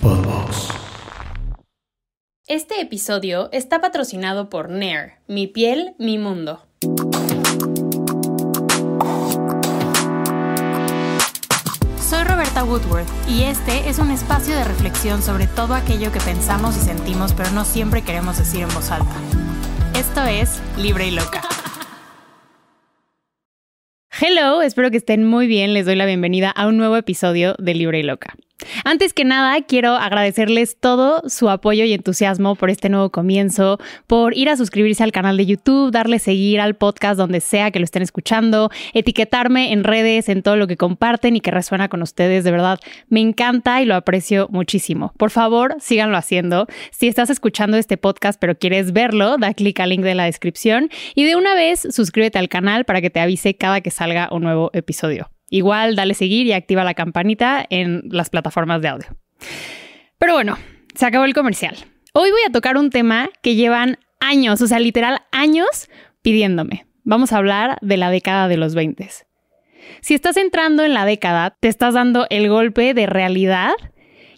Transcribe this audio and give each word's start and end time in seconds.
Podbox. 0.00 0.68
Este 2.46 2.80
episodio 2.80 3.50
está 3.52 3.82
patrocinado 3.82 4.48
por 4.48 4.70
Nair, 4.70 5.12
mi 5.26 5.46
piel, 5.46 5.94
mi 5.98 6.16
mundo. 6.16 6.62
Soy 12.00 12.24
Roberta 12.24 12.64
Woodworth 12.64 13.06
y 13.28 13.42
este 13.42 13.90
es 13.90 13.98
un 13.98 14.10
espacio 14.10 14.56
de 14.56 14.64
reflexión 14.64 15.22
sobre 15.22 15.46
todo 15.46 15.74
aquello 15.74 16.10
que 16.12 16.20
pensamos 16.20 16.78
y 16.78 16.80
sentimos 16.80 17.34
pero 17.34 17.50
no 17.50 17.66
siempre 17.66 18.02
queremos 18.02 18.38
decir 18.38 18.62
en 18.62 18.68
voz 18.68 18.90
alta. 18.90 19.14
Esto 19.94 20.24
es 20.24 20.62
Libre 20.78 21.08
y 21.08 21.10
Loca. 21.10 21.42
Hello, 24.18 24.62
espero 24.62 24.90
que 24.90 24.96
estén 24.96 25.26
muy 25.26 25.46
bien. 25.46 25.74
Les 25.74 25.84
doy 25.84 25.96
la 25.96 26.06
bienvenida 26.06 26.50
a 26.50 26.68
un 26.68 26.78
nuevo 26.78 26.96
episodio 26.96 27.54
de 27.58 27.74
Libre 27.74 28.00
y 28.00 28.02
Loca. 28.02 28.34
Antes 28.84 29.12
que 29.12 29.24
nada, 29.24 29.60
quiero 29.62 29.94
agradecerles 29.94 30.76
todo 30.78 31.22
su 31.28 31.50
apoyo 31.50 31.84
y 31.84 31.92
entusiasmo 31.92 32.54
por 32.54 32.70
este 32.70 32.88
nuevo 32.88 33.10
comienzo, 33.10 33.78
por 34.06 34.36
ir 34.36 34.48
a 34.48 34.56
suscribirse 34.56 35.02
al 35.02 35.12
canal 35.12 35.36
de 35.36 35.46
YouTube, 35.46 35.90
darle 35.90 36.18
seguir 36.18 36.60
al 36.60 36.74
podcast 36.74 37.18
donde 37.18 37.40
sea 37.40 37.70
que 37.70 37.78
lo 37.78 37.84
estén 37.84 38.02
escuchando, 38.02 38.70
etiquetarme 38.94 39.72
en 39.72 39.84
redes, 39.84 40.28
en 40.28 40.42
todo 40.42 40.56
lo 40.56 40.66
que 40.66 40.76
comparten 40.76 41.36
y 41.36 41.40
que 41.40 41.50
resuena 41.50 41.88
con 41.88 42.02
ustedes. 42.02 42.44
De 42.44 42.50
verdad, 42.50 42.80
me 43.08 43.20
encanta 43.20 43.82
y 43.82 43.86
lo 43.86 43.94
aprecio 43.94 44.48
muchísimo. 44.50 45.12
Por 45.16 45.30
favor, 45.30 45.76
síganlo 45.80 46.16
haciendo. 46.16 46.66
Si 46.90 47.08
estás 47.08 47.30
escuchando 47.30 47.76
este 47.76 47.96
podcast 47.96 48.40
pero 48.40 48.56
quieres 48.56 48.92
verlo, 48.92 49.36
da 49.38 49.54
clic 49.54 49.80
al 49.80 49.90
link 49.90 50.02
de 50.02 50.14
la 50.14 50.24
descripción 50.24 50.90
y 51.14 51.24
de 51.24 51.36
una 51.36 51.54
vez 51.54 51.86
suscríbete 51.90 52.38
al 52.38 52.48
canal 52.48 52.84
para 52.84 53.00
que 53.00 53.10
te 53.10 53.20
avise 53.20 53.54
cada 53.54 53.80
que 53.80 53.90
salga 53.90 54.28
un 54.30 54.42
nuevo 54.42 54.70
episodio. 54.72 55.30
Igual 55.50 55.96
dale 55.96 56.14
seguir 56.14 56.46
y 56.46 56.52
activa 56.52 56.84
la 56.84 56.94
campanita 56.94 57.66
en 57.68 58.04
las 58.10 58.30
plataformas 58.30 58.80
de 58.80 58.88
audio. 58.88 59.08
Pero 60.18 60.34
bueno, 60.34 60.56
se 60.94 61.06
acabó 61.06 61.24
el 61.24 61.34
comercial. 61.34 61.76
Hoy 62.14 62.30
voy 62.30 62.42
a 62.46 62.52
tocar 62.52 62.76
un 62.76 62.90
tema 62.90 63.30
que 63.42 63.56
llevan 63.56 63.98
años, 64.20 64.62
o 64.62 64.66
sea, 64.66 64.78
literal 64.78 65.22
años 65.32 65.88
pidiéndome. 66.22 66.86
Vamos 67.02 67.32
a 67.32 67.38
hablar 67.38 67.78
de 67.82 67.96
la 67.96 68.10
década 68.10 68.46
de 68.46 68.56
los 68.56 68.74
20. 68.74 69.08
Si 70.00 70.14
estás 70.14 70.36
entrando 70.36 70.84
en 70.84 70.94
la 70.94 71.04
década, 71.04 71.56
te 71.58 71.68
estás 71.68 71.94
dando 71.94 72.26
el 72.30 72.48
golpe 72.48 72.94
de 72.94 73.06
realidad, 73.06 73.72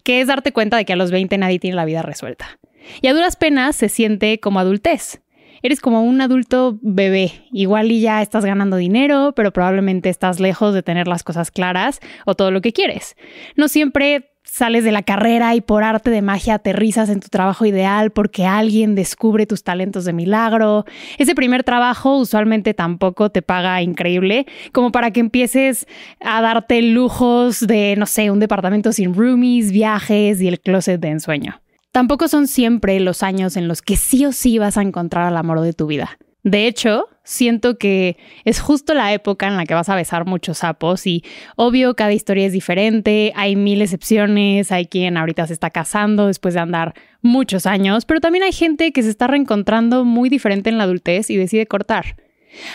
que 0.04 0.20
es 0.20 0.28
darte 0.28 0.52
cuenta 0.52 0.76
de 0.76 0.84
que 0.84 0.94
a 0.94 0.96
los 0.96 1.10
20 1.10 1.36
nadie 1.38 1.58
tiene 1.58 1.76
la 1.76 1.84
vida 1.84 2.02
resuelta. 2.02 2.58
Y 3.02 3.08
a 3.08 3.14
duras 3.14 3.36
penas 3.36 3.76
se 3.76 3.88
siente 3.88 4.40
como 4.40 4.60
adultez 4.60 5.20
eres 5.62 5.80
como 5.80 6.02
un 6.02 6.20
adulto 6.20 6.78
bebé. 6.82 7.32
Igual 7.52 7.90
y 7.90 8.00
ya 8.00 8.22
estás 8.22 8.44
ganando 8.44 8.76
dinero, 8.76 9.32
pero 9.34 9.52
probablemente 9.52 10.08
estás 10.08 10.40
lejos 10.40 10.74
de 10.74 10.82
tener 10.82 11.08
las 11.08 11.22
cosas 11.22 11.50
claras 11.50 12.00
o 12.26 12.34
todo 12.34 12.50
lo 12.50 12.60
que 12.60 12.72
quieres. 12.72 13.16
No 13.56 13.68
siempre 13.68 14.32
sales 14.44 14.84
de 14.84 14.92
la 14.92 15.02
carrera 15.02 15.54
y 15.54 15.60
por 15.60 15.84
arte 15.84 16.10
de 16.10 16.20
magia 16.20 16.54
aterrizas 16.54 17.08
en 17.08 17.20
tu 17.20 17.28
trabajo 17.28 17.64
ideal 17.64 18.10
porque 18.10 18.44
alguien 18.44 18.94
descubre 18.94 19.46
tus 19.46 19.62
talentos 19.62 20.04
de 20.04 20.12
milagro. 20.12 20.84
Ese 21.18 21.34
primer 21.34 21.64
trabajo 21.64 22.18
usualmente 22.18 22.74
tampoco 22.74 23.30
te 23.30 23.40
paga 23.40 23.80
increíble, 23.82 24.46
como 24.72 24.92
para 24.92 25.10
que 25.10 25.20
empieces 25.20 25.86
a 26.20 26.42
darte 26.42 26.82
lujos 26.82 27.60
de, 27.66 27.94
no 27.96 28.06
sé, 28.06 28.30
un 28.30 28.40
departamento 28.40 28.92
sin 28.92 29.14
roomies, 29.14 29.72
viajes 29.72 30.40
y 30.40 30.48
el 30.48 30.60
closet 30.60 31.00
de 31.00 31.08
ensueño. 31.08 31.61
Tampoco 31.92 32.26
son 32.26 32.46
siempre 32.46 32.98
los 33.00 33.22
años 33.22 33.56
en 33.56 33.68
los 33.68 33.82
que 33.82 33.96
sí 33.96 34.24
o 34.24 34.32
sí 34.32 34.58
vas 34.58 34.78
a 34.78 34.82
encontrar 34.82 35.26
al 35.26 35.36
amor 35.36 35.60
de 35.60 35.74
tu 35.74 35.86
vida. 35.86 36.18
De 36.42 36.66
hecho, 36.66 37.06
siento 37.22 37.76
que 37.76 38.16
es 38.44 38.60
justo 38.60 38.94
la 38.94 39.12
época 39.12 39.46
en 39.46 39.56
la 39.56 39.66
que 39.66 39.74
vas 39.74 39.90
a 39.90 39.94
besar 39.94 40.26
muchos 40.26 40.58
sapos 40.58 41.06
y 41.06 41.22
obvio 41.54 41.94
cada 41.94 42.12
historia 42.12 42.46
es 42.46 42.52
diferente, 42.52 43.32
hay 43.36 43.56
mil 43.56 43.80
excepciones, 43.82 44.72
hay 44.72 44.86
quien 44.86 45.18
ahorita 45.18 45.46
se 45.46 45.52
está 45.52 45.70
casando 45.70 46.26
después 46.26 46.54
de 46.54 46.60
andar 46.60 46.94
muchos 47.20 47.66
años, 47.66 48.06
pero 48.06 48.20
también 48.20 48.42
hay 48.42 48.52
gente 48.52 48.92
que 48.92 49.02
se 49.02 49.10
está 49.10 49.26
reencontrando 49.28 50.04
muy 50.04 50.30
diferente 50.30 50.70
en 50.70 50.78
la 50.78 50.84
adultez 50.84 51.28
y 51.28 51.36
decide 51.36 51.66
cortar. 51.66 52.16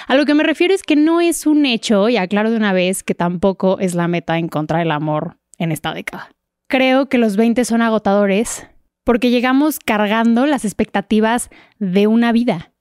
A 0.07 0.15
lo 0.15 0.25
que 0.25 0.35
me 0.35 0.43
refiero 0.43 0.73
es 0.73 0.83
que 0.83 0.95
no 0.95 1.21
es 1.21 1.45
un 1.45 1.65
hecho, 1.65 2.07
y 2.07 2.17
aclaro 2.17 2.51
de 2.51 2.57
una 2.57 2.71
vez 2.71 3.03
que 3.03 3.15
tampoco 3.15 3.79
es 3.79 3.95
la 3.95 4.07
meta 4.07 4.37
encontrar 4.37 4.81
el 4.81 4.91
amor 4.91 5.37
en 5.57 5.71
esta 5.71 5.93
década. 5.93 6.29
Creo 6.67 7.09
que 7.09 7.17
los 7.17 7.35
20 7.35 7.65
son 7.65 7.81
agotadores, 7.81 8.67
porque 9.07 9.29
llegamos 9.29 9.79
cargando 9.79 10.45
las 10.45 10.65
expectativas 10.65 11.49
de 11.79 12.07
una 12.07 12.33
vida. 12.33 12.73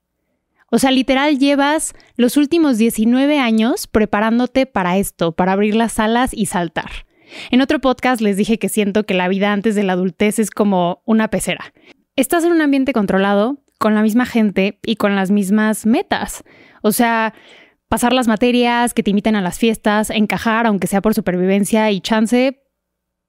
O 0.72 0.81
sea, 0.81 0.91
literal 0.91 1.38
llevas 1.38 1.94
los 2.16 2.37
últimos 2.37 2.78
19 2.78 3.38
años 3.38 3.87
preparándote 3.87 4.66
para 4.66 4.97
esto, 4.97 5.31
para 5.31 5.53
abrir 5.53 5.76
las 5.76 6.00
alas 6.00 6.34
y 6.34 6.47
saltar. 6.47 6.91
En 7.53 7.60
otro 7.60 7.81
podcast 7.81 8.20
les 8.20 8.37
dije 8.37 8.59
que 8.59 8.69
siento 8.69 9.06
que 9.06 9.14
la 9.14 9.28
vida 9.28 9.53
antes 9.53 9.76
de 9.76 9.84
la 9.84 9.92
adultez 9.92 10.41
es 10.41 10.50
como 10.50 11.00
una 11.04 11.28
pecera. 11.28 11.72
Estás 12.16 12.43
en 12.43 12.50
un 12.50 12.60
ambiente 12.60 12.93
controlado, 12.93 13.62
con 13.78 13.94
la 13.94 14.03
misma 14.03 14.26
gente 14.26 14.81
y 14.84 14.97
con 14.97 15.14
las 15.14 15.31
mismas 15.31 15.87
metas. 15.87 16.43
O 16.82 16.91
sea, 16.91 17.34
pasar 17.87 18.12
las 18.12 18.26
materias, 18.26 18.94
que 18.94 19.04
te 19.04 19.10
inviten 19.10 19.37
a 19.37 19.43
las 19.43 19.60
fiestas, 19.60 20.10
encajar, 20.10 20.66
aunque 20.66 20.88
sea 20.88 21.03
por 21.03 21.14
supervivencia 21.14 21.88
y 21.93 22.00
chance, 22.00 22.66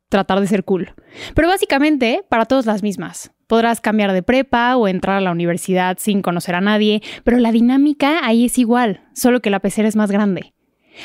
tratar 0.10 0.40
de 0.40 0.48
ser 0.48 0.64
cool. 0.64 0.94
Pero 1.34 1.48
básicamente, 1.48 2.24
para 2.30 2.46
todos 2.46 2.66
las 2.66 2.84
mismas. 2.84 3.32
Podrás 3.48 3.80
cambiar 3.80 4.12
de 4.12 4.24
prepa 4.24 4.76
o 4.76 4.88
entrar 4.88 5.18
a 5.18 5.22
la 5.22 5.32
universidad 5.32 5.98
sin 6.00 6.22
conocer 6.22 6.56
a 6.56 6.62
nadie, 6.62 7.02
pero 7.24 7.38
la 7.38 7.52
dinámica 7.52 8.26
ahí 8.26 8.46
es 8.46 8.58
igual, 8.58 9.02
solo 9.14 9.42
que 9.42 9.50
la 9.50 9.60
pecera 9.60 9.88
es 9.88 9.96
más 9.96 10.12
grande. 10.12 10.54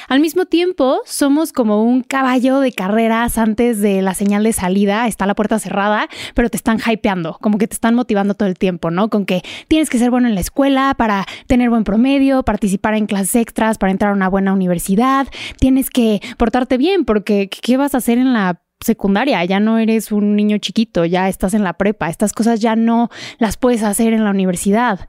Al 0.09 0.21
mismo 0.21 0.47
tiempo, 0.47 1.01
somos 1.05 1.53
como 1.53 1.83
un 1.83 2.03
caballo 2.03 2.61
de 2.61 2.73
carreras 2.73 3.39
antes 3.39 3.81
de 3.81 4.03
la 4.03 4.15
señal 4.15 4.43
de 4.43 4.53
salida, 4.53 5.07
está 5.07 5.27
la 5.27 5.35
puerta 5.35 5.59
cerrada, 5.59 6.09
pero 6.35 6.51
te 6.51 6.57
están 6.57 6.79
hypeando, 6.79 7.39
como 7.41 7.59
que 7.59 7.69
te 7.69 7.75
están 7.75 7.95
motivando 7.95 8.35
todo 8.35 8.49
el 8.49 8.59
tiempo, 8.59 8.91
¿no? 8.91 9.09
Con 9.11 9.27
que 9.27 9.43
tienes 9.69 9.91
que 9.91 9.99
ser 9.99 10.11
bueno 10.11 10.29
en 10.29 10.35
la 10.35 10.41
escuela 10.41 10.95
para 10.97 11.27
tener 11.47 11.71
buen 11.71 11.85
promedio, 11.85 12.43
participar 12.43 12.95
en 12.95 13.07
clases 13.07 13.37
extras 13.37 13.79
para 13.79 13.93
entrar 13.93 14.13
a 14.13 14.15
una 14.15 14.29
buena 14.29 14.53
universidad, 14.53 15.29
tienes 15.59 15.91
que 15.91 16.21
portarte 16.37 16.79
bien 16.79 17.05
porque 17.05 17.49
¿qué 17.49 17.77
vas 17.77 17.95
a 17.95 17.99
hacer 17.99 18.19
en 18.19 18.33
la 18.33 18.62
secundaria, 18.83 19.45
ya 19.45 19.61
no 19.61 19.79
eres 19.79 20.13
un 20.13 20.37
niño 20.37 20.59
chiquito, 20.59 21.05
ya 21.05 21.29
estás 21.29 21.55
en 21.55 21.65
la 21.65 21.75
prepa, 21.75 22.09
estas 22.09 22.33
cosas 22.33 22.61
ya 22.61 22.77
no 22.77 23.11
las 23.39 23.57
puedes 23.57 23.83
hacer 23.83 24.13
en 24.13 24.25
la 24.25 24.31
universidad. 24.31 25.09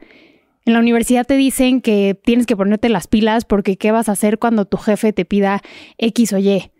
En 0.66 0.74
la 0.74 0.80
universidad 0.80 1.26
te 1.26 1.36
dicen 1.36 1.82
que 1.82 2.20
tienes 2.24 2.46
que 2.46 2.56
ponerte 2.56 2.88
las 2.90 3.08
pilas 3.08 3.44
porque 3.44 3.78
qué 3.78 3.92
vas 3.92 4.08
a 4.08 4.14
hacer 4.14 4.40
cuando 4.40 4.66
tu 4.66 4.78
jefe 4.78 5.12
te 5.12 5.26
pida 5.26 5.62
X 5.98 6.34
o 6.34 6.38
Y. 6.38 6.72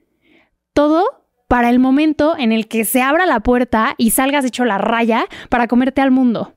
Todo 0.74 1.04
para 1.48 1.70
el 1.70 1.80
momento 1.80 2.36
en 2.38 2.52
el 2.52 2.68
que 2.68 2.86
se 2.86 3.02
abra 3.02 3.26
la 3.26 3.42
puerta 3.42 3.96
y 3.98 4.12
salgas 4.12 4.46
hecho 4.46 4.66
la 4.66 4.78
raya 4.78 5.26
para 5.50 5.68
comerte 5.68 6.02
al 6.02 6.12
mundo. 6.12 6.56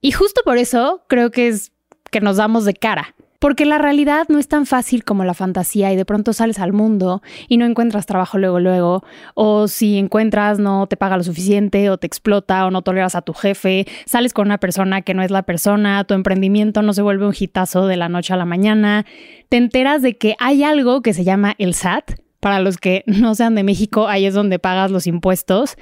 Y 0.00 0.12
justo 0.12 0.40
por 0.44 0.58
eso 0.58 1.04
creo 1.08 1.30
que 1.30 1.48
es 1.48 1.72
que 2.10 2.20
nos 2.20 2.36
damos 2.36 2.64
de 2.64 2.74
cara. 2.74 3.14
Porque 3.44 3.66
la 3.66 3.76
realidad 3.76 4.24
no 4.30 4.38
es 4.38 4.48
tan 4.48 4.64
fácil 4.64 5.04
como 5.04 5.22
la 5.22 5.34
fantasía 5.34 5.92
y 5.92 5.96
de 5.96 6.06
pronto 6.06 6.32
sales 6.32 6.58
al 6.58 6.72
mundo 6.72 7.20
y 7.46 7.58
no 7.58 7.66
encuentras 7.66 8.06
trabajo 8.06 8.38
luego 8.38 8.58
luego, 8.58 9.04
o 9.34 9.68
si 9.68 9.98
encuentras 9.98 10.58
no 10.58 10.86
te 10.86 10.96
paga 10.96 11.18
lo 11.18 11.24
suficiente 11.24 11.90
o 11.90 11.98
te 11.98 12.06
explota 12.06 12.64
o 12.64 12.70
no 12.70 12.80
toleras 12.80 13.14
a 13.16 13.20
tu 13.20 13.34
jefe, 13.34 13.86
sales 14.06 14.32
con 14.32 14.46
una 14.46 14.56
persona 14.56 15.02
que 15.02 15.12
no 15.12 15.22
es 15.22 15.30
la 15.30 15.42
persona, 15.42 16.04
tu 16.04 16.14
emprendimiento 16.14 16.80
no 16.80 16.94
se 16.94 17.02
vuelve 17.02 17.26
un 17.26 17.34
hitazo 17.38 17.86
de 17.86 17.98
la 17.98 18.08
noche 18.08 18.32
a 18.32 18.38
la 18.38 18.46
mañana, 18.46 19.04
te 19.50 19.58
enteras 19.58 20.00
de 20.00 20.16
que 20.16 20.36
hay 20.38 20.64
algo 20.64 21.02
que 21.02 21.12
se 21.12 21.24
llama 21.24 21.54
el 21.58 21.74
SAT, 21.74 22.12
para 22.40 22.60
los 22.60 22.78
que 22.78 23.04
no 23.06 23.34
sean 23.34 23.54
de 23.54 23.62
México, 23.62 24.08
ahí 24.08 24.24
es 24.24 24.32
donde 24.32 24.58
pagas 24.58 24.90
los 24.90 25.06
impuestos 25.06 25.76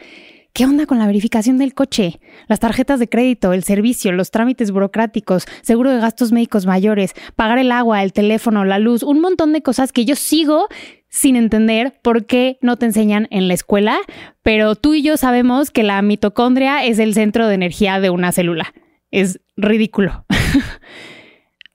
¿Qué 0.54 0.66
onda 0.66 0.84
con 0.84 0.98
la 0.98 1.06
verificación 1.06 1.56
del 1.56 1.72
coche? 1.72 2.20
Las 2.46 2.60
tarjetas 2.60 3.00
de 3.00 3.08
crédito, 3.08 3.54
el 3.54 3.64
servicio, 3.64 4.12
los 4.12 4.30
trámites 4.30 4.70
burocráticos, 4.70 5.46
seguro 5.62 5.90
de 5.90 5.98
gastos 5.98 6.30
médicos 6.30 6.66
mayores, 6.66 7.14
pagar 7.36 7.56
el 7.56 7.72
agua, 7.72 8.02
el 8.02 8.12
teléfono, 8.12 8.66
la 8.66 8.78
luz, 8.78 9.02
un 9.02 9.20
montón 9.20 9.54
de 9.54 9.62
cosas 9.62 9.92
que 9.92 10.04
yo 10.04 10.14
sigo 10.14 10.68
sin 11.08 11.36
entender 11.36 11.98
por 12.02 12.26
qué 12.26 12.58
no 12.60 12.76
te 12.76 12.84
enseñan 12.84 13.28
en 13.30 13.48
la 13.48 13.54
escuela, 13.54 13.98
pero 14.42 14.74
tú 14.74 14.92
y 14.92 15.02
yo 15.02 15.16
sabemos 15.16 15.70
que 15.70 15.84
la 15.84 16.02
mitocondria 16.02 16.84
es 16.84 16.98
el 16.98 17.14
centro 17.14 17.48
de 17.48 17.54
energía 17.54 17.98
de 17.98 18.10
una 18.10 18.30
célula. 18.30 18.74
Es 19.10 19.40
ridículo. 19.56 20.26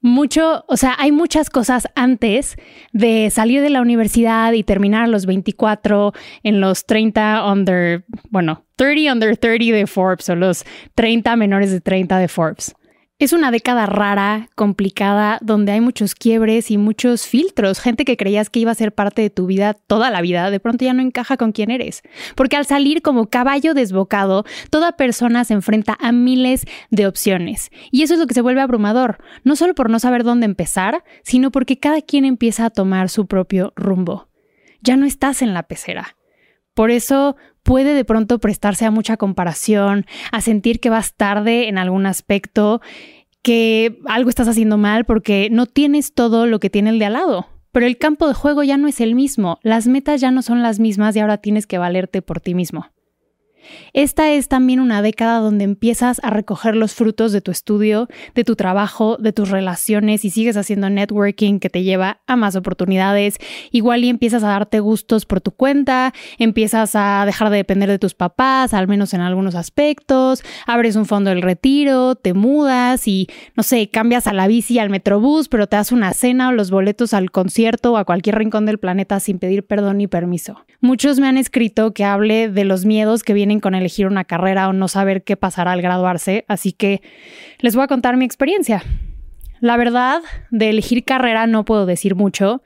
mucho, 0.01 0.63
o 0.67 0.77
sea, 0.77 0.95
hay 0.97 1.11
muchas 1.11 1.49
cosas 1.49 1.87
antes 1.95 2.55
de 2.93 3.29
salir 3.31 3.61
de 3.61 3.69
la 3.69 3.81
universidad 3.81 4.53
y 4.53 4.63
terminar 4.63 5.03
a 5.03 5.07
los 5.07 5.25
24 5.25 6.13
en 6.43 6.61
los 6.61 6.85
30 6.85 7.51
under, 7.51 8.05
bueno, 8.29 8.65
30 8.75 9.13
under 9.13 9.37
30 9.37 9.75
de 9.75 9.87
Forbes 9.87 10.29
o 10.29 10.35
los 10.35 10.65
30 10.95 11.35
menores 11.35 11.71
de 11.71 11.81
30 11.81 12.17
de 12.19 12.27
Forbes. 12.27 12.75
Es 13.19 13.33
una 13.33 13.49
década 13.49 13.87
rara, 13.87 14.47
complicada, 14.53 15.39
donde 15.41 15.71
hay 15.71 15.81
muchos 15.81 16.13
quiebres 16.13 16.69
y 16.69 16.77
muchos 16.77 17.25
filtros. 17.25 17.79
Gente 17.79 18.05
que 18.05 18.15
creías 18.15 18.51
que 18.51 18.59
iba 18.59 18.69
a 18.69 18.75
ser 18.75 18.93
parte 18.93 19.23
de 19.23 19.31
tu 19.31 19.47
vida 19.47 19.73
toda 19.73 20.11
la 20.11 20.21
vida, 20.21 20.51
de 20.51 20.59
pronto 20.59 20.85
ya 20.85 20.93
no 20.93 21.01
encaja 21.01 21.35
con 21.35 21.51
quién 21.51 21.71
eres. 21.71 22.03
Porque 22.35 22.57
al 22.57 22.67
salir 22.67 23.01
como 23.01 23.27
caballo 23.27 23.73
desbocado, 23.73 24.45
toda 24.69 24.97
persona 24.97 25.45
se 25.45 25.55
enfrenta 25.55 25.97
a 25.99 26.11
miles 26.11 26.65
de 26.91 27.07
opciones. 27.07 27.71
Y 27.89 28.03
eso 28.03 28.13
es 28.13 28.19
lo 28.19 28.27
que 28.27 28.35
se 28.35 28.41
vuelve 28.41 28.61
abrumador, 28.61 29.17
no 29.43 29.55
solo 29.55 29.73
por 29.73 29.89
no 29.89 29.97
saber 29.97 30.23
dónde 30.23 30.45
empezar, 30.45 31.03
sino 31.23 31.49
porque 31.49 31.79
cada 31.79 32.03
quien 32.03 32.23
empieza 32.23 32.65
a 32.65 32.69
tomar 32.69 33.09
su 33.09 33.25
propio 33.25 33.73
rumbo. 33.75 34.27
Ya 34.81 34.95
no 34.95 35.07
estás 35.07 35.41
en 35.41 35.55
la 35.55 35.63
pecera. 35.63 36.17
Por 36.75 36.91
eso 36.91 37.35
puede 37.67 37.93
de 37.93 38.05
pronto 38.05 38.39
prestarse 38.39 38.85
a 38.85 38.91
mucha 38.91 39.17
comparación, 39.17 40.05
a 40.31 40.39
sentir 40.39 40.79
que 40.79 40.89
vas 40.89 41.13
tarde 41.13 41.67
en 41.67 41.77
algún 41.77 42.05
aspecto, 42.05 42.79
que 43.41 43.99
algo 44.05 44.29
estás 44.29 44.47
haciendo 44.47 44.77
mal 44.77 45.03
porque 45.03 45.49
no 45.51 45.65
tienes 45.65 46.13
todo 46.13 46.45
lo 46.45 46.61
que 46.61 46.69
tiene 46.69 46.91
el 46.91 46.97
de 46.97 47.05
al 47.05 47.13
lado. 47.13 47.47
Pero 47.73 47.85
el 47.85 47.97
campo 47.97 48.25
de 48.25 48.33
juego 48.33 48.63
ya 48.63 48.77
no 48.77 48.87
es 48.87 49.01
el 49.01 49.15
mismo, 49.15 49.59
las 49.63 49.85
metas 49.85 50.21
ya 50.21 50.31
no 50.31 50.43
son 50.43 50.63
las 50.63 50.79
mismas 50.79 51.13
y 51.17 51.19
ahora 51.19 51.39
tienes 51.39 51.67
que 51.67 51.77
valerte 51.77 52.21
por 52.21 52.39
ti 52.39 52.55
mismo. 52.55 52.87
Esta 53.93 54.31
es 54.31 54.47
también 54.47 54.79
una 54.79 55.01
década 55.01 55.39
donde 55.39 55.63
empiezas 55.63 56.19
a 56.23 56.29
recoger 56.29 56.75
los 56.75 56.93
frutos 56.93 57.31
de 57.31 57.41
tu 57.41 57.51
estudio, 57.51 58.07
de 58.35 58.43
tu 58.43 58.55
trabajo, 58.55 59.17
de 59.17 59.33
tus 59.33 59.49
relaciones 59.49 60.25
y 60.25 60.29
sigues 60.29 60.57
haciendo 60.57 60.89
networking 60.89 61.59
que 61.59 61.69
te 61.69 61.83
lleva 61.83 62.19
a 62.27 62.35
más 62.35 62.55
oportunidades. 62.55 63.37
Igual 63.71 64.03
y 64.03 64.09
empiezas 64.09 64.43
a 64.43 64.49
darte 64.49 64.79
gustos 64.79 65.25
por 65.25 65.41
tu 65.41 65.51
cuenta, 65.51 66.13
empiezas 66.37 66.95
a 66.95 67.23
dejar 67.25 67.49
de 67.49 67.57
depender 67.57 67.89
de 67.89 67.99
tus 67.99 68.13
papás, 68.13 68.73
al 68.73 68.87
menos 68.87 69.13
en 69.13 69.21
algunos 69.21 69.55
aspectos, 69.55 70.43
abres 70.65 70.95
un 70.95 71.05
fondo 71.05 71.29
del 71.29 71.41
retiro, 71.41 72.15
te 72.15 72.33
mudas 72.33 73.07
y, 73.07 73.27
no 73.55 73.63
sé, 73.63 73.89
cambias 73.89 74.27
a 74.27 74.33
la 74.33 74.47
bici, 74.47 74.79
al 74.79 74.89
metrobús, 74.89 75.49
pero 75.49 75.67
te 75.67 75.75
das 75.75 75.91
una 75.91 76.13
cena 76.13 76.49
o 76.49 76.51
los 76.51 76.71
boletos 76.71 77.13
al 77.13 77.31
concierto 77.31 77.93
o 77.93 77.97
a 77.97 78.05
cualquier 78.05 78.37
rincón 78.37 78.65
del 78.65 78.79
planeta 78.79 79.19
sin 79.19 79.39
pedir 79.39 79.65
perdón 79.65 79.97
ni 79.97 80.07
permiso. 80.07 80.63
Muchos 80.79 81.19
me 81.19 81.27
han 81.27 81.37
escrito 81.37 81.91
que 81.93 82.03
hable 82.03 82.49
de 82.49 82.63
los 82.63 82.85
miedos 82.85 83.23
que 83.23 83.33
vienen 83.33 83.46
con 83.59 83.75
elegir 83.75 84.07
una 84.07 84.25
carrera 84.25 84.69
o 84.69 84.73
no 84.73 84.87
saber 84.87 85.23
qué 85.23 85.37
pasará 85.37 85.71
al 85.71 85.81
graduarse, 85.81 86.45
así 86.47 86.71
que 86.71 87.01
les 87.59 87.75
voy 87.75 87.83
a 87.83 87.87
contar 87.87 88.17
mi 88.17 88.25
experiencia. 88.25 88.83
La 89.59 89.77
verdad, 89.77 90.21
de 90.51 90.69
elegir 90.69 91.03
carrera 91.03 91.47
no 91.47 91.65
puedo 91.65 91.85
decir 91.85 92.15
mucho. 92.15 92.61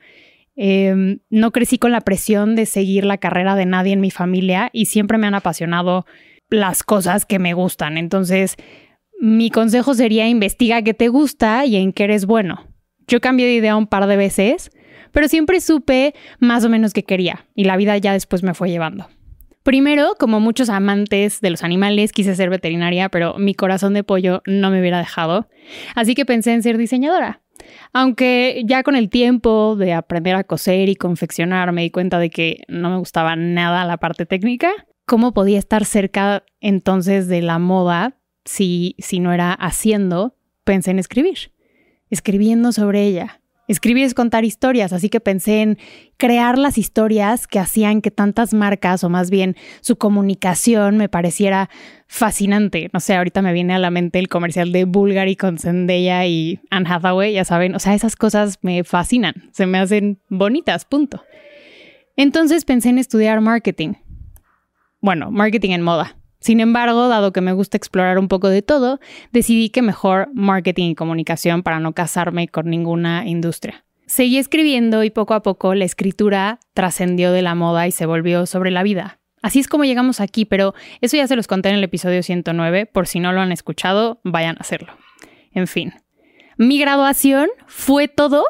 Em, 0.54 1.20
no 1.30 1.50
crecí 1.50 1.78
con 1.78 1.92
la 1.92 2.02
presión 2.02 2.54
de 2.54 2.66
seguir 2.66 3.04
la 3.04 3.16
carrera 3.16 3.56
de 3.56 3.64
nadie 3.64 3.94
en 3.94 4.00
mi 4.00 4.10
familia 4.10 4.68
y 4.72 4.86
siempre 4.86 5.16
me 5.16 5.26
han 5.26 5.34
apasionado 5.34 6.04
las 6.50 6.82
cosas 6.82 7.24
que 7.24 7.38
me 7.38 7.54
gustan. 7.54 7.96
Entonces, 7.96 8.56
mi 9.18 9.50
consejo 9.50 9.94
sería 9.94 10.28
investiga 10.28 10.82
qué 10.82 10.92
te 10.92 11.08
gusta 11.08 11.64
y 11.64 11.76
en 11.76 11.92
qué 11.92 12.04
eres 12.04 12.26
bueno. 12.26 12.66
Yo 13.06 13.20
cambié 13.20 13.46
de 13.46 13.54
idea 13.54 13.76
un 13.76 13.86
par 13.86 14.06
de 14.06 14.16
veces, 14.16 14.70
pero 15.12 15.28
siempre 15.28 15.60
supe 15.60 16.14
más 16.38 16.64
o 16.64 16.68
menos 16.68 16.92
qué 16.92 17.02
quería 17.02 17.46
y 17.54 17.64
la 17.64 17.76
vida 17.76 17.96
ya 17.96 18.12
después 18.12 18.42
me 18.42 18.54
fue 18.54 18.70
llevando. 18.70 19.08
Primero, 19.62 20.14
como 20.18 20.40
muchos 20.40 20.68
amantes 20.68 21.40
de 21.40 21.50
los 21.50 21.62
animales, 21.62 22.12
quise 22.12 22.34
ser 22.34 22.50
veterinaria, 22.50 23.08
pero 23.08 23.38
mi 23.38 23.54
corazón 23.54 23.94
de 23.94 24.02
pollo 24.02 24.42
no 24.44 24.70
me 24.70 24.80
hubiera 24.80 24.98
dejado. 24.98 25.48
Así 25.94 26.14
que 26.14 26.24
pensé 26.24 26.52
en 26.52 26.62
ser 26.62 26.78
diseñadora. 26.78 27.42
Aunque 27.92 28.62
ya 28.66 28.82
con 28.82 28.96
el 28.96 29.08
tiempo 29.08 29.76
de 29.76 29.92
aprender 29.92 30.34
a 30.34 30.44
coser 30.44 30.88
y 30.88 30.96
confeccionar 30.96 31.70
me 31.72 31.82
di 31.82 31.90
cuenta 31.90 32.18
de 32.18 32.30
que 32.30 32.62
no 32.66 32.90
me 32.90 32.98
gustaba 32.98 33.36
nada 33.36 33.84
la 33.84 33.98
parte 33.98 34.26
técnica, 34.26 34.70
¿cómo 35.06 35.32
podía 35.32 35.58
estar 35.58 35.84
cerca 35.84 36.44
entonces 36.60 37.28
de 37.28 37.42
la 37.42 37.58
moda 37.58 38.16
si, 38.44 38.96
si 38.98 39.20
no 39.20 39.32
era 39.32 39.52
haciendo? 39.52 40.36
Pensé 40.64 40.90
en 40.90 40.98
escribir, 40.98 41.52
escribiendo 42.10 42.72
sobre 42.72 43.04
ella. 43.04 43.41
Escribir 43.72 44.04
es 44.04 44.12
contar 44.12 44.44
historias, 44.44 44.92
así 44.92 45.08
que 45.08 45.18
pensé 45.18 45.62
en 45.62 45.78
crear 46.18 46.58
las 46.58 46.76
historias 46.76 47.46
que 47.46 47.58
hacían 47.58 48.02
que 48.02 48.10
tantas 48.10 48.52
marcas, 48.52 49.02
o 49.02 49.08
más 49.08 49.30
bien 49.30 49.56
su 49.80 49.96
comunicación, 49.96 50.98
me 50.98 51.08
pareciera 51.08 51.70
fascinante. 52.06 52.90
No 52.92 53.00
sé, 53.00 53.16
ahorita 53.16 53.40
me 53.40 53.54
viene 53.54 53.72
a 53.72 53.78
la 53.78 53.90
mente 53.90 54.18
el 54.18 54.28
comercial 54.28 54.72
de 54.72 54.84
Bulgari 54.84 55.36
con 55.36 55.56
Zendaya 55.56 56.26
y 56.26 56.60
Anne 56.70 56.86
Hathaway, 56.86 57.32
ya 57.32 57.46
saben, 57.46 57.74
o 57.74 57.78
sea, 57.78 57.94
esas 57.94 58.14
cosas 58.14 58.58
me 58.60 58.84
fascinan, 58.84 59.48
se 59.52 59.64
me 59.64 59.78
hacen 59.78 60.20
bonitas, 60.28 60.84
punto. 60.84 61.24
Entonces 62.14 62.66
pensé 62.66 62.90
en 62.90 62.98
estudiar 62.98 63.40
marketing. 63.40 63.94
Bueno, 65.00 65.30
marketing 65.30 65.70
en 65.70 65.80
moda. 65.80 66.18
Sin 66.42 66.58
embargo, 66.58 67.06
dado 67.06 67.32
que 67.32 67.40
me 67.40 67.52
gusta 67.52 67.76
explorar 67.76 68.18
un 68.18 68.26
poco 68.26 68.48
de 68.48 68.62
todo, 68.62 68.98
decidí 69.30 69.70
que 69.70 69.80
mejor 69.80 70.28
marketing 70.34 70.90
y 70.90 70.94
comunicación 70.96 71.62
para 71.62 71.78
no 71.78 71.92
casarme 71.92 72.48
con 72.48 72.68
ninguna 72.68 73.26
industria. 73.28 73.84
Seguí 74.06 74.38
escribiendo 74.38 75.04
y 75.04 75.10
poco 75.10 75.34
a 75.34 75.42
poco 75.42 75.76
la 75.76 75.84
escritura 75.84 76.58
trascendió 76.74 77.30
de 77.30 77.42
la 77.42 77.54
moda 77.54 77.86
y 77.86 77.92
se 77.92 78.06
volvió 78.06 78.44
sobre 78.46 78.72
la 78.72 78.82
vida. 78.82 79.20
Así 79.40 79.60
es 79.60 79.68
como 79.68 79.84
llegamos 79.84 80.20
aquí, 80.20 80.44
pero 80.44 80.74
eso 81.00 81.16
ya 81.16 81.28
se 81.28 81.36
los 81.36 81.46
conté 81.46 81.68
en 81.68 81.76
el 81.76 81.84
episodio 81.84 82.24
109, 82.24 82.86
por 82.86 83.06
si 83.06 83.20
no 83.20 83.32
lo 83.32 83.40
han 83.40 83.52
escuchado, 83.52 84.20
vayan 84.24 84.56
a 84.58 84.62
hacerlo. 84.62 84.94
En 85.52 85.68
fin, 85.68 85.94
mi 86.56 86.80
graduación 86.80 87.50
fue 87.68 88.08
todo 88.08 88.44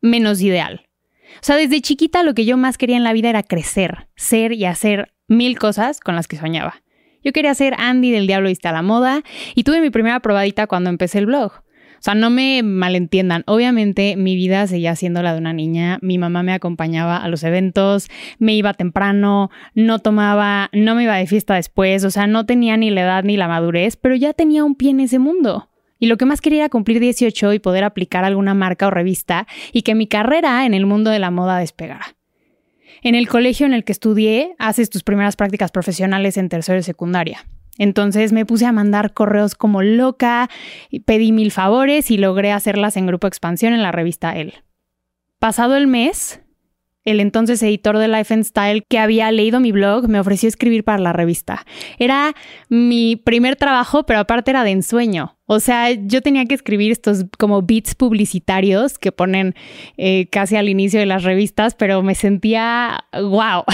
menos 0.00 0.42
ideal. 0.42 0.88
O 1.36 1.42
sea, 1.42 1.54
desde 1.54 1.80
chiquita 1.80 2.24
lo 2.24 2.34
que 2.34 2.44
yo 2.44 2.56
más 2.56 2.76
quería 2.76 2.96
en 2.96 3.04
la 3.04 3.12
vida 3.12 3.30
era 3.30 3.44
crecer, 3.44 4.08
ser 4.16 4.52
y 4.52 4.64
hacer 4.64 5.14
mil 5.28 5.60
cosas 5.60 6.00
con 6.00 6.16
las 6.16 6.26
que 6.26 6.36
soñaba. 6.36 6.82
Yo 7.22 7.32
quería 7.32 7.54
ser 7.54 7.74
Andy 7.78 8.10
del 8.10 8.26
Diablo 8.26 8.48
Viste 8.48 8.68
a 8.68 8.72
la 8.72 8.82
Moda 8.82 9.22
y 9.54 9.64
tuve 9.64 9.80
mi 9.80 9.90
primera 9.90 10.20
probadita 10.20 10.66
cuando 10.66 10.90
empecé 10.90 11.18
el 11.18 11.26
blog. 11.26 11.52
O 12.00 12.02
sea, 12.02 12.14
no 12.14 12.30
me 12.30 12.62
malentiendan. 12.62 13.42
Obviamente 13.46 14.16
mi 14.16 14.34
vida 14.34 14.66
seguía 14.66 14.96
siendo 14.96 15.22
la 15.22 15.34
de 15.34 15.38
una 15.38 15.52
niña. 15.52 15.98
Mi 16.00 16.16
mamá 16.16 16.42
me 16.42 16.54
acompañaba 16.54 17.18
a 17.18 17.28
los 17.28 17.44
eventos, 17.44 18.08
me 18.38 18.54
iba 18.54 18.72
temprano, 18.72 19.50
no 19.74 19.98
tomaba, 19.98 20.70
no 20.72 20.94
me 20.94 21.02
iba 21.02 21.16
de 21.16 21.26
fiesta 21.26 21.56
después. 21.56 22.04
O 22.04 22.10
sea, 22.10 22.26
no 22.26 22.46
tenía 22.46 22.78
ni 22.78 22.88
la 22.88 23.02
edad 23.02 23.22
ni 23.22 23.36
la 23.36 23.48
madurez, 23.48 23.96
pero 23.96 24.14
ya 24.14 24.32
tenía 24.32 24.64
un 24.64 24.76
pie 24.76 24.90
en 24.90 25.00
ese 25.00 25.18
mundo. 25.18 25.68
Y 25.98 26.06
lo 26.06 26.16
que 26.16 26.24
más 26.24 26.40
quería 26.40 26.60
era 26.60 26.68
cumplir 26.70 27.00
18 27.00 27.52
y 27.52 27.58
poder 27.58 27.84
aplicar 27.84 28.24
alguna 28.24 28.54
marca 28.54 28.86
o 28.86 28.90
revista 28.90 29.46
y 29.70 29.82
que 29.82 29.94
mi 29.94 30.06
carrera 30.06 30.64
en 30.64 30.72
el 30.72 30.86
mundo 30.86 31.10
de 31.10 31.18
la 31.18 31.30
moda 31.30 31.58
despegara. 31.58 32.16
En 33.02 33.14
el 33.14 33.28
colegio 33.28 33.66
en 33.66 33.74
el 33.74 33.84
que 33.84 33.92
estudié, 33.92 34.54
haces 34.58 34.90
tus 34.90 35.02
primeras 35.02 35.36
prácticas 35.36 35.70
profesionales 35.70 36.36
en 36.36 36.48
tercero 36.48 36.78
y 36.78 36.82
secundaria. 36.82 37.46
Entonces 37.78 38.32
me 38.32 38.44
puse 38.44 38.66
a 38.66 38.72
mandar 38.72 39.14
correos 39.14 39.54
como 39.54 39.82
loca, 39.82 40.50
pedí 41.06 41.32
mil 41.32 41.50
favores 41.50 42.10
y 42.10 42.18
logré 42.18 42.52
hacerlas 42.52 42.96
en 42.96 43.06
grupo 43.06 43.26
expansión 43.26 43.72
en 43.72 43.82
la 43.82 43.92
revista 43.92 44.36
El. 44.36 44.54
Pasado 45.38 45.76
el 45.76 45.86
mes, 45.86 46.42
el 47.04 47.20
entonces 47.20 47.62
editor 47.62 47.96
de 47.96 48.08
Life 48.08 48.34
and 48.34 48.44
Style 48.44 48.84
que 48.86 48.98
había 48.98 49.32
leído 49.32 49.60
mi 49.60 49.72
blog 49.72 50.08
me 50.08 50.20
ofreció 50.20 50.48
escribir 50.48 50.84
para 50.84 50.98
la 50.98 51.14
revista. 51.14 51.64
Era 51.98 52.34
mi 52.68 53.16
primer 53.16 53.56
trabajo, 53.56 54.04
pero 54.04 54.18
aparte 54.18 54.50
era 54.50 54.64
de 54.64 54.72
ensueño. 54.72 55.38
O 55.52 55.58
sea, 55.58 55.90
yo 55.90 56.22
tenía 56.22 56.44
que 56.44 56.54
escribir 56.54 56.92
estos 56.92 57.24
como 57.36 57.60
beats 57.62 57.96
publicitarios 57.96 59.00
que 59.00 59.10
ponen 59.10 59.56
eh, 59.96 60.28
casi 60.30 60.54
al 60.54 60.68
inicio 60.68 61.00
de 61.00 61.06
las 61.06 61.24
revistas, 61.24 61.74
pero 61.74 62.04
me 62.04 62.14
sentía 62.14 63.04
wow. 63.12 63.64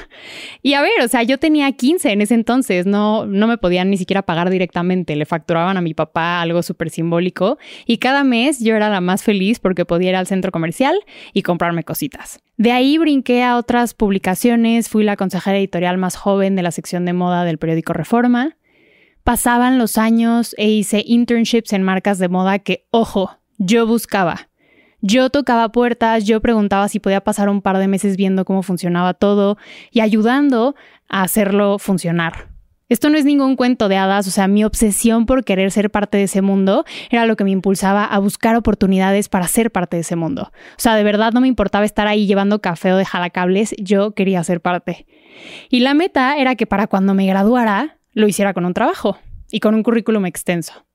y 0.62 0.74
a 0.74 0.82
ver, 0.82 1.00
o 1.00 1.06
sea, 1.06 1.22
yo 1.22 1.38
tenía 1.38 1.70
15 1.70 2.10
en 2.10 2.22
ese 2.22 2.34
entonces, 2.34 2.86
no, 2.86 3.24
no 3.24 3.46
me 3.46 3.56
podían 3.56 3.88
ni 3.88 3.98
siquiera 3.98 4.22
pagar 4.22 4.50
directamente, 4.50 5.14
le 5.14 5.24
facturaban 5.24 5.76
a 5.76 5.80
mi 5.80 5.94
papá 5.94 6.42
algo 6.42 6.60
súper 6.60 6.90
simbólico 6.90 7.56
y 7.86 7.98
cada 7.98 8.24
mes 8.24 8.58
yo 8.58 8.74
era 8.74 8.90
la 8.90 9.00
más 9.00 9.22
feliz 9.22 9.60
porque 9.60 9.84
podía 9.84 10.08
ir 10.08 10.16
al 10.16 10.26
centro 10.26 10.50
comercial 10.50 10.98
y 11.32 11.42
comprarme 11.42 11.84
cositas. 11.84 12.40
De 12.56 12.72
ahí 12.72 12.98
brinqué 12.98 13.44
a 13.44 13.58
otras 13.58 13.94
publicaciones, 13.94 14.88
fui 14.88 15.04
la 15.04 15.16
consejera 15.16 15.56
editorial 15.56 15.98
más 15.98 16.16
joven 16.16 16.56
de 16.56 16.62
la 16.62 16.72
sección 16.72 17.04
de 17.04 17.12
moda 17.12 17.44
del 17.44 17.58
periódico 17.58 17.92
Reforma. 17.92 18.56
Pasaban 19.24 19.78
los 19.78 19.98
años 19.98 20.54
e 20.58 20.68
hice 20.68 21.04
internships 21.06 21.72
en 21.72 21.82
marcas 21.82 22.18
de 22.18 22.28
moda 22.28 22.58
que, 22.58 22.86
ojo, 22.90 23.38
yo 23.58 23.86
buscaba. 23.86 24.48
Yo 25.00 25.30
tocaba 25.30 25.70
puertas, 25.70 26.24
yo 26.24 26.40
preguntaba 26.40 26.88
si 26.88 27.00
podía 27.00 27.22
pasar 27.22 27.48
un 27.48 27.62
par 27.62 27.78
de 27.78 27.88
meses 27.88 28.16
viendo 28.16 28.44
cómo 28.44 28.62
funcionaba 28.62 29.14
todo 29.14 29.58
y 29.90 30.00
ayudando 30.00 30.74
a 31.08 31.22
hacerlo 31.22 31.78
funcionar. 31.78 32.52
Esto 32.88 33.08
no 33.08 33.16
es 33.16 33.24
ningún 33.24 33.56
cuento 33.56 33.88
de 33.88 33.96
hadas, 33.96 34.26
o 34.28 34.30
sea, 34.30 34.48
mi 34.48 34.64
obsesión 34.64 35.24
por 35.24 35.44
querer 35.44 35.70
ser 35.70 35.90
parte 35.90 36.18
de 36.18 36.24
ese 36.24 36.42
mundo 36.42 36.84
era 37.10 37.24
lo 37.24 37.36
que 37.36 37.44
me 37.44 37.50
impulsaba 37.50 38.04
a 38.04 38.18
buscar 38.18 38.54
oportunidades 38.54 39.28
para 39.28 39.48
ser 39.48 39.70
parte 39.70 39.96
de 39.96 40.02
ese 40.02 40.14
mundo. 40.14 40.52
O 40.76 40.80
sea, 40.80 40.94
de 40.94 41.02
verdad 41.02 41.32
no 41.32 41.40
me 41.40 41.48
importaba 41.48 41.86
estar 41.86 42.06
ahí 42.06 42.26
llevando 42.26 42.60
café 42.60 42.92
o 42.92 42.96
de 42.96 43.04
jalacables, 43.04 43.74
yo 43.78 44.12
quería 44.12 44.44
ser 44.44 44.60
parte. 44.60 45.06
Y 45.70 45.80
la 45.80 45.94
meta 45.94 46.36
era 46.36 46.54
que 46.54 46.66
para 46.66 46.86
cuando 46.86 47.14
me 47.14 47.26
graduara, 47.26 47.98
lo 48.12 48.26
hiciera 48.26 48.54
con 48.54 48.64
un 48.64 48.74
trabajo 48.74 49.18
y 49.50 49.60
con 49.60 49.74
un 49.74 49.82
currículum 49.82 50.26
extenso. 50.26 50.86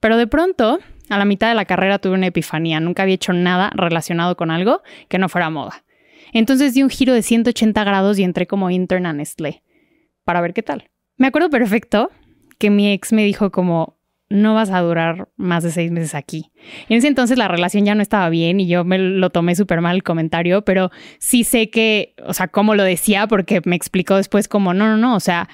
Pero 0.00 0.16
de 0.16 0.26
pronto, 0.26 0.78
a 1.08 1.18
la 1.18 1.24
mitad 1.24 1.48
de 1.48 1.54
la 1.54 1.64
carrera 1.64 1.98
tuve 1.98 2.14
una 2.14 2.26
epifanía. 2.26 2.80
Nunca 2.80 3.02
había 3.02 3.16
hecho 3.16 3.32
nada 3.32 3.70
relacionado 3.74 4.36
con 4.36 4.50
algo 4.50 4.82
que 5.08 5.18
no 5.18 5.28
fuera 5.28 5.50
moda. 5.50 5.84
Entonces 6.32 6.74
di 6.74 6.82
un 6.82 6.90
giro 6.90 7.14
de 7.14 7.22
180 7.22 7.82
grados 7.84 8.18
y 8.18 8.22
entré 8.22 8.46
como 8.46 8.70
intern 8.70 9.06
a 9.06 9.12
Nestlé 9.12 9.62
para 10.24 10.40
ver 10.40 10.52
qué 10.52 10.62
tal. 10.62 10.90
Me 11.16 11.26
acuerdo 11.26 11.50
perfecto 11.50 12.10
que 12.58 12.70
mi 12.70 12.92
ex 12.92 13.12
me 13.12 13.24
dijo 13.24 13.50
como, 13.50 13.98
no 14.28 14.54
vas 14.54 14.70
a 14.70 14.80
durar 14.80 15.28
más 15.36 15.64
de 15.64 15.70
seis 15.70 15.90
meses 15.90 16.14
aquí. 16.14 16.52
En 16.88 16.98
ese 16.98 17.08
entonces 17.08 17.38
la 17.38 17.48
relación 17.48 17.84
ya 17.84 17.94
no 17.94 18.02
estaba 18.02 18.28
bien 18.28 18.60
y 18.60 18.68
yo 18.68 18.84
me 18.84 18.98
lo 18.98 19.30
tomé 19.30 19.54
súper 19.54 19.80
mal 19.80 19.96
el 19.96 20.02
comentario, 20.02 20.62
pero 20.62 20.90
sí 21.18 21.44
sé 21.44 21.70
que, 21.70 22.14
o 22.24 22.34
sea, 22.34 22.48
cómo 22.48 22.74
lo 22.74 22.82
decía 22.82 23.26
porque 23.26 23.62
me 23.64 23.74
explicó 23.76 24.16
después 24.16 24.48
como, 24.48 24.74
no, 24.74 24.86
no, 24.86 24.96
no, 24.96 25.16
o 25.16 25.20
sea, 25.20 25.48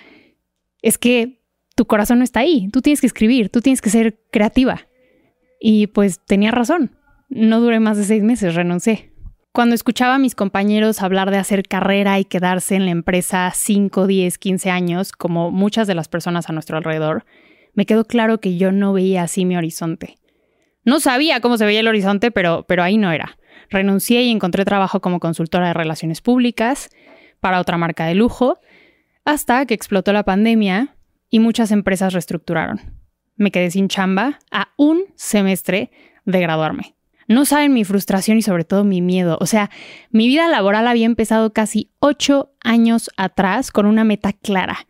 es 0.85 0.99
que 0.99 1.41
tu 1.75 1.87
corazón 1.87 2.19
no 2.19 2.25
está 2.25 2.41
ahí, 2.41 2.69
tú 2.71 2.83
tienes 2.83 3.01
que 3.01 3.07
escribir, 3.07 3.49
tú 3.49 3.63
tienes 3.63 3.81
que 3.81 3.89
ser 3.89 4.21
creativa. 4.31 4.87
Y 5.59 5.87
pues 5.87 6.21
tenía 6.27 6.51
razón, 6.51 6.95
no 7.31 7.61
duré 7.61 7.81
más 7.81 7.97
de 7.97 8.05
seis 8.05 8.23
meses, 8.23 8.55
renuncié. 8.55 9.11
Cuando 9.51 9.75
escuchaba 9.75 10.17
a 10.17 10.19
mis 10.19 10.35
compañeros 10.35 11.01
hablar 11.01 11.31
de 11.31 11.39
hacer 11.39 11.67
carrera 11.67 12.19
y 12.19 12.27
quedarse 12.27 12.75
en 12.75 12.85
la 12.85 12.91
empresa 12.91 13.51
5, 13.55 14.07
10, 14.07 14.37
15 14.37 14.71
años, 14.71 15.13
como 15.13 15.51
muchas 15.51 15.87
de 15.87 15.95
las 15.95 16.09
personas 16.09 16.51
a 16.51 16.53
nuestro 16.53 16.77
alrededor, 16.77 17.25
me 17.73 17.87
quedó 17.87 18.05
claro 18.05 18.39
que 18.39 18.59
yo 18.59 18.71
no 18.71 18.93
veía 18.93 19.23
así 19.23 19.47
mi 19.47 19.57
horizonte. 19.57 20.19
No 20.85 21.01
sabía 21.01 21.41
cómo 21.41 21.57
se 21.57 21.65
veía 21.65 21.81
el 21.81 21.89
horizonte, 21.89 22.31
pero, 22.31 22.67
pero 22.69 22.83
ahí 22.83 22.99
no 22.99 23.11
era. 23.11 23.39
Renuncié 23.71 24.23
y 24.23 24.31
encontré 24.31 24.67
trabajo 24.67 25.01
como 25.01 25.19
consultora 25.19 25.69
de 25.69 25.75
relaciones 25.75 26.21
públicas 26.21 26.91
para 27.41 27.59
otra 27.59 27.79
marca 27.79 28.05
de 28.05 28.15
lujo, 28.15 28.59
hasta 29.25 29.65
que 29.67 29.75
explotó 29.75 30.13
la 30.13 30.25
pandemia 30.25 30.97
y 31.31 31.41
muchas 31.41 31.71
empresas 31.71 32.13
reestructuraron. 32.13 32.81
Me 33.37 33.51
quedé 33.51 33.71
sin 33.71 33.89
chamba 33.89 34.39
a 34.51 34.69
un 34.77 35.05
semestre 35.17 35.91
de 36.25 36.41
graduarme. 36.41 36.95
No 37.27 37.47
saben 37.47 37.73
mi 37.73 37.85
frustración 37.85 38.37
y 38.37 38.43
sobre 38.43 38.65
todo 38.65 38.85
mi 38.85 39.01
miedo. 39.01 39.39
O 39.41 39.47
sea, 39.47 39.71
mi 40.11 40.29
vida 40.29 40.47
laboral 40.49 40.87
había 40.87 41.07
empezado 41.07 41.53
casi 41.53 41.91
ocho 41.99 42.53
años 42.63 43.11
atrás 43.17 43.71
con 43.71 43.87
una 43.87 44.05
meta 44.05 44.33
clara. 44.33 44.87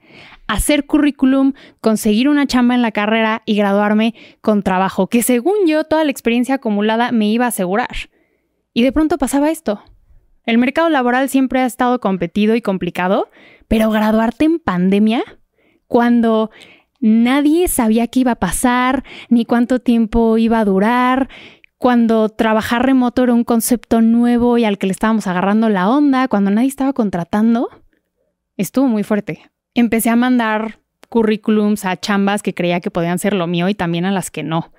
Hacer 0.48 0.84
currículum, 0.84 1.52
conseguir 1.80 2.28
una 2.28 2.46
chamba 2.46 2.74
en 2.74 2.82
la 2.82 2.90
carrera 2.90 3.42
y 3.46 3.54
graduarme 3.54 4.14
con 4.40 4.62
trabajo, 4.62 5.06
que 5.06 5.22
según 5.22 5.66
yo 5.66 5.84
toda 5.84 6.04
la 6.04 6.10
experiencia 6.10 6.56
acumulada 6.56 7.12
me 7.12 7.28
iba 7.28 7.44
a 7.44 7.48
asegurar. 7.48 8.10
Y 8.72 8.82
de 8.82 8.92
pronto 8.92 9.16
pasaba 9.16 9.50
esto. 9.50 9.82
El 10.44 10.58
mercado 10.58 10.90
laboral 10.90 11.28
siempre 11.28 11.60
ha 11.60 11.66
estado 11.66 12.00
competido 12.00 12.54
y 12.54 12.60
complicado, 12.60 13.30
pero 13.68 13.90
graduarte 13.90 14.44
en 14.44 14.58
pandemia, 14.58 15.22
cuando 15.86 16.50
nadie 17.00 17.68
sabía 17.68 18.06
qué 18.06 18.20
iba 18.20 18.32
a 18.32 18.36
pasar, 18.36 19.04
ni 19.28 19.44
cuánto 19.44 19.78
tiempo 19.78 20.38
iba 20.38 20.60
a 20.60 20.64
durar, 20.64 21.28
cuando 21.78 22.30
trabajar 22.30 22.86
remoto 22.86 23.24
era 23.24 23.34
un 23.34 23.44
concepto 23.44 24.00
nuevo 24.00 24.56
y 24.56 24.64
al 24.64 24.78
que 24.78 24.86
le 24.86 24.92
estábamos 24.92 25.26
agarrando 25.26 25.68
la 25.68 25.90
onda, 25.90 26.28
cuando 26.28 26.50
nadie 26.50 26.68
estaba 26.68 26.92
contratando, 26.92 27.68
estuvo 28.56 28.86
muy 28.86 29.02
fuerte. 29.02 29.50
Empecé 29.74 30.08
a 30.08 30.16
mandar 30.16 30.78
currículums 31.10 31.84
a 31.84 31.96
chambas 31.96 32.42
que 32.42 32.54
creía 32.54 32.80
que 32.80 32.90
podían 32.90 33.18
ser 33.18 33.34
lo 33.34 33.46
mío 33.46 33.68
y 33.68 33.74
también 33.74 34.04
a 34.04 34.12
las 34.12 34.30
que 34.30 34.42
no. 34.42 34.72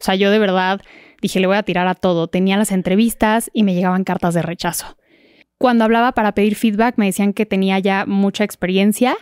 O 0.00 0.04
sea, 0.04 0.16
yo 0.16 0.30
de 0.30 0.38
verdad 0.38 0.80
dije, 1.20 1.40
le 1.40 1.46
voy 1.46 1.56
a 1.56 1.62
tirar 1.62 1.88
a 1.88 1.94
todo. 1.94 2.28
Tenía 2.28 2.56
las 2.56 2.72
entrevistas 2.72 3.50
y 3.52 3.62
me 3.62 3.74
llegaban 3.74 4.04
cartas 4.04 4.34
de 4.34 4.42
rechazo. 4.42 4.96
Cuando 5.58 5.84
hablaba 5.84 6.12
para 6.12 6.32
pedir 6.32 6.54
feedback 6.54 6.94
me 6.96 7.06
decían 7.06 7.32
que 7.32 7.44
tenía 7.44 7.78
ya 7.80 8.06
mucha 8.06 8.44
experiencia, 8.44 9.16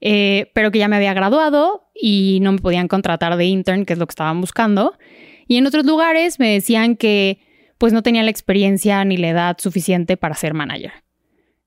eh, 0.00 0.50
pero 0.54 0.70
que 0.70 0.78
ya 0.78 0.88
me 0.88 0.96
había 0.96 1.14
graduado 1.14 1.90
y 1.94 2.38
no 2.42 2.52
me 2.52 2.58
podían 2.58 2.86
contratar 2.86 3.36
de 3.36 3.46
intern, 3.46 3.86
que 3.86 3.94
es 3.94 3.98
lo 3.98 4.06
que 4.06 4.12
estaban 4.12 4.40
buscando. 4.40 4.98
Y 5.46 5.56
en 5.56 5.66
otros 5.66 5.84
lugares 5.84 6.38
me 6.38 6.52
decían 6.52 6.96
que 6.96 7.40
pues 7.78 7.94
no 7.94 8.02
tenía 8.02 8.22
la 8.22 8.30
experiencia 8.30 9.02
ni 9.06 9.16
la 9.16 9.30
edad 9.30 9.56
suficiente 9.58 10.18
para 10.18 10.34
ser 10.34 10.52
manager. 10.52 10.92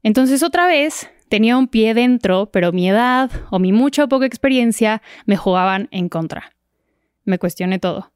Entonces 0.03 0.43
otra 0.43 0.67
vez 0.67 1.09
tenía 1.27 1.57
un 1.57 1.67
pie 1.67 1.95
dentro, 1.95 2.51
pero 2.51 2.71
mi 2.71 2.87
edad 2.87 3.31
o 3.49 3.57
mi 3.57 3.71
mucha 3.71 4.03
o 4.03 4.07
poca 4.07 4.27
experiencia 4.27 5.01
me 5.25 5.37
jugaban 5.37 5.87
en 5.89 6.07
contra. 6.09 6.53
Me 7.23 7.39
cuestioné 7.39 7.79
todo. 7.79 8.13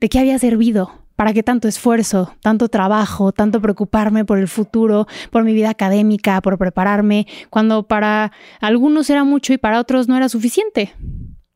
¿De 0.00 0.10
qué 0.10 0.18
había 0.18 0.38
servido? 0.38 0.99
¿Para 1.20 1.34
qué 1.34 1.42
tanto 1.42 1.68
esfuerzo, 1.68 2.34
tanto 2.40 2.70
trabajo, 2.70 3.30
tanto 3.30 3.60
preocuparme 3.60 4.24
por 4.24 4.38
el 4.38 4.48
futuro, 4.48 5.06
por 5.30 5.44
mi 5.44 5.52
vida 5.52 5.68
académica, 5.68 6.40
por 6.40 6.56
prepararme, 6.56 7.26
cuando 7.50 7.82
para 7.82 8.32
algunos 8.58 9.10
era 9.10 9.22
mucho 9.22 9.52
y 9.52 9.58
para 9.58 9.80
otros 9.80 10.08
no 10.08 10.16
era 10.16 10.30
suficiente? 10.30 10.94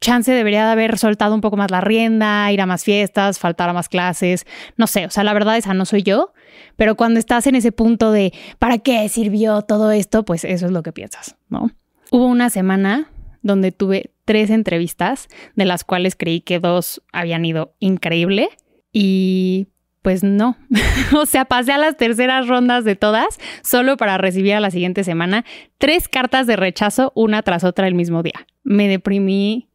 Chance 0.03 0.33
debería 0.33 0.67
de 0.67 0.73
haber 0.73 0.99
soltado 0.99 1.35
un 1.35 1.41
poco 1.41 1.57
más 1.57 1.71
la 1.71 1.81
rienda, 1.81 2.53
ir 2.53 2.61
a 2.61 2.67
más 2.67 2.85
fiestas, 2.85 3.39
faltar 3.39 3.71
a 3.71 3.73
más 3.73 3.89
clases, 3.89 4.45
no 4.77 4.87
sé, 4.87 5.07
o 5.07 5.11
sea, 5.11 5.25
la 5.25 5.33
verdad 5.33 5.57
esa 5.57 5.73
no 5.73 5.87
soy 5.87 6.03
yo, 6.03 6.35
pero 6.77 6.95
cuando 6.95 7.19
estás 7.19 7.47
en 7.47 7.55
ese 7.55 7.73
punto 7.73 8.13
de 8.13 8.35
¿para 8.59 8.77
qué 8.77 9.09
sirvió 9.09 9.63
todo 9.63 9.93
esto? 9.93 10.27
Pues 10.27 10.45
eso 10.45 10.67
es 10.67 10.73
lo 10.73 10.83
que 10.83 10.93
piensas, 10.93 11.37
¿no? 11.49 11.71
Hubo 12.11 12.27
una 12.27 12.51
semana 12.51 13.09
donde 13.41 13.73
tuve 13.73 14.11
tres 14.27 14.51
entrevistas, 14.51 15.29
de 15.57 15.65
las 15.65 15.85
cuales 15.85 16.17
creí 16.17 16.43
que 16.43 16.61
dos 16.61 17.01
habían 17.15 17.47
ido 17.47 17.75
increíble 17.79 18.51
y 18.95 19.67
pues 20.01 20.23
no. 20.23 20.57
o 21.15 21.27
sea, 21.27 21.45
pasé 21.45 21.73
a 21.73 21.79
las 21.79 21.97
terceras 21.97 22.47
rondas 22.47 22.85
de 22.85 22.95
todas 22.97 23.39
solo 23.63 23.97
para 23.99 24.17
recibir 24.17 24.55
a 24.55 24.61
la 24.61 24.71
siguiente 24.71 25.03
semana 25.03 25.45
tres 25.79 26.09
cartas 26.09 26.47
de 26.47 26.57
rechazo 26.57 27.13
una 27.15 27.43
tras 27.43 27.65
otra 27.65 27.89
el 27.89 27.95
mismo 27.95 28.23
día. 28.23 28.47
Me 28.63 28.89
deprimí 28.89 29.69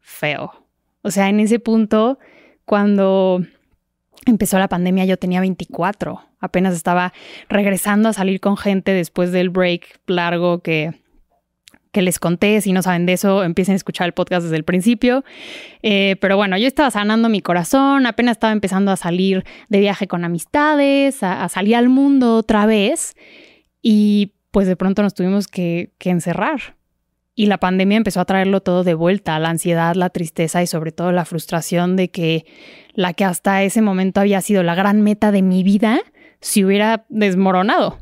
feo. 0.00 0.52
O 1.02 1.10
sea, 1.10 1.28
en 1.28 1.38
ese 1.40 1.58
punto, 1.58 2.18
cuando 2.64 3.44
empezó 4.24 4.58
la 4.58 4.68
pandemia, 4.68 5.04
yo 5.04 5.18
tenía 5.18 5.40
24. 5.40 6.20
Apenas 6.40 6.74
estaba 6.74 7.12
regresando 7.48 8.08
a 8.08 8.14
salir 8.14 8.40
con 8.40 8.56
gente 8.56 8.92
después 8.92 9.30
del 9.32 9.50
break 9.50 10.00
largo 10.06 10.60
que 10.60 11.03
que 11.94 12.02
les 12.02 12.18
conté. 12.18 12.60
Si 12.60 12.72
no 12.72 12.82
saben 12.82 13.06
de 13.06 13.14
eso, 13.14 13.42
empiecen 13.42 13.72
a 13.72 13.76
escuchar 13.76 14.06
el 14.06 14.12
podcast 14.12 14.42
desde 14.42 14.56
el 14.56 14.64
principio. 14.64 15.24
Eh, 15.82 16.16
pero 16.20 16.36
bueno, 16.36 16.58
yo 16.58 16.66
estaba 16.66 16.90
sanando 16.90 17.30
mi 17.30 17.40
corazón, 17.40 18.04
apenas 18.04 18.32
estaba 18.32 18.52
empezando 18.52 18.90
a 18.90 18.96
salir 18.96 19.44
de 19.70 19.80
viaje 19.80 20.06
con 20.06 20.24
amistades, 20.24 21.22
a, 21.22 21.48
salir 21.48 21.76
al 21.76 21.88
mundo 21.88 22.36
otra 22.36 22.66
vez. 22.66 23.16
Y 23.80 24.32
pues 24.50 24.66
de 24.66 24.76
pronto 24.76 25.02
nos 25.02 25.14
tuvimos 25.14 25.48
que, 25.48 25.92
que 25.96 26.10
encerrar. 26.10 26.76
Y 27.36 27.46
la 27.46 27.58
pandemia 27.58 27.96
empezó 27.96 28.20
a 28.20 28.24
traerlo 28.24 28.60
todo 28.60 28.84
de 28.84 28.94
vuelta, 28.94 29.38
la 29.38 29.48
ansiedad, 29.48 29.94
la 29.94 30.10
tristeza 30.10 30.62
y 30.62 30.66
sobre 30.66 30.92
todo 30.92 31.12
la 31.12 31.24
frustración 31.24 31.96
de 31.96 32.10
que 32.10 32.44
la 32.92 33.12
que 33.12 33.24
hasta 33.24 33.62
ese 33.62 33.82
momento 33.82 34.20
había 34.20 34.40
sido 34.40 34.62
la 34.62 34.74
gran 34.74 35.02
meta 35.02 35.32
de 35.32 35.42
mi 35.42 35.62
vida 35.62 36.00
se 36.40 36.64
hubiera 36.64 37.06
desmoronado. 37.08 37.98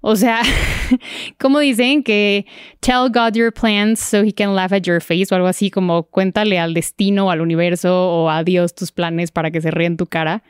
O 0.00 0.14
sea, 0.14 0.42
como 1.38 1.58
dicen 1.58 2.02
que 2.02 2.46
tell 2.80 3.10
God 3.10 3.34
your 3.34 3.52
plans 3.52 4.00
so 4.00 4.22
he 4.22 4.32
can 4.32 4.54
laugh 4.54 4.72
at 4.72 4.82
your 4.82 5.00
face 5.00 5.32
o 5.32 5.34
algo 5.34 5.48
así 5.48 5.70
como 5.70 6.04
cuéntale 6.04 6.58
al 6.58 6.74
destino 6.74 7.30
al 7.30 7.40
universo 7.40 8.08
o 8.10 8.30
a 8.30 8.44
Dios 8.44 8.74
tus 8.74 8.92
planes 8.92 9.30
para 9.30 9.50
que 9.50 9.60
se 9.60 9.70
ríe 9.70 9.86
en 9.86 9.96
tu 9.96 10.06
cara. 10.06 10.42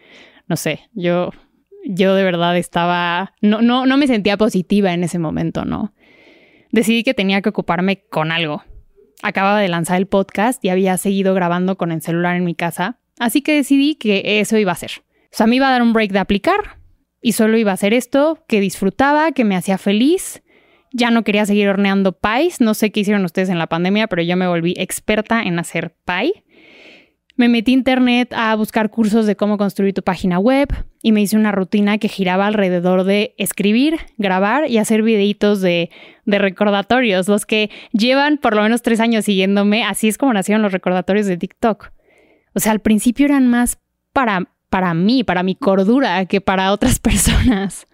No 0.48 0.56
sé, 0.56 0.80
yo 0.92 1.30
yo 1.88 2.14
de 2.14 2.24
verdad 2.24 2.56
estaba 2.56 3.34
no 3.40 3.62
no 3.62 3.86
no 3.86 3.96
me 3.96 4.06
sentía 4.06 4.36
positiva 4.36 4.92
en 4.92 5.04
ese 5.04 5.18
momento, 5.18 5.64
¿no? 5.64 5.92
Decidí 6.72 7.04
que 7.04 7.14
tenía 7.14 7.40
que 7.40 7.48
ocuparme 7.48 8.04
con 8.10 8.32
algo. 8.32 8.62
Acababa 9.22 9.60
de 9.60 9.68
lanzar 9.68 9.96
el 9.96 10.06
podcast 10.06 10.62
y 10.64 10.68
había 10.68 10.98
seguido 10.98 11.32
grabando 11.32 11.78
con 11.78 11.90
el 11.92 12.02
celular 12.02 12.36
en 12.36 12.44
mi 12.44 12.54
casa, 12.54 12.98
así 13.18 13.40
que 13.40 13.54
decidí 13.54 13.94
que 13.94 14.40
eso 14.40 14.58
iba 14.58 14.72
a 14.72 14.76
ser. 14.76 14.90
O 15.24 15.36
sea, 15.36 15.46
me 15.46 15.56
iba 15.56 15.68
a 15.68 15.70
dar 15.70 15.82
un 15.82 15.92
break 15.94 16.12
de 16.12 16.18
aplicar, 16.18 16.78
y 17.26 17.32
solo 17.32 17.58
iba 17.58 17.72
a 17.72 17.74
hacer 17.74 17.92
esto 17.92 18.38
que 18.46 18.60
disfrutaba, 18.60 19.32
que 19.32 19.44
me 19.44 19.56
hacía 19.56 19.78
feliz. 19.78 20.44
Ya 20.92 21.10
no 21.10 21.24
quería 21.24 21.44
seguir 21.44 21.68
horneando 21.68 22.12
pies. 22.12 22.60
No 22.60 22.72
sé 22.72 22.92
qué 22.92 23.00
hicieron 23.00 23.24
ustedes 23.24 23.48
en 23.48 23.58
la 23.58 23.66
pandemia, 23.66 24.06
pero 24.06 24.22
yo 24.22 24.36
me 24.36 24.46
volví 24.46 24.74
experta 24.76 25.42
en 25.42 25.58
hacer 25.58 25.96
pie. 26.04 26.44
Me 27.34 27.48
metí 27.48 27.72
a 27.72 27.74
internet 27.74 28.32
a 28.32 28.54
buscar 28.54 28.90
cursos 28.90 29.26
de 29.26 29.34
cómo 29.34 29.58
construir 29.58 29.92
tu 29.92 30.02
página 30.02 30.38
web 30.38 30.68
y 31.02 31.10
me 31.10 31.20
hice 31.20 31.36
una 31.36 31.50
rutina 31.50 31.98
que 31.98 32.06
giraba 32.06 32.46
alrededor 32.46 33.02
de 33.02 33.34
escribir, 33.38 33.98
grabar 34.18 34.70
y 34.70 34.78
hacer 34.78 35.02
videitos 35.02 35.60
de, 35.60 35.90
de 36.26 36.38
recordatorios. 36.38 37.26
Los 37.26 37.44
que 37.44 37.70
llevan 37.90 38.38
por 38.38 38.54
lo 38.54 38.62
menos 38.62 38.82
tres 38.82 39.00
años 39.00 39.24
siguiéndome, 39.24 39.82
así 39.82 40.06
es 40.06 40.16
como 40.16 40.32
nacieron 40.32 40.62
los 40.62 40.70
recordatorios 40.70 41.26
de 41.26 41.38
TikTok. 41.38 41.90
O 42.54 42.60
sea, 42.60 42.70
al 42.70 42.78
principio 42.78 43.26
eran 43.26 43.48
más 43.48 43.80
para 44.12 44.55
para 44.70 44.94
mí, 44.94 45.24
para 45.24 45.42
mi 45.42 45.54
cordura, 45.54 46.26
que 46.26 46.40
para 46.40 46.72
otras 46.72 46.98
personas. 47.00 47.86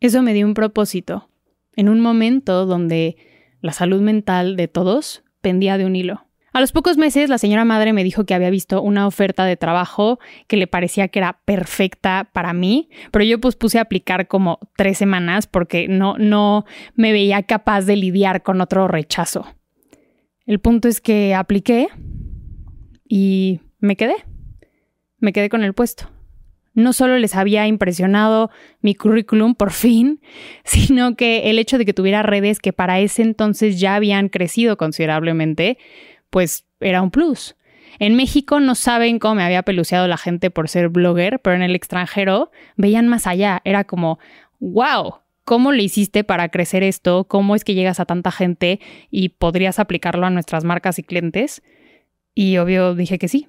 Eso 0.00 0.22
me 0.22 0.32
dio 0.32 0.46
un 0.46 0.54
propósito, 0.54 1.28
en 1.76 1.88
un 1.88 2.00
momento 2.00 2.66
donde 2.66 3.16
la 3.60 3.72
salud 3.72 4.00
mental 4.00 4.56
de 4.56 4.68
todos 4.68 5.22
pendía 5.40 5.76
de 5.76 5.84
un 5.84 5.96
hilo. 5.96 6.26
A 6.52 6.60
los 6.60 6.72
pocos 6.72 6.96
meses 6.96 7.30
la 7.30 7.38
señora 7.38 7.64
madre 7.64 7.92
me 7.92 8.02
dijo 8.02 8.24
que 8.24 8.34
había 8.34 8.50
visto 8.50 8.82
una 8.82 9.06
oferta 9.06 9.44
de 9.44 9.56
trabajo 9.56 10.18
que 10.48 10.56
le 10.56 10.66
parecía 10.66 11.06
que 11.06 11.20
era 11.20 11.40
perfecta 11.44 12.28
para 12.32 12.52
mí, 12.52 12.88
pero 13.12 13.24
yo 13.24 13.38
pues 13.38 13.54
puse 13.54 13.78
a 13.78 13.82
aplicar 13.82 14.26
como 14.26 14.58
tres 14.76 14.98
semanas 14.98 15.46
porque 15.46 15.86
no, 15.86 16.16
no 16.18 16.64
me 16.96 17.12
veía 17.12 17.44
capaz 17.44 17.82
de 17.82 17.94
lidiar 17.94 18.42
con 18.42 18.60
otro 18.60 18.88
rechazo. 18.88 19.46
El 20.44 20.58
punto 20.58 20.88
es 20.88 21.00
que 21.00 21.36
apliqué 21.36 21.86
y 23.08 23.60
me 23.78 23.94
quedé. 23.94 24.16
Me 25.18 25.32
quedé 25.32 25.50
con 25.50 25.62
el 25.62 25.74
puesto 25.74 26.08
no 26.74 26.92
solo 26.92 27.18
les 27.18 27.34
había 27.34 27.66
impresionado 27.66 28.50
mi 28.80 28.94
currículum 28.94 29.54
por 29.54 29.72
fin, 29.72 30.20
sino 30.64 31.16
que 31.16 31.50
el 31.50 31.58
hecho 31.58 31.78
de 31.78 31.84
que 31.84 31.94
tuviera 31.94 32.22
redes 32.22 32.60
que 32.60 32.72
para 32.72 33.00
ese 33.00 33.22
entonces 33.22 33.80
ya 33.80 33.94
habían 33.94 34.28
crecido 34.28 34.76
considerablemente, 34.76 35.78
pues 36.30 36.64
era 36.80 37.02
un 37.02 37.10
plus. 37.10 37.56
En 37.98 38.16
México 38.16 38.60
no 38.60 38.74
saben 38.74 39.18
cómo 39.18 39.36
me 39.36 39.42
había 39.42 39.62
peluceado 39.62 40.06
la 40.08 40.16
gente 40.16 40.50
por 40.50 40.68
ser 40.68 40.88
blogger, 40.88 41.40
pero 41.40 41.56
en 41.56 41.62
el 41.62 41.74
extranjero 41.74 42.50
veían 42.76 43.08
más 43.08 43.26
allá. 43.26 43.60
Era 43.64 43.84
como, 43.84 44.18
wow, 44.58 45.16
¿cómo 45.44 45.72
le 45.72 45.82
hiciste 45.82 46.24
para 46.24 46.48
crecer 46.48 46.82
esto? 46.82 47.24
¿Cómo 47.24 47.54
es 47.54 47.64
que 47.64 47.74
llegas 47.74 48.00
a 48.00 48.06
tanta 48.06 48.30
gente 48.30 48.80
y 49.10 49.30
podrías 49.30 49.78
aplicarlo 49.78 50.26
a 50.26 50.30
nuestras 50.30 50.64
marcas 50.64 50.98
y 50.98 51.02
clientes? 51.02 51.62
Y 52.34 52.56
obvio 52.58 52.94
dije 52.94 53.18
que 53.18 53.28
sí. 53.28 53.48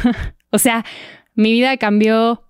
o 0.50 0.58
sea, 0.58 0.84
mi 1.34 1.52
vida 1.52 1.76
cambió 1.76 2.42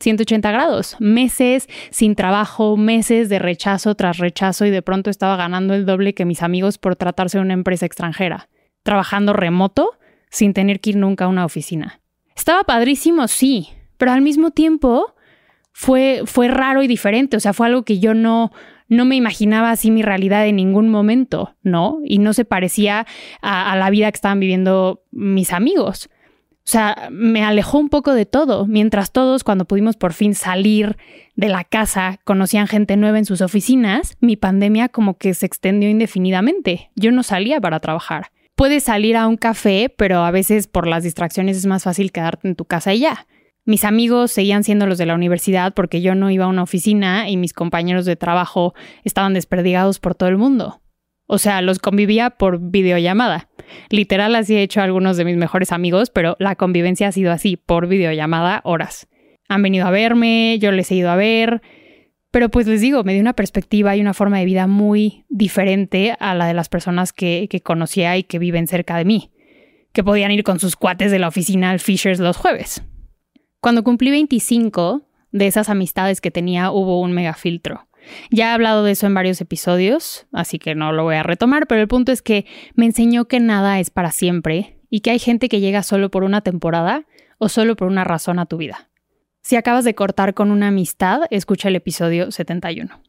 180 0.00 0.50
grados, 0.50 0.96
meses 0.98 1.68
sin 1.90 2.14
trabajo, 2.14 2.76
meses 2.76 3.28
de 3.28 3.38
rechazo 3.38 3.94
tras 3.94 4.18
rechazo 4.18 4.64
y 4.64 4.70
de 4.70 4.82
pronto 4.82 5.10
estaba 5.10 5.36
ganando 5.36 5.74
el 5.74 5.84
doble 5.84 6.14
que 6.14 6.24
mis 6.24 6.42
amigos 6.42 6.78
por 6.78 6.96
tratarse 6.96 7.38
de 7.38 7.42
una 7.42 7.54
empresa 7.54 7.86
extranjera, 7.86 8.48
trabajando 8.82 9.34
remoto 9.34 9.98
sin 10.30 10.54
tener 10.54 10.80
que 10.80 10.90
ir 10.90 10.96
nunca 10.96 11.26
a 11.26 11.28
una 11.28 11.44
oficina. 11.44 12.00
Estaba 12.34 12.64
padrísimo, 12.64 13.28
sí, 13.28 13.68
pero 13.98 14.12
al 14.12 14.22
mismo 14.22 14.50
tiempo 14.50 15.14
fue, 15.72 16.22
fue 16.24 16.48
raro 16.48 16.82
y 16.82 16.86
diferente, 16.86 17.36
o 17.36 17.40
sea, 17.40 17.52
fue 17.52 17.66
algo 17.66 17.84
que 17.84 17.98
yo 17.98 18.14
no, 18.14 18.52
no 18.88 19.04
me 19.04 19.16
imaginaba 19.16 19.70
así 19.70 19.90
mi 19.90 20.02
realidad 20.02 20.46
en 20.46 20.56
ningún 20.56 20.88
momento, 20.88 21.54
¿no? 21.62 21.98
Y 22.04 22.18
no 22.18 22.32
se 22.32 22.46
parecía 22.46 23.06
a, 23.42 23.72
a 23.72 23.76
la 23.76 23.90
vida 23.90 24.10
que 24.10 24.16
estaban 24.16 24.40
viviendo 24.40 25.04
mis 25.10 25.52
amigos. 25.52 26.08
O 26.64 26.70
sea, 26.70 27.08
me 27.10 27.42
alejó 27.42 27.78
un 27.78 27.88
poco 27.88 28.12
de 28.14 28.26
todo, 28.26 28.66
mientras 28.66 29.12
todos, 29.12 29.42
cuando 29.44 29.64
pudimos 29.64 29.96
por 29.96 30.12
fin 30.12 30.34
salir 30.34 30.96
de 31.34 31.48
la 31.48 31.64
casa, 31.64 32.20
conocían 32.24 32.68
gente 32.68 32.96
nueva 32.96 33.18
en 33.18 33.24
sus 33.24 33.40
oficinas, 33.40 34.16
mi 34.20 34.36
pandemia 34.36 34.88
como 34.88 35.16
que 35.16 35.34
se 35.34 35.46
extendió 35.46 35.88
indefinidamente. 35.88 36.90
Yo 36.94 37.12
no 37.12 37.22
salía 37.22 37.60
para 37.60 37.80
trabajar. 37.80 38.30
Puedes 38.54 38.84
salir 38.84 39.16
a 39.16 39.26
un 39.26 39.36
café, 39.36 39.92
pero 39.96 40.18
a 40.18 40.30
veces 40.30 40.66
por 40.66 40.86
las 40.86 41.02
distracciones 41.02 41.56
es 41.56 41.66
más 41.66 41.84
fácil 41.84 42.12
quedarte 42.12 42.46
en 42.46 42.56
tu 42.56 42.66
casa 42.66 42.92
y 42.92 43.00
ya. 43.00 43.26
Mis 43.64 43.84
amigos 43.84 44.32
seguían 44.32 44.64
siendo 44.64 44.86
los 44.86 44.98
de 44.98 45.06
la 45.06 45.14
universidad 45.14 45.74
porque 45.74 46.02
yo 46.02 46.14
no 46.14 46.30
iba 46.30 46.44
a 46.44 46.48
una 46.48 46.62
oficina 46.62 47.28
y 47.30 47.36
mis 47.36 47.52
compañeros 47.52 48.04
de 48.04 48.16
trabajo 48.16 48.74
estaban 49.04 49.32
desperdigados 49.32 49.98
por 49.98 50.14
todo 50.14 50.28
el 50.28 50.36
mundo. 50.36 50.80
O 51.32 51.38
sea, 51.38 51.62
los 51.62 51.78
convivía 51.78 52.30
por 52.30 52.58
videollamada. 52.58 53.48
Literal, 53.88 54.34
así 54.34 54.56
he 54.56 54.62
hecho 54.62 54.80
a 54.80 54.84
algunos 54.84 55.16
de 55.16 55.24
mis 55.24 55.36
mejores 55.36 55.70
amigos, 55.70 56.10
pero 56.10 56.36
la 56.40 56.56
convivencia 56.56 57.06
ha 57.06 57.12
sido 57.12 57.30
así, 57.30 57.56
por 57.56 57.86
videollamada, 57.86 58.62
horas. 58.64 59.06
Han 59.48 59.62
venido 59.62 59.86
a 59.86 59.92
verme, 59.92 60.58
yo 60.58 60.72
les 60.72 60.90
he 60.90 60.96
ido 60.96 61.08
a 61.08 61.14
ver, 61.14 61.62
pero 62.32 62.48
pues 62.48 62.66
les 62.66 62.80
digo, 62.80 63.04
me 63.04 63.12
dio 63.12 63.22
una 63.22 63.34
perspectiva 63.34 63.94
y 63.94 64.00
una 64.00 64.12
forma 64.12 64.40
de 64.40 64.44
vida 64.44 64.66
muy 64.66 65.24
diferente 65.28 66.16
a 66.18 66.34
la 66.34 66.46
de 66.46 66.54
las 66.54 66.68
personas 66.68 67.12
que, 67.12 67.46
que 67.48 67.60
conocía 67.60 68.16
y 68.16 68.24
que 68.24 68.40
viven 68.40 68.66
cerca 68.66 68.96
de 68.96 69.04
mí, 69.04 69.30
que 69.92 70.02
podían 70.02 70.32
ir 70.32 70.42
con 70.42 70.58
sus 70.58 70.74
cuates 70.74 71.12
de 71.12 71.20
la 71.20 71.28
oficina 71.28 71.70
al 71.70 71.78
Fishers 71.78 72.18
los 72.18 72.36
jueves. 72.36 72.82
Cuando 73.60 73.84
cumplí 73.84 74.10
25, 74.10 75.06
de 75.30 75.46
esas 75.46 75.68
amistades 75.68 76.20
que 76.20 76.32
tenía 76.32 76.72
hubo 76.72 77.00
un 77.00 77.12
mega 77.12 77.34
filtro. 77.34 77.86
Ya 78.30 78.50
he 78.50 78.52
hablado 78.52 78.84
de 78.84 78.92
eso 78.92 79.06
en 79.06 79.14
varios 79.14 79.40
episodios, 79.40 80.26
así 80.32 80.58
que 80.58 80.74
no 80.74 80.92
lo 80.92 81.04
voy 81.04 81.16
a 81.16 81.22
retomar, 81.22 81.66
pero 81.66 81.80
el 81.80 81.88
punto 81.88 82.12
es 82.12 82.22
que 82.22 82.46
me 82.74 82.86
enseñó 82.86 83.26
que 83.26 83.40
nada 83.40 83.78
es 83.80 83.90
para 83.90 84.12
siempre 84.12 84.78
y 84.88 85.00
que 85.00 85.10
hay 85.10 85.18
gente 85.18 85.48
que 85.48 85.60
llega 85.60 85.82
solo 85.82 86.10
por 86.10 86.24
una 86.24 86.40
temporada 86.40 87.06
o 87.38 87.48
solo 87.48 87.76
por 87.76 87.88
una 87.88 88.04
razón 88.04 88.38
a 88.38 88.46
tu 88.46 88.56
vida. 88.56 88.88
Si 89.42 89.56
acabas 89.56 89.84
de 89.84 89.94
cortar 89.94 90.34
con 90.34 90.50
una 90.50 90.68
amistad, 90.68 91.22
escucha 91.30 91.68
el 91.68 91.76
episodio 91.76 92.30
71. 92.30 93.00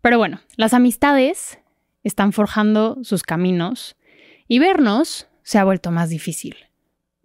Pero 0.00 0.18
bueno, 0.18 0.40
las 0.56 0.72
amistades 0.72 1.58
están 2.04 2.32
forjando 2.32 2.98
sus 3.02 3.22
caminos 3.22 3.96
y 4.48 4.58
vernos 4.58 5.28
se 5.42 5.58
ha 5.58 5.64
vuelto 5.64 5.90
más 5.90 6.08
difícil 6.08 6.65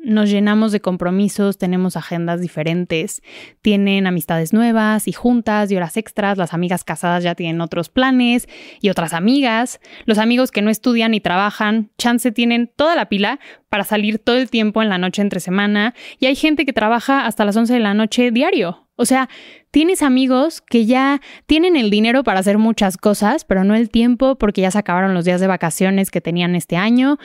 nos 0.03 0.29
llenamos 0.29 0.71
de 0.71 0.81
compromisos, 0.81 1.57
tenemos 1.57 1.95
agendas 1.95 2.41
diferentes, 2.41 3.21
tienen 3.61 4.07
amistades 4.07 4.53
nuevas 4.53 5.07
y 5.07 5.13
juntas 5.13 5.71
y 5.71 5.75
horas 5.75 5.97
extras, 5.97 6.37
las 6.37 6.53
amigas 6.53 6.83
casadas 6.83 7.23
ya 7.23 7.35
tienen 7.35 7.61
otros 7.61 7.89
planes 7.89 8.47
y 8.81 8.89
otras 8.89 9.13
amigas, 9.13 9.79
los 10.05 10.17
amigos 10.17 10.51
que 10.51 10.61
no 10.61 10.69
estudian 10.69 11.13
y 11.13 11.21
trabajan, 11.21 11.91
chance 11.97 12.31
tienen 12.31 12.71
toda 12.75 12.95
la 12.95 13.09
pila 13.09 13.39
para 13.69 13.83
salir 13.83 14.19
todo 14.19 14.37
el 14.37 14.49
tiempo 14.49 14.81
en 14.81 14.89
la 14.89 14.97
noche 14.97 15.21
entre 15.21 15.39
semana 15.39 15.93
y 16.19 16.25
hay 16.25 16.35
gente 16.35 16.65
que 16.65 16.73
trabaja 16.73 17.25
hasta 17.25 17.45
las 17.45 17.55
11 17.55 17.73
de 17.73 17.79
la 17.79 17.93
noche 17.93 18.31
diario. 18.31 18.87
O 18.97 19.05
sea, 19.05 19.29
tienes 19.71 20.03
amigos 20.03 20.61
que 20.61 20.85
ya 20.85 21.21
tienen 21.47 21.75
el 21.75 21.89
dinero 21.89 22.23
para 22.23 22.41
hacer 22.41 22.59
muchas 22.59 22.97
cosas, 22.97 23.45
pero 23.45 23.63
no 23.63 23.73
el 23.73 23.89
tiempo 23.89 24.35
porque 24.35 24.61
ya 24.61 24.69
se 24.69 24.77
acabaron 24.77 25.15
los 25.15 25.25
días 25.25 25.41
de 25.41 25.47
vacaciones 25.47 26.11
que 26.11 26.21
tenían 26.21 26.55
este 26.55 26.77
año 26.77 27.17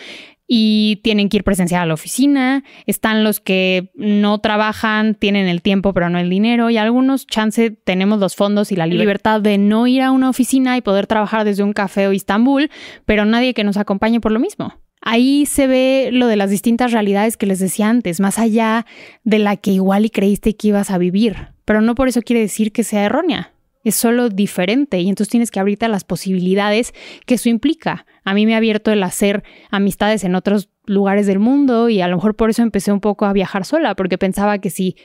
y 0.48 1.00
tienen 1.02 1.28
que 1.28 1.38
ir 1.38 1.44
presencial 1.44 1.82
a 1.82 1.86
la 1.86 1.94
oficina, 1.94 2.62
están 2.86 3.24
los 3.24 3.40
que 3.40 3.90
no 3.94 4.38
trabajan, 4.38 5.14
tienen 5.14 5.48
el 5.48 5.62
tiempo 5.62 5.92
pero 5.92 6.08
no 6.08 6.18
el 6.18 6.30
dinero. 6.30 6.70
Y 6.70 6.76
algunos 6.76 7.26
chance 7.26 7.70
tenemos 7.70 8.20
los 8.20 8.36
fondos 8.36 8.70
y 8.72 8.76
la 8.76 8.86
libertad 8.86 9.40
de 9.40 9.58
no 9.58 9.86
ir 9.86 10.02
a 10.02 10.12
una 10.12 10.30
oficina 10.30 10.76
y 10.76 10.82
poder 10.82 11.06
trabajar 11.06 11.44
desde 11.44 11.62
un 11.62 11.72
café 11.72 12.06
o 12.06 12.12
Istambul, 12.12 12.70
pero 13.04 13.24
nadie 13.24 13.54
que 13.54 13.64
nos 13.64 13.76
acompañe 13.76 14.20
por 14.20 14.32
lo 14.32 14.40
mismo. 14.40 14.74
Ahí 15.00 15.46
se 15.46 15.66
ve 15.66 16.10
lo 16.12 16.26
de 16.26 16.36
las 16.36 16.50
distintas 16.50 16.90
realidades 16.90 17.36
que 17.36 17.46
les 17.46 17.60
decía 17.60 17.88
antes, 17.88 18.18
más 18.18 18.38
allá 18.38 18.86
de 19.22 19.38
la 19.38 19.56
que 19.56 19.70
igual 19.70 20.04
y 20.04 20.10
creíste 20.10 20.56
que 20.56 20.68
ibas 20.68 20.90
a 20.90 20.98
vivir, 20.98 21.48
pero 21.64 21.80
no 21.80 21.94
por 21.94 22.08
eso 22.08 22.22
quiere 22.22 22.40
decir 22.40 22.72
que 22.72 22.82
sea 22.82 23.04
errónea 23.04 23.52
es 23.88 23.94
solo 23.94 24.28
diferente 24.30 25.00
y 25.00 25.08
entonces 25.08 25.30
tienes 25.30 25.52
que 25.52 25.60
abrirte 25.60 25.86
a 25.86 25.88
las 25.88 26.02
posibilidades 26.02 26.92
que 27.24 27.34
eso 27.34 27.48
implica. 27.48 28.04
A 28.24 28.34
mí 28.34 28.44
me 28.44 28.54
ha 28.54 28.56
abierto 28.56 28.90
el 28.90 29.00
hacer 29.04 29.44
amistades 29.70 30.24
en 30.24 30.34
otros 30.34 30.70
lugares 30.86 31.28
del 31.28 31.38
mundo 31.38 31.88
y 31.88 32.00
a 32.00 32.08
lo 32.08 32.16
mejor 32.16 32.34
por 32.34 32.50
eso 32.50 32.62
empecé 32.62 32.90
un 32.90 33.00
poco 33.00 33.26
a 33.26 33.32
viajar 33.32 33.64
sola, 33.64 33.94
porque 33.94 34.18
pensaba 34.18 34.58
que 34.58 34.70
si 34.70 34.96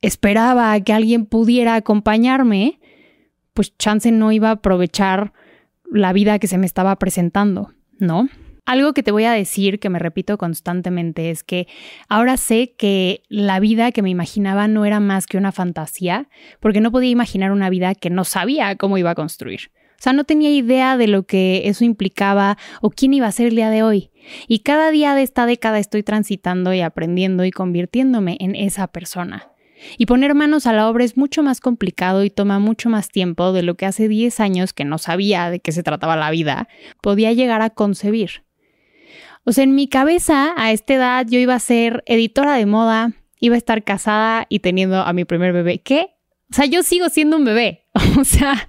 esperaba 0.00 0.78
que 0.80 0.92
alguien 0.92 1.26
pudiera 1.26 1.76
acompañarme, 1.76 2.80
pues 3.54 3.76
chance 3.78 4.10
no 4.10 4.32
iba 4.32 4.48
a 4.48 4.52
aprovechar 4.52 5.32
la 5.88 6.12
vida 6.12 6.40
que 6.40 6.48
se 6.48 6.58
me 6.58 6.66
estaba 6.66 6.96
presentando, 6.96 7.74
¿no? 8.00 8.28
Algo 8.66 8.94
que 8.94 9.04
te 9.04 9.12
voy 9.12 9.24
a 9.24 9.32
decir, 9.32 9.78
que 9.78 9.88
me 9.88 10.00
repito 10.00 10.36
constantemente, 10.38 11.30
es 11.30 11.44
que 11.44 11.68
ahora 12.08 12.36
sé 12.36 12.74
que 12.76 13.22
la 13.28 13.60
vida 13.60 13.92
que 13.92 14.02
me 14.02 14.10
imaginaba 14.10 14.66
no 14.66 14.84
era 14.84 14.98
más 14.98 15.28
que 15.28 15.38
una 15.38 15.52
fantasía, 15.52 16.28
porque 16.58 16.80
no 16.80 16.90
podía 16.90 17.10
imaginar 17.10 17.52
una 17.52 17.70
vida 17.70 17.94
que 17.94 18.10
no 18.10 18.24
sabía 18.24 18.74
cómo 18.74 18.98
iba 18.98 19.12
a 19.12 19.14
construir. 19.14 19.70
O 19.92 20.02
sea, 20.02 20.12
no 20.12 20.24
tenía 20.24 20.50
idea 20.50 20.96
de 20.96 21.06
lo 21.06 21.22
que 21.22 21.68
eso 21.68 21.84
implicaba 21.84 22.58
o 22.82 22.90
quién 22.90 23.14
iba 23.14 23.28
a 23.28 23.32
ser 23.32 23.46
el 23.46 23.56
día 23.56 23.70
de 23.70 23.84
hoy. 23.84 24.10
Y 24.48 24.58
cada 24.58 24.90
día 24.90 25.14
de 25.14 25.22
esta 25.22 25.46
década 25.46 25.78
estoy 25.78 26.02
transitando 26.02 26.74
y 26.74 26.80
aprendiendo 26.80 27.44
y 27.44 27.52
convirtiéndome 27.52 28.36
en 28.40 28.56
esa 28.56 28.88
persona. 28.88 29.52
Y 29.96 30.06
poner 30.06 30.34
manos 30.34 30.66
a 30.66 30.72
la 30.72 30.88
obra 30.88 31.04
es 31.04 31.16
mucho 31.16 31.42
más 31.42 31.60
complicado 31.60 32.24
y 32.24 32.30
toma 32.30 32.58
mucho 32.58 32.90
más 32.90 33.10
tiempo 33.10 33.52
de 33.52 33.62
lo 33.62 33.76
que 33.76 33.86
hace 33.86 34.08
10 34.08 34.40
años 34.40 34.72
que 34.72 34.84
no 34.84 34.98
sabía 34.98 35.50
de 35.50 35.60
qué 35.60 35.70
se 35.70 35.82
trataba 35.82 36.16
la 36.16 36.30
vida, 36.30 36.68
podía 37.00 37.32
llegar 37.32 37.62
a 37.62 37.70
concebir. 37.70 38.45
O 39.48 39.52
sea, 39.52 39.62
en 39.62 39.76
mi 39.76 39.86
cabeza, 39.86 40.54
a 40.56 40.72
esta 40.72 40.94
edad, 40.94 41.26
yo 41.28 41.38
iba 41.38 41.54
a 41.54 41.60
ser 41.60 42.02
editora 42.06 42.54
de 42.54 42.66
moda, 42.66 43.12
iba 43.38 43.54
a 43.54 43.58
estar 43.58 43.84
casada 43.84 44.44
y 44.48 44.58
teniendo 44.58 45.00
a 45.00 45.12
mi 45.12 45.24
primer 45.24 45.52
bebé. 45.52 45.78
¿Qué? 45.78 46.08
O 46.50 46.54
sea, 46.54 46.66
yo 46.66 46.82
sigo 46.82 47.08
siendo 47.10 47.36
un 47.36 47.44
bebé. 47.44 47.84
o 48.20 48.24
sea, 48.24 48.66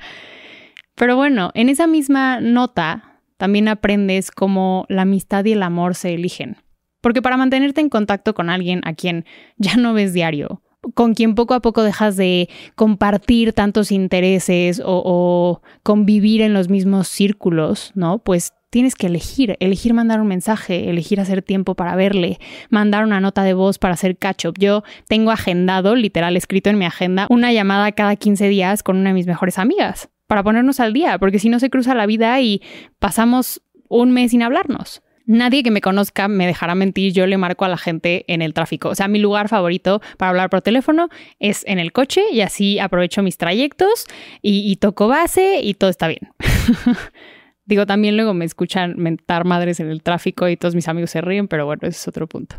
pero 0.93 1.15
bueno, 1.15 1.49
en 1.55 1.69
esa 1.69 1.87
misma 1.87 2.39
nota 2.41 3.21
también 3.37 3.67
aprendes 3.67 4.29
cómo 4.29 4.85
la 4.87 5.01
amistad 5.01 5.43
y 5.45 5.53
el 5.53 5.63
amor 5.63 5.95
se 5.95 6.13
eligen. 6.13 6.57
Porque 7.01 7.23
para 7.23 7.37
mantenerte 7.37 7.81
en 7.81 7.89
contacto 7.89 8.35
con 8.35 8.51
alguien 8.51 8.81
a 8.83 8.93
quien 8.93 9.25
ya 9.57 9.77
no 9.77 9.93
ves 9.93 10.13
diario, 10.13 10.61
con 10.93 11.15
quien 11.15 11.33
poco 11.33 11.55
a 11.55 11.61
poco 11.61 11.81
dejas 11.81 12.17
de 12.17 12.49
compartir 12.75 13.53
tantos 13.53 13.91
intereses 13.91 14.79
o, 14.79 15.01
o, 15.03 15.61
convivir 15.81 16.41
en 16.41 16.53
los 16.53 16.69
mismos 16.69 17.07
círculos, 17.07 17.91
¿no? 17.95 18.19
Pues 18.19 18.53
tienes 18.69 18.95
que 18.95 19.07
elegir, 19.07 19.55
elegir 19.59 19.93
mandar 19.93 20.19
un 20.21 20.27
mensaje, 20.27 20.89
elegir 20.89 21.19
hacer 21.19 21.41
tiempo 21.41 21.75
para 21.75 21.95
verle, 21.95 22.39
mandar 22.69 23.03
una 23.03 23.19
nota 23.19 23.43
de 23.43 23.53
voz 23.53 23.79
para 23.79 23.93
hacer 23.93 24.17
catch 24.17 24.45
up. 24.45 24.55
Yo 24.57 24.83
tengo 25.07 25.31
agendado, 25.31 25.95
literal, 25.95 26.35
escrito 26.37 26.69
en 26.69 26.77
mi 26.77 26.85
agenda, 26.85 27.27
una 27.29 27.51
llamada 27.53 27.91
cada 27.91 28.15
15 28.15 28.47
días 28.49 28.83
con 28.83 28.97
una 28.97 29.11
de 29.11 29.15
mis 29.15 29.27
mejores 29.27 29.57
amigas 29.57 30.09
para 30.27 30.43
ponernos 30.43 30.79
al 30.79 30.93
día, 30.93 31.17
porque 31.17 31.39
si 31.39 31.49
no 31.49 31.59
se 31.59 31.69
cruza 31.69 31.95
la 31.95 32.05
vida 32.05 32.39
y 32.41 32.61
pasamos 32.99 33.61
un 33.87 34.11
mes 34.11 34.31
sin 34.31 34.43
hablarnos. 34.43 35.01
Nadie 35.25 35.61
que 35.61 35.71
me 35.71 35.81
conozca 35.81 36.29
me 36.29 36.47
dejará 36.47 36.73
mentir, 36.73 37.11
yo 37.11 37.27
le 37.27 37.37
marco 37.37 37.65
a 37.65 37.67
la 37.67 37.77
gente 37.77 38.23
en 38.27 38.41
el 38.41 38.53
tráfico. 38.53 38.89
O 38.89 38.95
sea, 38.95 39.09
mi 39.09 39.19
lugar 39.19 39.49
favorito 39.49 40.01
para 40.17 40.29
hablar 40.29 40.49
por 40.49 40.61
teléfono 40.61 41.09
es 41.39 41.65
en 41.67 41.79
el 41.79 41.91
coche 41.91 42.23
y 42.31 42.39
así 42.41 42.79
aprovecho 42.79 43.23
mis 43.23 43.37
trayectos 43.37 44.05
y, 44.41 44.71
y 44.71 44.77
toco 44.77 45.09
base 45.09 45.59
y 45.61 45.73
todo 45.73 45.89
está 45.89 46.07
bien. 46.07 46.29
Digo, 47.67 47.85
también 47.85 48.15
luego 48.15 48.33
me 48.33 48.45
escuchan 48.45 48.95
mentar 48.97 49.45
madres 49.45 49.79
en 49.79 49.89
el 49.89 50.01
tráfico 50.01 50.47
y 50.47 50.57
todos 50.57 50.73
mis 50.73 50.87
amigos 50.87 51.11
se 51.11 51.21
ríen, 51.21 51.47
pero 51.47 51.65
bueno, 51.65 51.81
ese 51.83 51.97
es 51.97 52.07
otro 52.07 52.25
punto. 52.25 52.55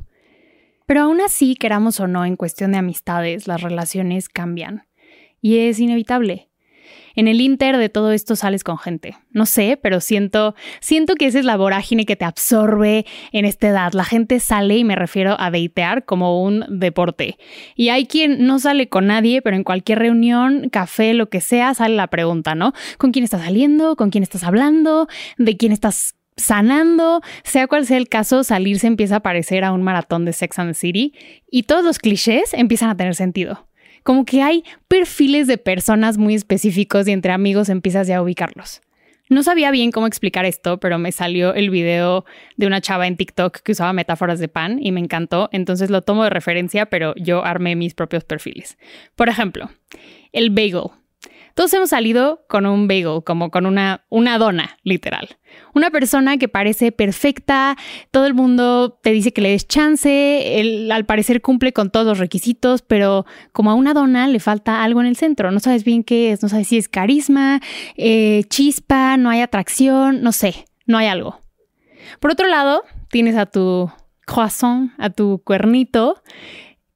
Pero 0.87 1.01
aún 1.03 1.21
así, 1.21 1.57
queramos 1.57 1.99
o 1.99 2.07
no, 2.07 2.25
en 2.25 2.37
cuestión 2.37 2.73
de 2.73 2.79
amistades, 2.79 3.49
las 3.49 3.63
relaciones 3.63 4.29
cambian. 4.29 4.87
Y 5.41 5.59
es 5.59 5.81
inevitable 5.81 6.48
en 7.19 7.27
el 7.27 7.41
inter 7.41 7.79
de 7.79 7.89
todo 7.89 8.13
esto 8.13 8.37
sales 8.37 8.63
con 8.63 8.79
gente. 8.79 9.17
No 9.33 9.45
sé, 9.45 9.77
pero 9.83 10.01
siento, 10.01 10.55
siento 10.79 11.17
que 11.17 11.27
esa 11.27 11.41
es 11.41 11.45
la 11.45 11.57
vorágine 11.57 12.07
que 12.07 12.15
te 12.15 12.25
absorbe 12.25 13.07
en 13.33 13.45
esta 13.45 13.67
edad. 13.67 13.93
La 13.93 14.05
gente 14.05 14.39
sale 14.39 14.77
y 14.77 14.85
me 14.85 14.95
refiero 14.95 15.35
a 15.37 15.51
deitear 15.51 16.05
como 16.05 16.45
un 16.45 16.65
deporte. 16.69 17.37
Y 17.75 17.89
hay 17.89 18.07
quien 18.07 18.47
no 18.47 18.61
sale 18.61 18.89
con 18.89 19.09
nadie, 19.09 19.43
pero 19.43 19.57
en 19.57 19.65
cualquier 19.65 19.99
reunión, 19.99 20.69
café, 20.69 21.13
lo 21.13 21.29
que 21.29 21.41
sea, 21.41 21.75
sale 21.75 21.97
la 21.97 22.07
pregunta, 22.07 22.55
¿no? 22.55 22.73
¿Con 22.99 23.11
quién 23.11 23.25
estás 23.25 23.43
saliendo? 23.43 23.97
¿Con 23.97 24.11
quién 24.11 24.23
estás 24.23 24.45
hablando? 24.45 25.09
¿De 25.39 25.57
quién 25.57 25.73
estás 25.73 26.15
sanando, 26.37 27.21
sea 27.43 27.67
cual 27.67 27.85
sea 27.85 27.97
el 27.97 28.09
caso, 28.09 28.45
salir 28.45 28.79
se 28.79 28.87
empieza 28.87 29.17
a 29.17 29.21
parecer 29.21 29.65
a 29.65 29.73
un 29.73 29.83
maratón 29.83 30.25
de 30.25 30.33
Sex 30.33 30.57
and 30.61 30.71
the 30.71 30.75
City 30.75 31.13
y 31.51 31.65
todos 31.65 31.85
los 31.85 31.99
clichés 31.99 32.55
empiezan 32.55 32.91
a 32.91 32.97
tener 32.97 33.17
sentido 33.17 33.68
como 34.09 34.25
que 34.25 34.41
hay 34.41 34.65
perfiles 34.89 35.47
de 35.49 35.59
personas 35.59 36.17
muy 36.17 36.35
específicos 36.35 37.07
y 37.07 37.13
entre 37.13 37.31
amigos 37.31 37.69
empiezas 37.69 38.07
ya 38.07 38.17
a 38.17 38.23
ubicarlos. 38.23 38.81
No 39.29 39.43
sabía 39.43 39.71
bien 39.71 39.93
cómo 39.93 40.07
explicar 40.07 40.47
esto, 40.47 40.81
pero 40.81 40.99
me 40.99 41.13
salió 41.13 41.53
el 41.53 41.69
video 41.69 42.25
de 42.57 42.67
una 42.67 42.81
chava 42.81 43.07
en 43.07 43.19
TikTok 43.19 43.59
que 43.59 43.73
usaba 43.73 43.93
metáforas 43.93 44.39
de 44.39 44.49
pan 44.49 44.79
y 44.81 44.93
me 44.93 45.01
encantó, 45.01 45.51
entonces 45.53 45.91
lo 45.91 46.01
tomo 46.01 46.25
de 46.25 46.31
referencia, 46.31 46.87
pero 46.87 47.13
yo 47.17 47.45
armé 47.45 47.77
mis 47.77 47.93
propios 47.93 48.25
perfiles. 48.25 48.79
Por 49.15 49.29
ejemplo, 49.29 49.69
el 50.33 50.49
bagel. 50.49 50.85
Todos 51.59 51.75
hemos 51.75 51.91
salido 51.91 52.45
con 52.49 52.67
un 52.67 52.87
bagel, 52.87 53.25
como 53.25 53.51
con 53.51 53.67
una, 53.67 54.05
una 54.11 54.39
dona, 54.39 54.79
literal. 54.85 55.39
Una 55.75 55.91
persona 55.91 56.39
que 56.39 56.47
parece 56.47 56.93
perfecta, 56.93 57.77
todo 58.13 58.27
el 58.27 58.35
mundo 58.35 58.97
te 59.03 59.11
dice 59.11 59.33
que 59.33 59.41
le 59.41 59.51
des 59.51 59.67
chance, 59.67 60.61
él 60.61 60.89
al 60.93 61.05
parecer 61.05 61.43
cumple 61.43 61.73
con 61.73 61.91
todos 61.91 62.07
los 62.07 62.19
requisitos, 62.19 62.83
pero 62.83 63.27
como 63.51 63.73
a 63.73 63.75
una 63.75 63.93
dona 63.93 64.29
le 64.29 64.39
falta 64.39 64.85
algo 64.85 65.01
en 65.01 65.09
el 65.09 65.17
centro, 65.17 65.51
no 65.51 65.59
sabes 65.59 65.83
bien 65.83 66.05
qué 66.05 66.31
es, 66.31 66.45
no 66.45 66.49
sabes 66.49 66.69
si 66.69 66.79
es 66.79 66.89
carisma, 66.89 67.61
eh, 67.97 68.45
chispa, 68.49 69.17
no 69.17 69.29
hay 69.29 69.41
atracción, 69.41 70.23
no 70.23 70.31
sé, 70.31 70.65
no 70.87 70.97
hay 70.97 71.09
algo. 71.09 71.41
Por 72.21 72.31
otro 72.31 72.47
lado, 72.47 72.85
tienes 73.11 73.35
a 73.35 73.47
tu 73.47 73.91
croissant, 74.27 74.93
a 74.97 75.11
tu 75.11 75.43
cuernito, 75.43 76.23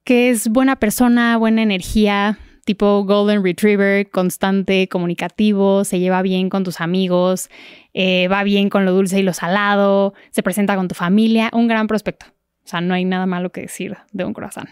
que 0.05 0.29
es 0.29 0.47
buena 0.47 0.77
persona, 0.77 1.35
buena 1.35 1.63
energía, 1.63 2.39
tipo 2.65 3.03
Golden 3.03 3.43
Retriever, 3.43 4.09
constante, 4.09 4.87
comunicativo, 4.87 5.83
se 5.83 5.99
lleva 5.99 6.21
bien 6.21 6.49
con 6.49 6.63
tus 6.63 6.81
amigos, 6.81 7.49
eh, 7.93 8.27
va 8.27 8.43
bien 8.43 8.69
con 8.69 8.85
lo 8.85 8.93
dulce 8.93 9.19
y 9.19 9.23
lo 9.23 9.33
salado, 9.33 10.13
se 10.31 10.43
presenta 10.43 10.75
con 10.75 10.87
tu 10.87 10.95
familia, 10.95 11.49
un 11.53 11.67
gran 11.67 11.87
prospecto. 11.87 12.27
O 12.63 12.67
sea, 12.67 12.81
no 12.81 12.93
hay 12.93 13.05
nada 13.05 13.25
malo 13.25 13.51
que 13.51 13.61
decir 13.61 13.97
de 14.11 14.25
un 14.25 14.33
croissant. 14.33 14.69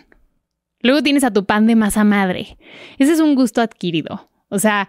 Luego 0.82 1.04
tienes 1.04 1.23
a 1.23 1.32
tu 1.32 1.45
pan 1.45 1.67
de 1.67 1.75
masa 1.75 2.04
madre. 2.04 2.58
Ese 2.97 3.13
es 3.13 3.19
un 3.19 3.36
gusto 3.36 3.62
adquirido. 3.62 4.30
O 4.49 4.58
sea, 4.58 4.88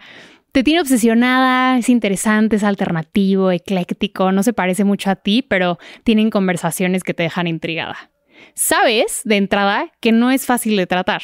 te 0.51 0.63
tiene 0.63 0.81
obsesionada, 0.81 1.77
es 1.77 1.89
interesante, 1.89 2.55
es 2.55 2.63
alternativo, 2.63 3.51
ecléctico, 3.51 4.31
no 4.31 4.43
se 4.43 4.53
parece 4.53 4.83
mucho 4.83 5.09
a 5.09 5.15
ti, 5.15 5.41
pero 5.41 5.77
tienen 6.03 6.29
conversaciones 6.29 7.03
que 7.03 7.13
te 7.13 7.23
dejan 7.23 7.47
intrigada. 7.47 8.11
Sabes 8.55 9.21
de 9.25 9.37
entrada 9.37 9.91
que 9.99 10.11
no 10.11 10.31
es 10.31 10.45
fácil 10.45 10.75
de 10.77 10.87
tratar 10.87 11.21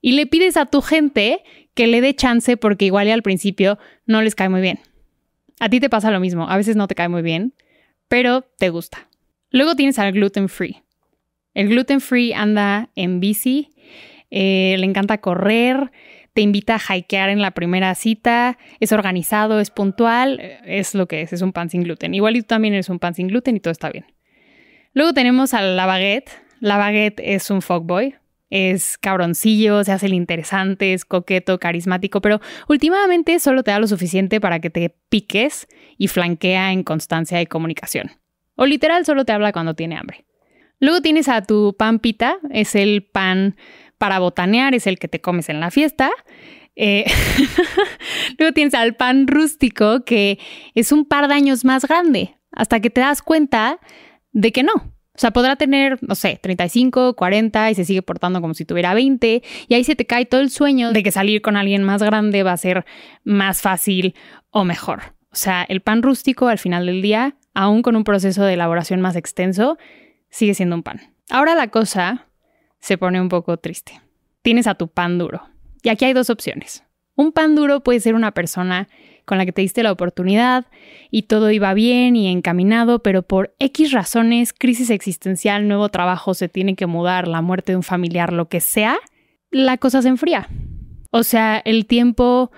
y 0.00 0.12
le 0.12 0.26
pides 0.26 0.56
a 0.56 0.66
tu 0.66 0.82
gente 0.82 1.42
que 1.74 1.86
le 1.86 2.00
dé 2.00 2.14
chance 2.14 2.56
porque 2.56 2.86
igual 2.86 3.10
al 3.10 3.22
principio 3.22 3.78
no 4.06 4.22
les 4.22 4.34
cae 4.34 4.48
muy 4.48 4.60
bien. 4.60 4.80
A 5.60 5.68
ti 5.68 5.80
te 5.80 5.90
pasa 5.90 6.10
lo 6.10 6.20
mismo, 6.20 6.48
a 6.48 6.56
veces 6.56 6.76
no 6.76 6.88
te 6.88 6.94
cae 6.94 7.08
muy 7.08 7.22
bien, 7.22 7.54
pero 8.08 8.42
te 8.58 8.70
gusta. 8.70 9.08
Luego 9.50 9.76
tienes 9.76 9.98
al 9.98 10.12
gluten 10.12 10.48
free. 10.48 10.82
El 11.54 11.68
gluten 11.68 12.00
free 12.00 12.32
anda 12.32 12.90
en 12.94 13.20
bici, 13.20 13.70
eh, 14.30 14.76
le 14.78 14.86
encanta 14.86 15.18
correr, 15.18 15.90
te 16.32 16.42
invita 16.42 16.76
a 16.76 16.96
hikear 16.96 17.28
en 17.28 17.42
la 17.42 17.50
primera 17.50 17.94
cita, 17.94 18.56
es 18.78 18.92
organizado, 18.92 19.60
es 19.60 19.70
puntual, 19.70 20.40
es 20.64 20.94
lo 20.94 21.08
que 21.08 21.22
es, 21.22 21.32
es 21.32 21.42
un 21.42 21.52
pan 21.52 21.70
sin 21.70 21.82
gluten. 21.82 22.14
Igual 22.14 22.34
tú 22.34 22.42
también 22.44 22.74
eres 22.74 22.88
un 22.88 22.98
pan 23.00 23.14
sin 23.14 23.28
gluten 23.28 23.56
y 23.56 23.60
todo 23.60 23.72
está 23.72 23.90
bien. 23.90 24.06
Luego 24.92 25.12
tenemos 25.12 25.54
a 25.54 25.62
la 25.62 25.86
baguette. 25.86 26.30
La 26.60 26.76
baguette 26.76 27.20
es 27.24 27.50
un 27.50 27.62
fuckboy, 27.62 28.14
es 28.50 28.98
cabroncillo, 28.98 29.84
se 29.84 29.92
hace 29.92 30.06
el 30.06 30.14
interesante, 30.14 30.92
es 30.92 31.04
coqueto, 31.04 31.58
carismático, 31.58 32.20
pero 32.20 32.40
últimamente 32.68 33.38
solo 33.38 33.62
te 33.62 33.70
da 33.70 33.78
lo 33.78 33.86
suficiente 33.86 34.40
para 34.40 34.60
que 34.60 34.70
te 34.70 34.94
piques 35.08 35.68
y 35.96 36.08
flanquea 36.08 36.72
en 36.72 36.82
constancia 36.82 37.38
de 37.38 37.46
comunicación. 37.46 38.10
O 38.56 38.66
literal 38.66 39.06
solo 39.06 39.24
te 39.24 39.32
habla 39.32 39.52
cuando 39.52 39.74
tiene 39.74 39.96
hambre. 39.96 40.26
Luego 40.80 41.00
tienes 41.00 41.28
a 41.28 41.42
tu 41.42 41.74
pan 41.78 41.98
pita, 41.98 42.38
es 42.50 42.74
el 42.74 43.04
pan 43.04 43.56
para 43.98 44.18
botanear, 44.18 44.74
es 44.74 44.86
el 44.86 44.98
que 44.98 45.08
te 45.08 45.20
comes 45.20 45.48
en 45.48 45.60
la 45.60 45.70
fiesta. 45.70 46.10
Eh, 46.74 47.04
luego 48.38 48.54
tienes 48.54 48.74
al 48.74 48.96
pan 48.96 49.26
rústico, 49.26 50.04
que 50.04 50.38
es 50.74 50.90
un 50.90 51.04
par 51.04 51.28
de 51.28 51.34
años 51.34 51.64
más 51.64 51.84
grande, 51.86 52.36
hasta 52.50 52.80
que 52.80 52.90
te 52.90 53.02
das 53.02 53.22
cuenta 53.22 53.78
de 54.32 54.52
que 54.52 54.62
no, 54.62 54.94
o 55.20 55.26
sea, 55.28 55.32
podrá 55.32 55.56
tener, 55.56 55.98
no 56.00 56.14
sé, 56.14 56.40
35, 56.40 57.14
40 57.14 57.70
y 57.72 57.74
se 57.74 57.84
sigue 57.84 58.00
portando 58.00 58.40
como 58.40 58.54
si 58.54 58.64
tuviera 58.64 58.94
20 58.94 59.42
y 59.68 59.74
ahí 59.74 59.84
se 59.84 59.94
te 59.94 60.06
cae 60.06 60.24
todo 60.24 60.40
el 60.40 60.48
sueño 60.48 60.92
de 60.92 61.02
que 61.02 61.12
salir 61.12 61.42
con 61.42 61.58
alguien 61.58 61.84
más 61.84 62.02
grande 62.02 62.42
va 62.42 62.52
a 62.52 62.56
ser 62.56 62.86
más 63.22 63.60
fácil 63.60 64.14
o 64.48 64.64
mejor. 64.64 65.02
O 65.30 65.36
sea, 65.36 65.62
el 65.68 65.82
pan 65.82 66.02
rústico 66.02 66.48
al 66.48 66.56
final 66.56 66.86
del 66.86 67.02
día, 67.02 67.36
aún 67.52 67.82
con 67.82 67.96
un 67.96 68.04
proceso 68.04 68.44
de 68.44 68.54
elaboración 68.54 69.02
más 69.02 69.14
extenso, 69.14 69.76
sigue 70.30 70.54
siendo 70.54 70.74
un 70.74 70.82
pan. 70.82 71.12
Ahora 71.28 71.54
la 71.54 71.68
cosa 71.68 72.28
se 72.78 72.96
pone 72.96 73.20
un 73.20 73.28
poco 73.28 73.58
triste. 73.58 74.00
Tienes 74.40 74.66
a 74.66 74.74
tu 74.74 74.88
pan 74.88 75.18
duro. 75.18 75.50
Y 75.82 75.90
aquí 75.90 76.06
hay 76.06 76.14
dos 76.14 76.30
opciones. 76.30 76.82
Un 77.14 77.32
pan 77.32 77.54
duro 77.56 77.80
puede 77.80 78.00
ser 78.00 78.14
una 78.14 78.32
persona 78.32 78.88
con 79.24 79.38
la 79.38 79.46
que 79.46 79.52
te 79.52 79.62
diste 79.62 79.82
la 79.82 79.92
oportunidad 79.92 80.66
y 81.10 81.22
todo 81.22 81.50
iba 81.50 81.74
bien 81.74 82.16
y 82.16 82.28
encaminado, 82.28 83.02
pero 83.02 83.22
por 83.22 83.54
X 83.58 83.92
razones, 83.92 84.52
crisis 84.52 84.90
existencial, 84.90 85.68
nuevo 85.68 85.88
trabajo, 85.88 86.34
se 86.34 86.48
tiene 86.48 86.74
que 86.74 86.86
mudar, 86.86 87.28
la 87.28 87.42
muerte 87.42 87.72
de 87.72 87.76
un 87.76 87.82
familiar, 87.82 88.32
lo 88.32 88.48
que 88.48 88.60
sea, 88.60 88.98
la 89.50 89.76
cosa 89.78 90.02
se 90.02 90.08
enfría. 90.08 90.48
O 91.10 91.22
sea, 91.22 91.60
el 91.64 91.86
tiempo 91.86 92.50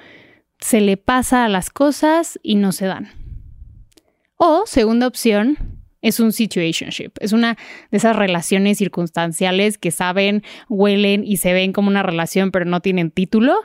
se 0.61 0.81
le 0.81 0.97
pasa 0.97 1.45
a 1.45 1.49
las 1.49 1.71
cosas 1.71 2.39
y 2.43 2.55
no 2.55 2.73
se 2.73 2.87
dan. 2.87 3.09
O, 4.37 4.65
segunda 4.67 5.07
opción, 5.07 5.57
es 6.03 6.21
un 6.21 6.33
situationship. 6.33 7.13
Es 7.21 7.33
una 7.33 7.57
de 7.91 7.97
esas 7.97 8.17
relaciones 8.17 8.79
circunstanciales 8.79 9.79
que 9.79 9.91
saben, 9.91 10.43
huelen 10.69 11.25
y 11.25 11.39
se 11.39 11.53
ven 11.53 11.73
como 11.73 11.89
una 11.89 12.03
relación, 12.03 12.51
pero 12.51 12.65
no 12.65 12.81
tienen 12.81 13.11
título. 13.11 13.57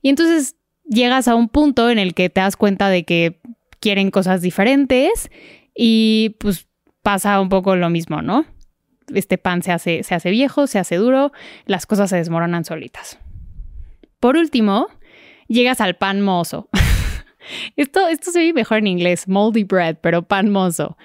Y 0.00 0.08
entonces 0.08 0.56
llegas 0.92 1.28
a 1.28 1.34
un 1.34 1.48
punto 1.48 1.90
en 1.90 1.98
el 1.98 2.14
que 2.14 2.30
te 2.30 2.40
das 2.40 2.56
cuenta 2.56 2.88
de 2.88 3.04
que 3.04 3.40
quieren 3.80 4.10
cosas 4.10 4.42
diferentes 4.42 5.30
y 5.74 6.36
pues 6.38 6.68
pasa 7.02 7.40
un 7.40 7.48
poco 7.48 7.76
lo 7.76 7.90
mismo, 7.90 8.22
¿no? 8.22 8.44
Este 9.12 9.38
pan 9.38 9.62
se 9.62 9.72
hace, 9.72 10.02
se 10.04 10.14
hace 10.14 10.30
viejo, 10.30 10.66
se 10.66 10.78
hace 10.78 10.96
duro, 10.96 11.32
las 11.66 11.86
cosas 11.86 12.10
se 12.10 12.16
desmoronan 12.16 12.64
solitas. 12.64 13.18
Por 14.20 14.36
último, 14.36 14.86
llegas 15.48 15.80
al 15.80 15.96
pan 15.96 16.20
mozo. 16.20 16.68
esto, 17.76 18.06
esto 18.06 18.30
se 18.30 18.38
ve 18.38 18.52
mejor 18.52 18.78
en 18.78 18.86
inglés, 18.86 19.26
moldy 19.26 19.64
bread, 19.64 19.96
pero 20.00 20.22
pan 20.22 20.50
mozo. 20.50 20.96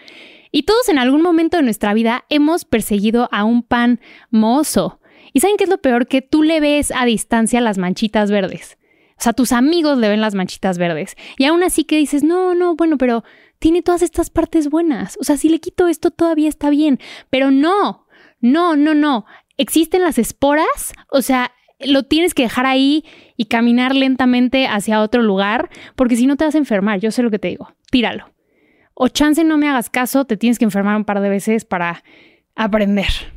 Y 0.52 0.63
todos 0.63 0.88
en 0.89 1.00
algún 1.00 1.21
momento 1.21 1.58
de 1.58 1.63
nuestra 1.63 1.93
vida 1.93 2.26
hemos 2.30 2.63
perseguido 2.63 3.28
a 3.32 3.43
un 3.43 3.63
pan 3.63 4.00
mozo. 4.30 5.02
¿Y 5.34 5.39
saben 5.39 5.58
qué 5.58 5.65
es 5.65 5.69
lo 5.69 5.80
peor? 5.80 6.08
Que 6.08 6.21
tú 6.21 6.43
le 6.43 6.60
ves 6.60 6.91
a 6.95 7.06
distancia 7.06 7.60
las 7.60 7.78
manchitas 7.78 8.32
verdes. 8.32 8.77
O 9.17 9.21
sea, 9.21 9.34
tus 9.34 9.51
amigos 9.51 9.97
le 9.97 10.10
ven 10.10 10.21
las 10.21 10.36
manchitas 10.36 10.77
verdes. 10.77 11.15
Y 11.38 11.45
aún 11.45 11.63
así 11.63 11.84
que 11.84 11.97
dices, 11.97 12.23
no, 12.23 12.53
no, 12.53 12.75
bueno, 12.75 12.97
pero 12.97 13.23
tiene 13.60 13.82
todas 13.82 14.01
estas 14.01 14.30
partes 14.30 14.69
buenas. 14.69 15.17
O 15.19 15.23
sea, 15.23 15.38
si 15.38 15.49
le 15.49 15.60
quito 15.60 15.88
esto 15.88 16.12
todavía 16.12 16.49
está 16.49 16.69
bien. 16.69 16.99
Pero 17.30 17.49
no, 17.49 18.06
no, 18.39 18.75
no, 18.75 18.93
no. 18.93 19.25
Existen 19.58 20.01
las 20.03 20.17
esporas. 20.19 20.93
O 21.10 21.21
sea, 21.21 21.51
lo 21.80 22.03
tienes 22.03 22.34
que 22.34 22.43
dejar 22.43 22.65
ahí 22.65 23.06
y 23.36 23.45
caminar 23.45 23.95
lentamente 23.95 24.67
hacia 24.67 25.01
otro 25.01 25.21
lugar, 25.21 25.69
porque 25.95 26.15
si 26.15 26.27
no 26.27 26.36
te 26.36 26.45
vas 26.45 26.56
a 26.56 26.60
enfermar. 26.60 26.99
Yo 26.99 27.12
sé 27.12 27.23
lo 27.23 27.32
que 27.32 27.39
te 27.39 27.47
digo. 27.47 27.73
Tíralo. 27.89 28.30
O 28.93 29.10
chance 29.10 29.43
no 29.43 29.58
me 29.58 29.69
hagas 29.69 29.89
caso, 29.89 30.25
te 30.25 30.38
tienes 30.38 30.58
que 30.58 30.65
enfermar 30.65 30.95
un 30.95 31.06
par 31.06 31.21
de 31.21 31.30
veces 31.30 31.65
para 31.65 32.03
aprender. 32.56 33.37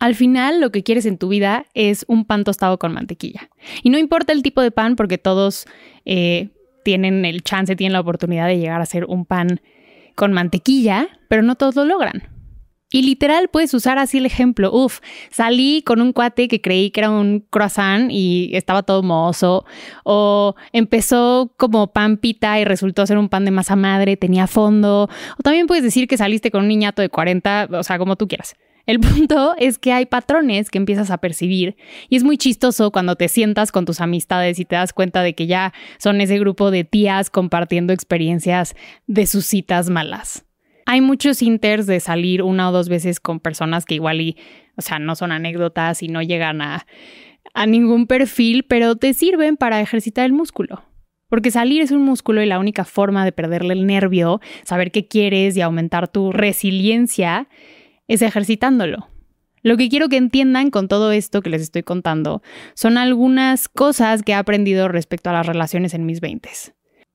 Al 0.00 0.14
final 0.14 0.60
lo 0.60 0.72
que 0.72 0.82
quieres 0.82 1.04
en 1.04 1.18
tu 1.18 1.28
vida 1.28 1.66
es 1.74 2.06
un 2.08 2.24
pan 2.24 2.42
tostado 2.42 2.78
con 2.78 2.92
mantequilla. 2.92 3.50
Y 3.82 3.90
no 3.90 3.98
importa 3.98 4.32
el 4.32 4.42
tipo 4.42 4.62
de 4.62 4.70
pan 4.70 4.96
porque 4.96 5.18
todos 5.18 5.66
eh, 6.06 6.48
tienen 6.84 7.26
el 7.26 7.42
chance, 7.42 7.76
tienen 7.76 7.92
la 7.92 8.00
oportunidad 8.00 8.46
de 8.46 8.58
llegar 8.58 8.80
a 8.80 8.86
ser 8.86 9.04
un 9.04 9.26
pan 9.26 9.60
con 10.14 10.32
mantequilla, 10.32 11.08
pero 11.28 11.42
no 11.42 11.54
todos 11.54 11.76
lo 11.76 11.84
logran. 11.84 12.22
Y 12.92 13.02
literal 13.02 13.48
puedes 13.48 13.72
usar 13.74 13.98
así 13.98 14.18
el 14.18 14.26
ejemplo. 14.26 14.72
Uf, 14.72 15.00
salí 15.30 15.82
con 15.82 16.00
un 16.00 16.12
cuate 16.12 16.48
que 16.48 16.60
creí 16.60 16.90
que 16.90 17.00
era 17.00 17.10
un 17.10 17.46
croissant 17.50 18.10
y 18.10 18.50
estaba 18.54 18.82
todo 18.82 19.02
mozo. 19.02 19.64
O 20.02 20.56
empezó 20.72 21.52
como 21.56 21.92
pan 21.92 22.16
pita 22.16 22.58
y 22.58 22.64
resultó 22.64 23.06
ser 23.06 23.18
un 23.18 23.28
pan 23.28 23.44
de 23.44 23.52
masa 23.52 23.76
madre, 23.76 24.16
tenía 24.16 24.46
fondo. 24.46 25.08
O 25.38 25.42
también 25.42 25.66
puedes 25.66 25.84
decir 25.84 26.08
que 26.08 26.16
saliste 26.16 26.50
con 26.50 26.62
un 26.62 26.68
niñato 26.68 27.00
de 27.02 27.10
40, 27.10 27.68
o 27.70 27.82
sea, 27.84 27.98
como 27.98 28.16
tú 28.16 28.26
quieras. 28.26 28.56
El 28.86 29.00
punto 29.00 29.54
es 29.58 29.78
que 29.78 29.92
hay 29.92 30.06
patrones 30.06 30.70
que 30.70 30.78
empiezas 30.78 31.10
a 31.10 31.18
percibir 31.18 31.76
y 32.08 32.16
es 32.16 32.24
muy 32.24 32.38
chistoso 32.38 32.90
cuando 32.90 33.16
te 33.16 33.28
sientas 33.28 33.72
con 33.72 33.84
tus 33.84 34.00
amistades 34.00 34.58
y 34.58 34.64
te 34.64 34.76
das 34.76 34.92
cuenta 34.92 35.22
de 35.22 35.34
que 35.34 35.46
ya 35.46 35.72
son 35.98 36.20
ese 36.20 36.38
grupo 36.38 36.70
de 36.70 36.84
tías 36.84 37.30
compartiendo 37.30 37.92
experiencias 37.92 38.74
de 39.06 39.26
sus 39.26 39.46
citas 39.46 39.90
malas. 39.90 40.44
Hay 40.86 41.00
muchos 41.00 41.42
inters 41.42 41.86
de 41.86 42.00
salir 42.00 42.42
una 42.42 42.68
o 42.68 42.72
dos 42.72 42.88
veces 42.88 43.20
con 43.20 43.38
personas 43.38 43.84
que 43.84 43.94
igual 43.94 44.20
y, 44.20 44.36
o 44.76 44.82
sea, 44.82 44.98
no 44.98 45.14
son 45.14 45.30
anécdotas 45.30 46.02
y 46.02 46.08
no 46.08 46.22
llegan 46.22 46.62
a, 46.62 46.86
a 47.54 47.66
ningún 47.66 48.06
perfil, 48.06 48.64
pero 48.64 48.96
te 48.96 49.14
sirven 49.14 49.56
para 49.56 49.80
ejercitar 49.80 50.24
el 50.26 50.32
músculo. 50.32 50.82
Porque 51.28 51.52
salir 51.52 51.80
es 51.80 51.92
un 51.92 52.02
músculo 52.02 52.42
y 52.42 52.46
la 52.46 52.58
única 52.58 52.84
forma 52.84 53.24
de 53.24 53.30
perderle 53.30 53.74
el 53.74 53.86
nervio, 53.86 54.40
saber 54.64 54.90
qué 54.90 55.06
quieres 55.06 55.56
y 55.56 55.60
aumentar 55.60 56.08
tu 56.08 56.32
resiliencia 56.32 57.46
es 58.10 58.22
ejercitándolo. 58.22 59.08
Lo 59.62 59.76
que 59.76 59.88
quiero 59.88 60.08
que 60.08 60.16
entiendan 60.16 60.70
con 60.70 60.88
todo 60.88 61.12
esto 61.12 61.42
que 61.42 61.50
les 61.50 61.62
estoy 61.62 61.84
contando 61.84 62.42
son 62.74 62.98
algunas 62.98 63.68
cosas 63.68 64.22
que 64.22 64.32
he 64.32 64.34
aprendido 64.34 64.88
respecto 64.88 65.30
a 65.30 65.34
las 65.34 65.46
relaciones 65.46 65.94
en 65.94 66.06
mis 66.06 66.20
20. 66.20 66.50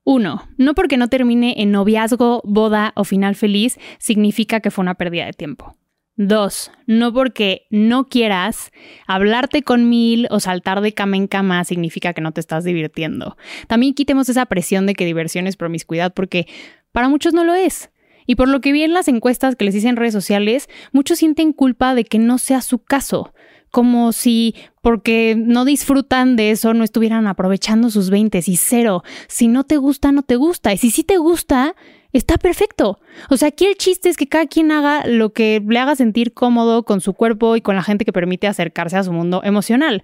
Uno, 0.05 0.47
no 0.57 0.73
porque 0.73 0.97
no 0.97 1.09
termine 1.09 1.55
en 1.57 1.71
noviazgo, 1.71 2.41
boda 2.45 2.93
o 2.95 3.03
final 3.03 3.35
feliz 3.35 3.77
significa 3.97 4.61
que 4.61 4.71
fue 4.71 4.83
una 4.83 4.95
pérdida 4.95 5.25
de 5.25 5.33
tiempo. 5.33 5.75
Dos, 6.15 6.71
no 6.87 7.11
porque 7.11 7.65
no 7.71 8.07
quieras 8.07 8.71
hablarte 9.05 9.63
con 9.63 9.89
mil 9.89 10.27
o 10.29 10.39
saltar 10.39 10.79
de 10.79 10.93
cama 10.93 11.17
en 11.17 11.27
cama 11.27 11.65
significa 11.65 12.13
que 12.13 12.21
no 12.21 12.31
te 12.31 12.39
estás 12.39 12.63
divirtiendo. 12.63 13.35
También 13.67 13.93
quitemos 13.93 14.29
esa 14.29 14.45
presión 14.45 14.85
de 14.85 14.93
que 14.93 15.05
diversión 15.05 15.45
es 15.45 15.57
promiscuidad 15.57 16.13
porque 16.13 16.47
para 16.93 17.09
muchos 17.09 17.33
no 17.33 17.43
lo 17.43 17.53
es. 17.53 17.89
Y 18.25 18.35
por 18.35 18.47
lo 18.47 18.61
que 18.61 18.71
vi 18.71 18.83
en 18.83 18.93
las 18.93 19.07
encuestas 19.07 19.55
que 19.55 19.65
les 19.65 19.75
hice 19.75 19.89
en 19.89 19.95
redes 19.95 20.13
sociales, 20.13 20.69
muchos 20.91 21.19
sienten 21.19 21.53
culpa 21.53 21.95
de 21.95 22.05
que 22.05 22.19
no 22.19 22.37
sea 22.37 22.61
su 22.61 22.79
caso, 22.79 23.33
como 23.71 24.13
si 24.13 24.55
porque 24.81 25.35
no 25.37 25.65
disfrutan 25.65 26.35
de 26.35 26.51
eso 26.51 26.73
no 26.73 26.83
estuvieran 26.83 27.27
aprovechando 27.27 27.89
sus 27.89 28.09
20 28.09 28.41
y 28.45 28.55
cero. 28.55 29.03
Si 29.27 29.47
no 29.47 29.63
te 29.63 29.77
gusta, 29.77 30.11
no 30.11 30.21
te 30.21 30.37
gusta. 30.37 30.71
Y 30.71 30.77
si 30.77 30.91
sí 30.91 31.03
te 31.03 31.17
gusta, 31.17 31.75
está 32.13 32.37
perfecto. 32.37 32.99
O 33.29 33.35
sea, 33.35 33.49
aquí 33.49 33.65
el 33.65 33.75
chiste 33.75 34.07
es 34.07 34.15
que 34.15 34.27
cada 34.27 34.45
quien 34.45 34.71
haga 34.71 35.05
lo 35.05 35.33
que 35.33 35.61
le 35.67 35.79
haga 35.79 35.95
sentir 35.95 36.33
cómodo 36.33 36.83
con 36.83 37.01
su 37.01 37.13
cuerpo 37.13 37.57
y 37.57 37.61
con 37.61 37.75
la 37.75 37.83
gente 37.83 38.05
que 38.05 38.13
permite 38.13 38.47
acercarse 38.47 38.95
a 38.95 39.03
su 39.03 39.11
mundo 39.11 39.41
emocional. 39.43 40.03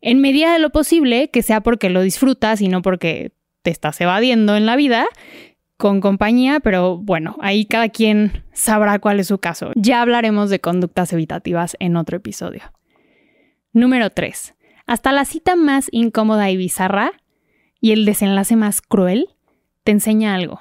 En 0.00 0.20
medida 0.20 0.52
de 0.52 0.60
lo 0.60 0.70
posible, 0.70 1.30
que 1.30 1.42
sea 1.42 1.60
porque 1.60 1.90
lo 1.90 2.02
disfrutas 2.02 2.60
y 2.60 2.68
no 2.68 2.82
porque 2.82 3.32
te 3.62 3.70
estás 3.72 4.00
evadiendo 4.00 4.56
en 4.56 4.66
la 4.66 4.76
vida 4.76 5.06
con 5.78 6.00
compañía, 6.00 6.60
pero 6.60 6.98
bueno, 6.98 7.36
ahí 7.40 7.64
cada 7.64 7.88
quien 7.88 8.44
sabrá 8.52 8.98
cuál 8.98 9.20
es 9.20 9.28
su 9.28 9.38
caso. 9.38 9.70
Ya 9.76 10.02
hablaremos 10.02 10.50
de 10.50 10.60
conductas 10.60 11.12
evitativas 11.12 11.76
en 11.78 11.96
otro 11.96 12.18
episodio. 12.18 12.62
Número 13.72 14.10
3. 14.10 14.54
Hasta 14.86 15.12
la 15.12 15.24
cita 15.24 15.54
más 15.54 15.88
incómoda 15.92 16.50
y 16.50 16.56
bizarra 16.56 17.12
y 17.80 17.92
el 17.92 18.04
desenlace 18.04 18.56
más 18.56 18.82
cruel 18.82 19.28
te 19.84 19.92
enseña 19.92 20.34
algo 20.34 20.60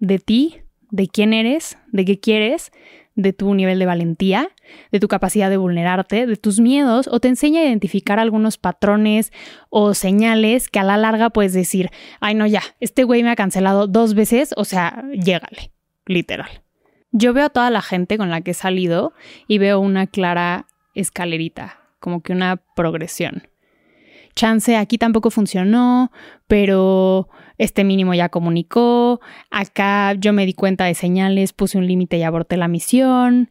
de 0.00 0.18
ti, 0.18 0.56
de 0.90 1.06
quién 1.06 1.32
eres, 1.32 1.78
de 1.92 2.04
qué 2.04 2.18
quieres, 2.18 2.72
de 3.18 3.32
tu 3.32 3.52
nivel 3.52 3.80
de 3.80 3.86
valentía, 3.86 4.48
de 4.92 5.00
tu 5.00 5.08
capacidad 5.08 5.50
de 5.50 5.56
vulnerarte, 5.56 6.24
de 6.24 6.36
tus 6.36 6.60
miedos, 6.60 7.08
o 7.10 7.18
te 7.18 7.26
enseña 7.26 7.60
a 7.60 7.64
identificar 7.64 8.20
algunos 8.20 8.58
patrones 8.58 9.32
o 9.70 9.92
señales 9.92 10.68
que 10.68 10.78
a 10.78 10.84
la 10.84 10.96
larga 10.96 11.30
puedes 11.30 11.52
decir, 11.52 11.90
ay 12.20 12.36
no 12.36 12.46
ya, 12.46 12.62
este 12.78 13.02
güey 13.02 13.24
me 13.24 13.30
ha 13.30 13.36
cancelado 13.36 13.88
dos 13.88 14.14
veces, 14.14 14.54
o 14.56 14.64
sea, 14.64 15.02
llégale, 15.12 15.72
literal. 16.06 16.62
Yo 17.10 17.34
veo 17.34 17.46
a 17.46 17.50
toda 17.50 17.70
la 17.70 17.82
gente 17.82 18.18
con 18.18 18.30
la 18.30 18.40
que 18.40 18.52
he 18.52 18.54
salido 18.54 19.12
y 19.48 19.58
veo 19.58 19.80
una 19.80 20.06
clara 20.06 20.66
escalerita, 20.94 21.80
como 21.98 22.22
que 22.22 22.32
una 22.32 22.62
progresión 22.76 23.42
chance 24.38 24.76
aquí 24.76 24.98
tampoco 24.98 25.30
funcionó, 25.32 26.12
pero 26.46 27.28
este 27.58 27.84
mínimo 27.84 28.14
ya 28.14 28.28
comunicó, 28.28 29.20
acá 29.50 30.14
yo 30.14 30.32
me 30.32 30.46
di 30.46 30.54
cuenta 30.54 30.84
de 30.84 30.94
señales, 30.94 31.52
puse 31.52 31.76
un 31.76 31.86
límite 31.86 32.16
y 32.16 32.22
aborté 32.22 32.56
la 32.56 32.68
misión. 32.68 33.50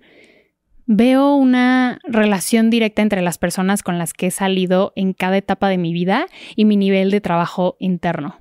Veo 0.86 1.36
una 1.36 2.00
relación 2.06 2.70
directa 2.70 3.02
entre 3.02 3.22
las 3.22 3.38
personas 3.38 3.84
con 3.84 3.98
las 3.98 4.14
que 4.14 4.28
he 4.28 4.32
salido 4.32 4.94
en 4.96 5.12
cada 5.12 5.36
etapa 5.36 5.68
de 5.68 5.78
mi 5.78 5.92
vida 5.92 6.28
y 6.56 6.64
mi 6.64 6.78
nivel 6.78 7.12
de 7.12 7.20
trabajo 7.20 7.76
interno. 7.80 8.40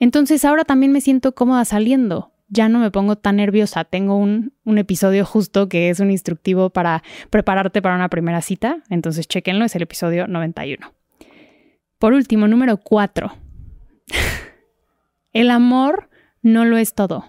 Entonces 0.00 0.44
ahora 0.44 0.64
también 0.64 0.90
me 0.90 1.00
siento 1.00 1.34
cómoda 1.34 1.64
saliendo. 1.64 2.32
Ya 2.48 2.68
no 2.68 2.80
me 2.80 2.90
pongo 2.90 3.16
tan 3.16 3.36
nerviosa. 3.36 3.84
Tengo 3.84 4.16
un, 4.16 4.52
un, 4.64 4.78
episodio 4.78 5.24
justo 5.24 5.68
que 5.68 5.90
es 5.90 6.00
un 6.00 6.10
instructivo 6.10 6.70
para 6.70 7.02
prepararte 7.30 7.82
para 7.82 7.94
una 7.94 8.08
primera 8.08 8.42
cita. 8.42 8.82
Entonces 8.90 9.28
chequenlo, 9.28 9.64
es 9.64 9.76
el 9.76 9.82
episodio 9.82 10.26
91. 10.26 10.92
Por 11.98 12.12
último, 12.12 12.46
número 12.46 12.76
cuatro. 12.76 13.32
el 15.32 15.50
amor 15.50 16.08
no 16.42 16.64
lo 16.64 16.76
es 16.76 16.94
todo. 16.94 17.24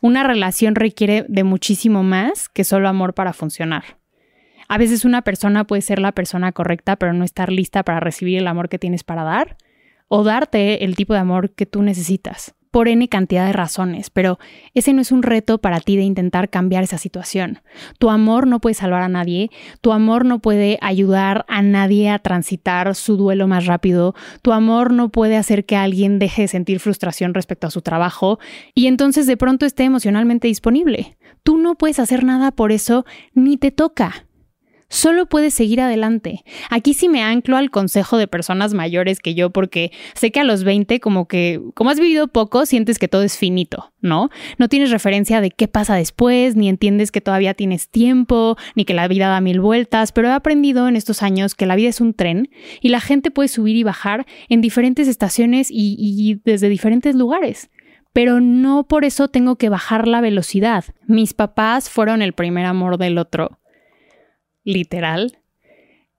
Una 0.00 0.22
relación 0.22 0.74
requiere 0.74 1.24
de 1.28 1.44
muchísimo 1.44 2.02
más 2.02 2.48
que 2.48 2.64
solo 2.64 2.88
amor 2.88 3.14
para 3.14 3.32
funcionar. 3.32 3.98
A 4.68 4.78
veces 4.78 5.04
una 5.04 5.22
persona 5.22 5.64
puede 5.64 5.82
ser 5.82 5.98
la 5.98 6.12
persona 6.12 6.52
correcta, 6.52 6.96
pero 6.96 7.12
no 7.12 7.24
estar 7.24 7.52
lista 7.52 7.82
para 7.82 8.00
recibir 8.00 8.38
el 8.38 8.46
amor 8.46 8.68
que 8.68 8.78
tienes 8.78 9.04
para 9.04 9.22
dar, 9.22 9.56
o 10.08 10.24
darte 10.24 10.84
el 10.84 10.96
tipo 10.96 11.12
de 11.12 11.20
amor 11.20 11.54
que 11.54 11.66
tú 11.66 11.82
necesitas 11.82 12.54
por 12.72 12.88
N 12.88 13.06
cantidad 13.08 13.46
de 13.46 13.52
razones, 13.52 14.10
pero 14.10 14.40
ese 14.74 14.92
no 14.94 15.02
es 15.02 15.12
un 15.12 15.22
reto 15.22 15.58
para 15.58 15.78
ti 15.78 15.96
de 15.96 16.02
intentar 16.02 16.48
cambiar 16.48 16.82
esa 16.82 16.98
situación. 16.98 17.60
Tu 17.98 18.10
amor 18.10 18.48
no 18.48 18.60
puede 18.60 18.74
salvar 18.74 19.02
a 19.02 19.08
nadie, 19.08 19.50
tu 19.82 19.92
amor 19.92 20.24
no 20.24 20.40
puede 20.40 20.78
ayudar 20.80 21.44
a 21.48 21.62
nadie 21.62 22.08
a 22.08 22.18
transitar 22.18 22.94
su 22.96 23.16
duelo 23.16 23.46
más 23.46 23.66
rápido, 23.66 24.14
tu 24.40 24.52
amor 24.52 24.92
no 24.92 25.10
puede 25.10 25.36
hacer 25.36 25.66
que 25.66 25.76
alguien 25.76 26.18
deje 26.18 26.42
de 26.42 26.48
sentir 26.48 26.80
frustración 26.80 27.34
respecto 27.34 27.66
a 27.66 27.70
su 27.70 27.82
trabajo 27.82 28.40
y 28.74 28.86
entonces 28.86 29.26
de 29.26 29.36
pronto 29.36 29.66
esté 29.66 29.84
emocionalmente 29.84 30.48
disponible. 30.48 31.18
Tú 31.42 31.58
no 31.58 31.74
puedes 31.74 31.98
hacer 31.98 32.24
nada 32.24 32.52
por 32.52 32.72
eso, 32.72 33.04
ni 33.34 33.58
te 33.58 33.70
toca 33.70 34.26
solo 34.92 35.24
puedes 35.24 35.54
seguir 35.54 35.80
adelante. 35.80 36.44
Aquí 36.68 36.92
sí 36.92 37.08
me 37.08 37.22
anclo 37.22 37.56
al 37.56 37.70
consejo 37.70 38.18
de 38.18 38.28
personas 38.28 38.74
mayores 38.74 39.20
que 39.20 39.34
yo 39.34 39.48
porque 39.48 39.90
sé 40.14 40.30
que 40.30 40.40
a 40.40 40.44
los 40.44 40.64
20 40.64 41.00
como 41.00 41.26
que, 41.26 41.62
como 41.74 41.88
has 41.88 41.98
vivido 41.98 42.28
poco, 42.28 42.66
sientes 42.66 42.98
que 42.98 43.08
todo 43.08 43.22
es 43.22 43.38
finito, 43.38 43.92
¿no? 44.02 44.28
No 44.58 44.68
tienes 44.68 44.90
referencia 44.90 45.40
de 45.40 45.50
qué 45.50 45.66
pasa 45.66 45.96
después, 45.96 46.56
ni 46.56 46.68
entiendes 46.68 47.10
que 47.10 47.22
todavía 47.22 47.54
tienes 47.54 47.88
tiempo, 47.88 48.56
ni 48.74 48.84
que 48.84 48.92
la 48.92 49.08
vida 49.08 49.28
da 49.28 49.40
mil 49.40 49.60
vueltas, 49.60 50.12
pero 50.12 50.28
he 50.28 50.32
aprendido 50.32 50.86
en 50.86 50.96
estos 50.96 51.22
años 51.22 51.54
que 51.54 51.64
la 51.64 51.74
vida 51.74 51.88
es 51.88 52.02
un 52.02 52.12
tren 52.12 52.50
y 52.82 52.90
la 52.90 53.00
gente 53.00 53.30
puede 53.30 53.48
subir 53.48 53.76
y 53.76 53.84
bajar 53.84 54.26
en 54.50 54.60
diferentes 54.60 55.08
estaciones 55.08 55.70
y, 55.70 55.96
y 55.98 56.40
desde 56.44 56.68
diferentes 56.68 57.16
lugares 57.16 57.70
pero 58.14 58.42
no 58.42 58.84
por 58.84 59.06
eso 59.06 59.28
tengo 59.28 59.56
que 59.56 59.70
bajar 59.70 60.06
la 60.06 60.20
velocidad. 60.20 60.84
Mis 61.06 61.32
papás 61.32 61.88
fueron 61.88 62.20
el 62.20 62.34
primer 62.34 62.66
amor 62.66 62.98
del 62.98 63.16
otro 63.16 63.61
literal, 64.64 65.38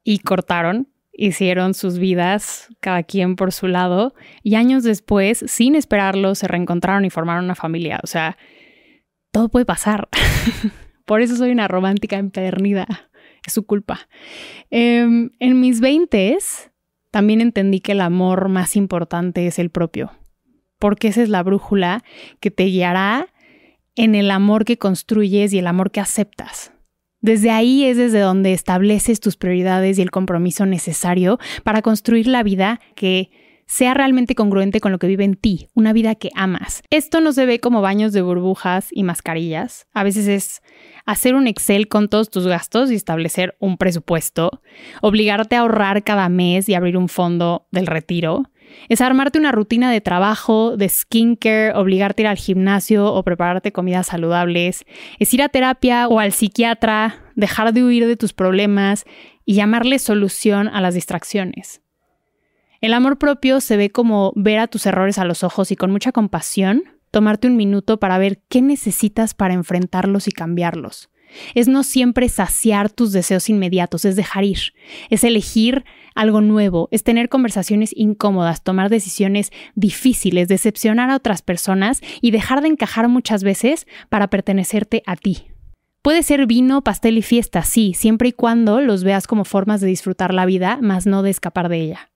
y 0.04 0.20
cortaron, 0.20 0.90
hicieron 1.12 1.74
sus 1.74 2.00
vidas 2.00 2.70
cada 2.80 3.04
quien 3.04 3.36
por 3.36 3.52
su 3.52 3.68
lado, 3.68 4.14
y 4.42 4.56
años 4.56 4.84
después, 4.84 5.44
sin 5.48 5.76
esperarlo, 5.76 6.36
se 6.36 6.48
reencontraron 6.48 7.06
y 7.06 7.10
formaron 7.10 7.46
una 7.46 7.56
familia. 7.56 8.00
O 8.04 8.08
sea, 8.08 8.38
todo 9.32 9.50
puede 9.50 9.66
pasar. 9.66 10.10
por 11.06 11.22
eso 11.22 11.36
soy 11.36 11.52
una 11.52 11.68
romántica 11.68 12.18
empedernida. 12.18 13.10
Es 13.46 13.54
su 13.54 13.66
culpa. 13.66 14.08
Em, 14.70 15.32
en 15.40 15.60
mis 15.60 15.82
veintes 15.82 16.72
también 17.12 17.42
entendí 17.42 17.80
que 17.80 17.92
el 17.92 18.02
amor 18.02 18.50
más 18.50 18.76
importante 18.76 19.46
es 19.48 19.60
el 19.60 19.70
propio, 19.70 20.12
porque 20.80 21.10
esa 21.10 21.22
es 21.22 21.30
la 21.30 21.44
brújula 21.44 22.04
que 22.40 22.52
te 22.52 22.66
guiará 22.66 23.28
en 23.96 24.16
el 24.16 24.32
amor 24.32 24.66
que 24.66 24.78
construyes 24.78 25.54
y 25.54 25.60
el 25.60 25.68
amor 25.68 25.92
que 25.92 26.00
aceptas. 26.00 26.73
Desde 27.24 27.52
ahí 27.52 27.86
es 27.86 27.96
desde 27.96 28.20
donde 28.20 28.52
estableces 28.52 29.22
tus 29.22 29.38
prioridades 29.38 29.98
y 29.98 30.02
el 30.02 30.12
compromiso 30.12 30.66
necesario 30.66 31.40
para 31.64 31.82
construir 31.82 32.28
la 32.28 32.44
vida 32.44 32.82
que 32.96 33.32
sea 33.66 33.94
realmente 33.94 34.36
congruente 34.36 34.82
con 34.82 34.92
lo 34.92 35.00
que 35.00 35.08
vive 35.08 35.24
en 35.24 35.36
ti, 35.36 35.70
una 35.74 35.94
vida 35.94 36.16
que 36.16 36.32
amas. 36.36 36.84
Esto 36.90 37.22
no 37.22 37.32
se 37.32 37.46
ve 37.46 37.62
como 37.62 37.80
baños 37.80 38.12
de 38.12 38.22
burbujas 38.22 38.90
y 38.92 39.04
mascarillas. 39.04 39.88
A 39.94 40.04
veces 40.04 40.28
es 40.28 40.62
hacer 41.06 41.34
un 41.36 41.48
Excel 41.48 41.88
con 41.88 42.10
todos 42.10 42.30
tus 42.30 42.46
gastos 42.46 42.92
y 42.92 42.96
establecer 42.96 43.56
un 43.60 43.78
presupuesto, 43.78 44.62
obligarte 45.02 45.56
a 45.56 45.62
ahorrar 45.62 46.04
cada 46.04 46.28
mes 46.28 46.68
y 46.68 46.74
abrir 46.74 46.98
un 46.98 47.08
fondo 47.08 47.68
del 47.72 47.88
retiro, 47.88 48.44
es 48.90 49.02
armarte 49.02 49.40
una 49.40 49.52
rutina 49.52 49.92
de 49.92 50.02
trabajo, 50.02 50.78
de 50.78 50.90
skincare, 50.90 51.74
obligarte 51.74 52.22
a 52.22 52.24
ir 52.24 52.28
al 52.28 52.38
gimnasio 52.38 53.14
o 53.14 53.24
prepararte 53.24 53.72
comidas 53.72 54.08
saludables, 54.08 54.86
es 55.20 55.34
ir 55.34 55.42
a 55.42 55.50
terapia 55.50 56.08
o 56.08 56.20
al 56.20 56.32
psiquiatra, 56.32 57.24
dejar 57.36 57.74
de 57.74 57.84
huir 57.84 58.08
de 58.08 58.18
tus 58.18 58.34
problemas 58.34 59.06
y 59.46 59.56
llamarle 59.56 60.00
solución 60.00 60.68
a 60.68 60.82
las 60.82 60.94
distracciones. 60.94 61.82
El 62.82 62.94
amor 62.94 63.18
propio 63.18 63.62
se 63.62 63.78
ve 63.78 63.92
como 63.92 64.34
ver 64.36 64.60
a 64.60 64.68
tus 64.68 64.86
errores 64.86 65.18
a 65.18 65.26
los 65.26 65.44
ojos 65.44 65.72
y 65.72 65.76
con 65.76 65.92
mucha 65.92 66.12
compasión 66.12 66.84
tomarte 67.12 67.48
un 67.48 67.56
minuto 67.56 68.00
para 68.00 68.18
ver 68.18 68.42
qué 68.50 68.62
necesitas 68.62 69.34
para 69.34 69.54
enfrentarlos 69.54 70.28
y 70.28 70.32
cambiarlos. 70.32 71.10
Es 71.56 71.68
no 71.68 71.84
siempre 71.84 72.30
saciar 72.30 72.90
tus 72.90 73.12
deseos 73.12 73.50
inmediatos, 73.50 74.06
es 74.06 74.16
dejar 74.16 74.44
ir, 74.44 74.74
es 75.10 75.24
elegir 75.24 75.86
algo 76.16 76.42
nuevo, 76.42 76.90
es 76.92 77.04
tener 77.04 77.30
conversaciones 77.30 77.92
incómodas, 77.96 78.64
tomar 78.64 78.90
decisiones 78.90 79.52
difíciles, 79.76 80.48
decepcionar 80.48 81.10
a 81.10 81.16
otras 81.16 81.42
personas 81.42 82.02
y 82.22 82.32
dejar 82.32 82.62
de 82.62 82.70
encajar 82.70 83.08
muchas 83.08 83.44
veces 83.44 83.88
para 84.10 84.28
pertenecerte 84.28 85.04
a 85.06 85.16
ti. 85.16 85.48
Puede 86.02 86.22
ser 86.24 86.46
vino, 86.48 86.84
pastel 86.84 87.18
y 87.18 87.22
fiesta, 87.22 87.64
sí, 87.64 87.94
siempre 87.94 88.30
y 88.30 88.34
cuando 88.34 88.82
los 88.82 89.04
veas 89.06 89.26
como 89.26 89.46
formas 89.46 89.80
de 89.80 89.88
disfrutar 89.88 90.34
la 90.34 90.46
vida, 90.46 90.78
más 90.82 91.06
no 91.06 91.24
de 91.24 91.30
escapar 91.30 91.70
de 91.70 91.80
ella. 91.80 92.13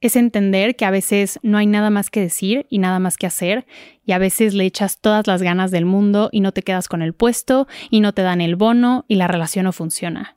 Es 0.00 0.16
entender 0.16 0.76
que 0.76 0.84
a 0.84 0.90
veces 0.90 1.38
no 1.42 1.58
hay 1.58 1.66
nada 1.66 1.90
más 1.90 2.10
que 2.10 2.20
decir 2.20 2.66
y 2.70 2.78
nada 2.78 2.98
más 2.98 3.16
que 3.16 3.26
hacer, 3.26 3.66
y 4.04 4.12
a 4.12 4.18
veces 4.18 4.54
le 4.54 4.64
echas 4.64 5.00
todas 5.00 5.26
las 5.26 5.42
ganas 5.42 5.70
del 5.70 5.84
mundo 5.84 6.28
y 6.32 6.40
no 6.40 6.52
te 6.52 6.62
quedas 6.62 6.88
con 6.88 7.02
el 7.02 7.14
puesto 7.14 7.66
y 7.90 8.00
no 8.00 8.12
te 8.12 8.22
dan 8.22 8.40
el 8.40 8.56
bono 8.56 9.04
y 9.08 9.16
la 9.16 9.26
relación 9.26 9.64
no 9.64 9.72
funciona. 9.72 10.36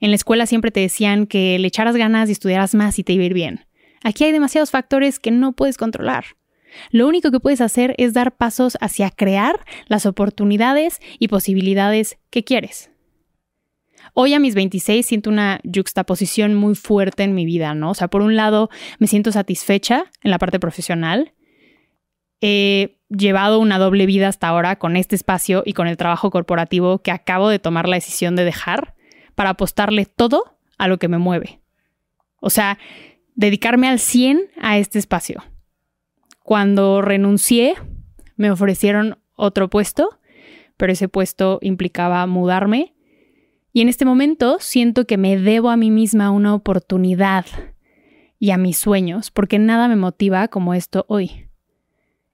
En 0.00 0.10
la 0.10 0.16
escuela 0.16 0.46
siempre 0.46 0.70
te 0.70 0.80
decían 0.80 1.26
que 1.26 1.58
le 1.58 1.68
echaras 1.68 1.96
ganas 1.96 2.28
y 2.28 2.32
estudiaras 2.32 2.74
más 2.74 2.98
y 2.98 3.04
te 3.04 3.12
iba 3.12 3.24
a 3.24 3.26
ir 3.26 3.34
bien. 3.34 3.66
Aquí 4.02 4.24
hay 4.24 4.32
demasiados 4.32 4.70
factores 4.70 5.18
que 5.18 5.30
no 5.30 5.52
puedes 5.52 5.76
controlar. 5.76 6.24
Lo 6.90 7.08
único 7.08 7.30
que 7.30 7.40
puedes 7.40 7.60
hacer 7.60 7.94
es 7.98 8.14
dar 8.14 8.36
pasos 8.36 8.78
hacia 8.80 9.10
crear 9.10 9.64
las 9.86 10.06
oportunidades 10.06 11.00
y 11.18 11.28
posibilidades 11.28 12.18
que 12.30 12.44
quieres. 12.44 12.90
Hoy 14.14 14.34
a 14.34 14.40
mis 14.40 14.54
26 14.54 15.04
siento 15.06 15.30
una 15.30 15.60
juxtaposición 15.64 16.54
muy 16.54 16.74
fuerte 16.74 17.22
en 17.22 17.34
mi 17.34 17.44
vida, 17.44 17.74
¿no? 17.74 17.90
O 17.90 17.94
sea, 17.94 18.08
por 18.08 18.22
un 18.22 18.36
lado 18.36 18.70
me 18.98 19.06
siento 19.06 19.32
satisfecha 19.32 20.04
en 20.22 20.30
la 20.30 20.38
parte 20.38 20.58
profesional. 20.60 21.32
He 22.40 22.98
llevado 23.08 23.58
una 23.58 23.78
doble 23.78 24.06
vida 24.06 24.28
hasta 24.28 24.48
ahora 24.48 24.76
con 24.76 24.96
este 24.96 25.16
espacio 25.16 25.62
y 25.64 25.72
con 25.72 25.88
el 25.88 25.96
trabajo 25.96 26.30
corporativo 26.30 26.98
que 27.00 27.10
acabo 27.10 27.48
de 27.48 27.58
tomar 27.58 27.88
la 27.88 27.96
decisión 27.96 28.36
de 28.36 28.44
dejar 28.44 28.94
para 29.34 29.50
apostarle 29.50 30.06
todo 30.06 30.58
a 30.78 30.88
lo 30.88 30.98
que 30.98 31.08
me 31.08 31.18
mueve. 31.18 31.60
O 32.40 32.50
sea, 32.50 32.78
dedicarme 33.34 33.88
al 33.88 33.98
100 33.98 34.50
a 34.60 34.78
este 34.78 34.98
espacio. 34.98 35.42
Cuando 36.42 37.02
renuncié, 37.02 37.74
me 38.36 38.50
ofrecieron 38.50 39.18
otro 39.34 39.68
puesto, 39.68 40.18
pero 40.76 40.92
ese 40.92 41.08
puesto 41.08 41.58
implicaba 41.60 42.26
mudarme 42.26 42.94
y 43.72 43.80
en 43.80 43.88
este 43.88 44.04
momento 44.04 44.58
siento 44.60 45.06
que 45.06 45.16
me 45.16 45.38
debo 45.38 45.70
a 45.70 45.76
mí 45.76 45.90
misma 45.90 46.30
una 46.30 46.54
oportunidad 46.54 47.46
y 48.38 48.50
a 48.50 48.56
mis 48.56 48.78
sueños, 48.78 49.30
porque 49.30 49.58
nada 49.58 49.88
me 49.88 49.96
motiva 49.96 50.48
como 50.48 50.74
esto 50.74 51.04
hoy. 51.08 51.48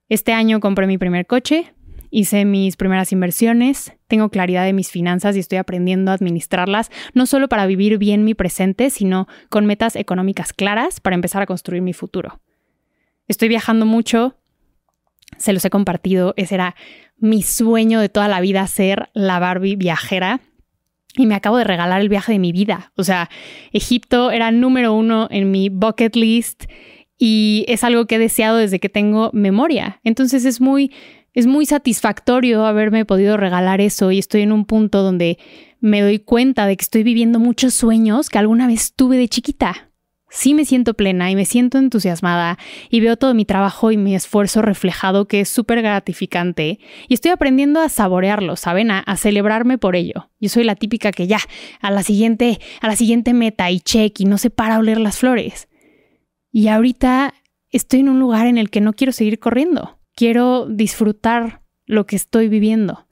Este 0.08 0.32
año 0.32 0.60
compré 0.60 0.86
mi 0.86 0.98
primer 0.98 1.26
coche, 1.26 1.74
hice 2.10 2.44
mis 2.44 2.76
primeras 2.76 3.10
inversiones, 3.10 3.92
tengo 4.06 4.28
claridad 4.28 4.64
de 4.64 4.72
mis 4.72 4.90
finanzas 4.90 5.34
y 5.34 5.40
estoy 5.40 5.58
aprendiendo 5.58 6.10
a 6.10 6.14
administrarlas, 6.14 6.90
no 7.14 7.26
solo 7.26 7.48
para 7.48 7.66
vivir 7.66 7.98
bien 7.98 8.24
mi 8.24 8.34
presente, 8.34 8.90
sino 8.90 9.26
con 9.48 9.66
metas 9.66 9.96
económicas 9.96 10.52
claras 10.52 11.00
para 11.00 11.16
empezar 11.16 11.42
a 11.42 11.46
construir 11.46 11.82
mi 11.82 11.94
futuro. 11.94 12.40
Estoy 13.26 13.48
viajando 13.48 13.86
mucho, 13.86 14.36
se 15.38 15.52
los 15.52 15.64
he 15.64 15.70
compartido, 15.70 16.34
ese 16.36 16.54
era 16.54 16.76
mi 17.16 17.42
sueño 17.42 17.98
de 17.98 18.10
toda 18.10 18.28
la 18.28 18.40
vida, 18.40 18.66
ser 18.66 19.08
la 19.14 19.38
Barbie 19.38 19.76
viajera 19.76 20.40
y 21.16 21.26
me 21.26 21.34
acabo 21.34 21.56
de 21.56 21.64
regalar 21.64 22.00
el 22.00 22.08
viaje 22.08 22.32
de 22.32 22.38
mi 22.38 22.52
vida. 22.52 22.92
O 22.96 23.04
sea, 23.04 23.30
Egipto 23.72 24.30
era 24.30 24.50
número 24.50 24.94
uno 24.94 25.28
en 25.30 25.50
mi 25.50 25.68
bucket 25.68 26.16
list 26.16 26.64
y 27.18 27.64
es 27.68 27.84
algo 27.84 28.06
que 28.06 28.16
he 28.16 28.18
deseado 28.18 28.58
desde 28.58 28.80
que 28.80 28.88
tengo 28.88 29.30
memoria. 29.32 30.00
Entonces 30.04 30.44
es 30.44 30.60
muy, 30.60 30.92
es 31.32 31.46
muy 31.46 31.66
satisfactorio 31.66 32.66
haberme 32.66 33.04
podido 33.04 33.36
regalar 33.36 33.80
eso 33.80 34.10
y 34.10 34.18
estoy 34.18 34.42
en 34.42 34.52
un 34.52 34.64
punto 34.64 35.02
donde 35.02 35.38
me 35.80 36.00
doy 36.00 36.18
cuenta 36.18 36.66
de 36.66 36.76
que 36.76 36.82
estoy 36.82 37.02
viviendo 37.02 37.38
muchos 37.38 37.74
sueños 37.74 38.30
que 38.30 38.38
alguna 38.38 38.66
vez 38.66 38.94
tuve 38.94 39.16
de 39.16 39.28
chiquita 39.28 39.90
sí 40.34 40.52
me 40.52 40.64
siento 40.64 40.94
plena 40.94 41.30
y 41.30 41.36
me 41.36 41.44
siento 41.44 41.78
entusiasmada 41.78 42.58
y 42.90 43.00
veo 43.00 43.16
todo 43.16 43.34
mi 43.34 43.44
trabajo 43.44 43.92
y 43.92 43.96
mi 43.96 44.16
esfuerzo 44.16 44.62
reflejado 44.62 45.26
que 45.26 45.40
es 45.40 45.48
súper 45.48 45.80
gratificante 45.80 46.80
y 47.08 47.14
estoy 47.14 47.30
aprendiendo 47.30 47.80
a 47.80 47.88
saborearlo, 47.88 48.56
¿saben? 48.56 48.90
A, 48.90 49.16
celebrarme 49.16 49.78
por 49.78 49.94
ello. 49.94 50.30
Yo 50.40 50.48
soy 50.48 50.64
la 50.64 50.74
típica 50.74 51.12
que 51.12 51.28
ya, 51.28 51.38
a 51.80 51.92
la 51.92 52.02
siguiente, 52.02 52.58
a 52.80 52.88
la 52.88 52.96
siguiente 52.96 53.32
meta 53.32 53.70
y 53.70 53.78
check 53.78 54.20
y 54.20 54.24
no 54.24 54.36
se 54.36 54.50
para 54.50 54.74
a 54.74 54.78
oler 54.80 54.98
las 54.98 55.18
flores. 55.18 55.68
Y 56.50 56.66
ahorita 56.66 57.32
estoy 57.70 58.00
en 58.00 58.08
un 58.08 58.18
lugar 58.18 58.48
en 58.48 58.58
el 58.58 58.70
que 58.70 58.80
no 58.80 58.92
quiero 58.92 59.12
seguir 59.12 59.38
corriendo. 59.38 60.00
Quiero 60.16 60.66
disfrutar 60.66 61.62
lo 61.86 62.06
que 62.06 62.16
estoy 62.16 62.48
viviendo. 62.48 63.06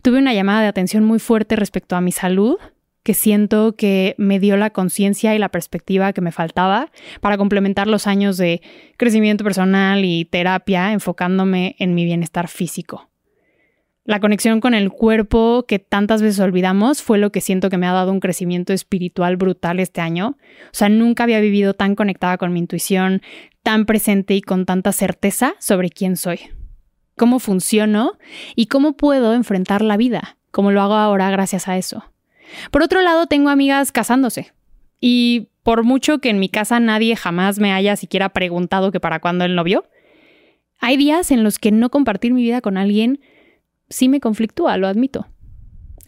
Tuve 0.00 0.18
una 0.18 0.32
llamada 0.32 0.62
de 0.62 0.68
atención 0.68 1.04
muy 1.04 1.18
fuerte 1.18 1.56
respecto 1.56 1.96
a 1.96 2.00
mi 2.00 2.12
salud 2.12 2.56
que 3.02 3.14
siento 3.14 3.76
que 3.76 4.14
me 4.18 4.38
dio 4.38 4.56
la 4.56 4.70
conciencia 4.70 5.34
y 5.34 5.38
la 5.38 5.48
perspectiva 5.48 6.12
que 6.12 6.20
me 6.20 6.32
faltaba 6.32 6.90
para 7.20 7.38
complementar 7.38 7.86
los 7.86 8.06
años 8.06 8.36
de 8.36 8.60
crecimiento 8.96 9.44
personal 9.44 10.04
y 10.04 10.24
terapia 10.24 10.92
enfocándome 10.92 11.76
en 11.78 11.94
mi 11.94 12.04
bienestar 12.04 12.48
físico. 12.48 13.08
La 14.08 14.20
conexión 14.20 14.60
con 14.60 14.72
el 14.72 14.90
cuerpo 14.90 15.66
que 15.68 15.78
tantas 15.78 16.22
veces 16.22 16.40
olvidamos 16.40 17.02
fue 17.02 17.18
lo 17.18 17.30
que 17.30 17.42
siento 17.42 17.68
que 17.68 17.76
me 17.76 17.86
ha 17.86 17.92
dado 17.92 18.10
un 18.10 18.20
crecimiento 18.20 18.72
espiritual 18.72 19.36
brutal 19.36 19.80
este 19.80 20.00
año. 20.00 20.38
O 20.64 20.72
sea, 20.72 20.88
nunca 20.88 21.24
había 21.24 21.40
vivido 21.40 21.74
tan 21.74 21.94
conectada 21.94 22.38
con 22.38 22.50
mi 22.54 22.58
intuición, 22.58 23.20
tan 23.62 23.84
presente 23.84 24.34
y 24.34 24.40
con 24.40 24.64
tanta 24.64 24.92
certeza 24.92 25.56
sobre 25.58 25.90
quién 25.90 26.16
soy, 26.16 26.40
cómo 27.18 27.38
funciono 27.38 28.12
y 28.56 28.68
cómo 28.68 28.96
puedo 28.96 29.34
enfrentar 29.34 29.82
la 29.82 29.98
vida, 29.98 30.38
como 30.52 30.70
lo 30.70 30.80
hago 30.80 30.94
ahora 30.94 31.30
gracias 31.30 31.68
a 31.68 31.76
eso. 31.76 32.02
Por 32.70 32.82
otro 32.82 33.00
lado, 33.00 33.26
tengo 33.26 33.50
amigas 33.50 33.92
casándose. 33.92 34.52
Y 35.00 35.48
por 35.62 35.84
mucho 35.84 36.18
que 36.18 36.30
en 36.30 36.40
mi 36.40 36.48
casa 36.48 36.80
nadie 36.80 37.14
jamás 37.16 37.58
me 37.58 37.72
haya 37.72 37.96
siquiera 37.96 38.30
preguntado 38.30 38.90
que 38.90 39.00
para 39.00 39.20
cuándo 39.20 39.44
el 39.44 39.54
novio, 39.54 39.84
hay 40.80 40.96
días 40.96 41.30
en 41.30 41.44
los 41.44 41.58
que 41.58 41.72
no 41.72 41.90
compartir 41.90 42.32
mi 42.32 42.42
vida 42.42 42.60
con 42.60 42.76
alguien 42.76 43.20
sí 43.88 44.08
me 44.08 44.20
conflictúa, 44.20 44.76
lo 44.76 44.86
admito. 44.86 45.26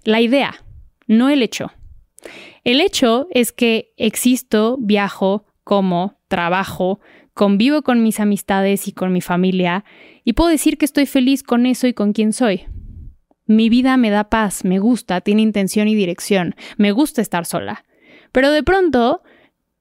La 0.04 0.20
idea, 0.20 0.64
no 1.06 1.28
el 1.28 1.42
hecho. 1.42 1.72
El 2.64 2.80
hecho 2.80 3.26
es 3.30 3.52
que 3.52 3.92
existo, 3.96 4.76
viajo, 4.78 5.46
como, 5.64 6.18
trabajo, 6.28 7.00
convivo 7.32 7.82
con 7.82 8.02
mis 8.02 8.20
amistades 8.20 8.86
y 8.88 8.92
con 8.92 9.12
mi 9.12 9.20
familia, 9.20 9.84
y 10.24 10.34
puedo 10.34 10.50
decir 10.50 10.76
que 10.78 10.84
estoy 10.84 11.06
feliz 11.06 11.42
con 11.42 11.66
eso 11.66 11.86
y 11.86 11.94
con 11.94 12.12
quien 12.12 12.32
soy. 12.32 12.66
Mi 13.50 13.68
vida 13.68 13.96
me 13.96 14.10
da 14.10 14.30
paz, 14.30 14.64
me 14.64 14.78
gusta, 14.78 15.22
tiene 15.22 15.42
intención 15.42 15.88
y 15.88 15.96
dirección, 15.96 16.54
me 16.76 16.92
gusta 16.92 17.20
estar 17.20 17.46
sola. 17.46 17.84
Pero 18.30 18.52
de 18.52 18.62
pronto 18.62 19.24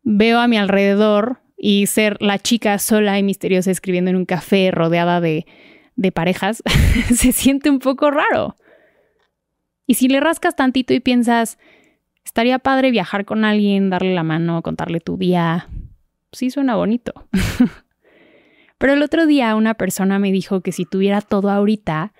veo 0.02 0.40
a 0.40 0.48
mi 0.48 0.58
alrededor 0.58 1.44
y 1.56 1.86
ser 1.86 2.20
la 2.20 2.40
chica 2.40 2.80
sola 2.80 3.20
y 3.20 3.22
misteriosa 3.22 3.70
escribiendo 3.70 4.10
en 4.10 4.16
un 4.16 4.26
café 4.26 4.72
rodeada 4.72 5.22
de, 5.22 5.46
de 5.96 6.12
parejas 6.12 6.64
se 7.14 7.32
siente 7.32 7.70
un 7.70 7.78
poco 7.78 8.10
raro. 8.10 8.56
Y 9.86 9.94
si 9.94 10.08
le 10.08 10.20
rascas 10.20 10.56
tantito 10.56 10.96
y 10.96 11.00
piensas, 11.00 11.60
estaría 12.26 12.58
padre 12.58 12.90
viajar 12.90 13.24
con 13.24 13.46
alguien, 13.46 13.92
darle 13.92 14.16
la 14.16 14.24
mano, 14.24 14.64
contarle 14.64 15.00
tu 15.00 15.16
día, 15.16 15.70
sí 16.32 16.50
suena 16.50 16.76
bonito. 16.76 17.14
Pero 18.80 18.94
el 18.94 19.04
otro 19.04 19.28
día 19.28 19.54
una 19.54 19.76
persona 19.76 20.18
me 20.18 20.32
dijo 20.32 20.62
que 20.62 20.72
si 20.72 20.86
tuviera 20.86 21.22
todo 21.22 21.52
ahorita, 21.52 22.14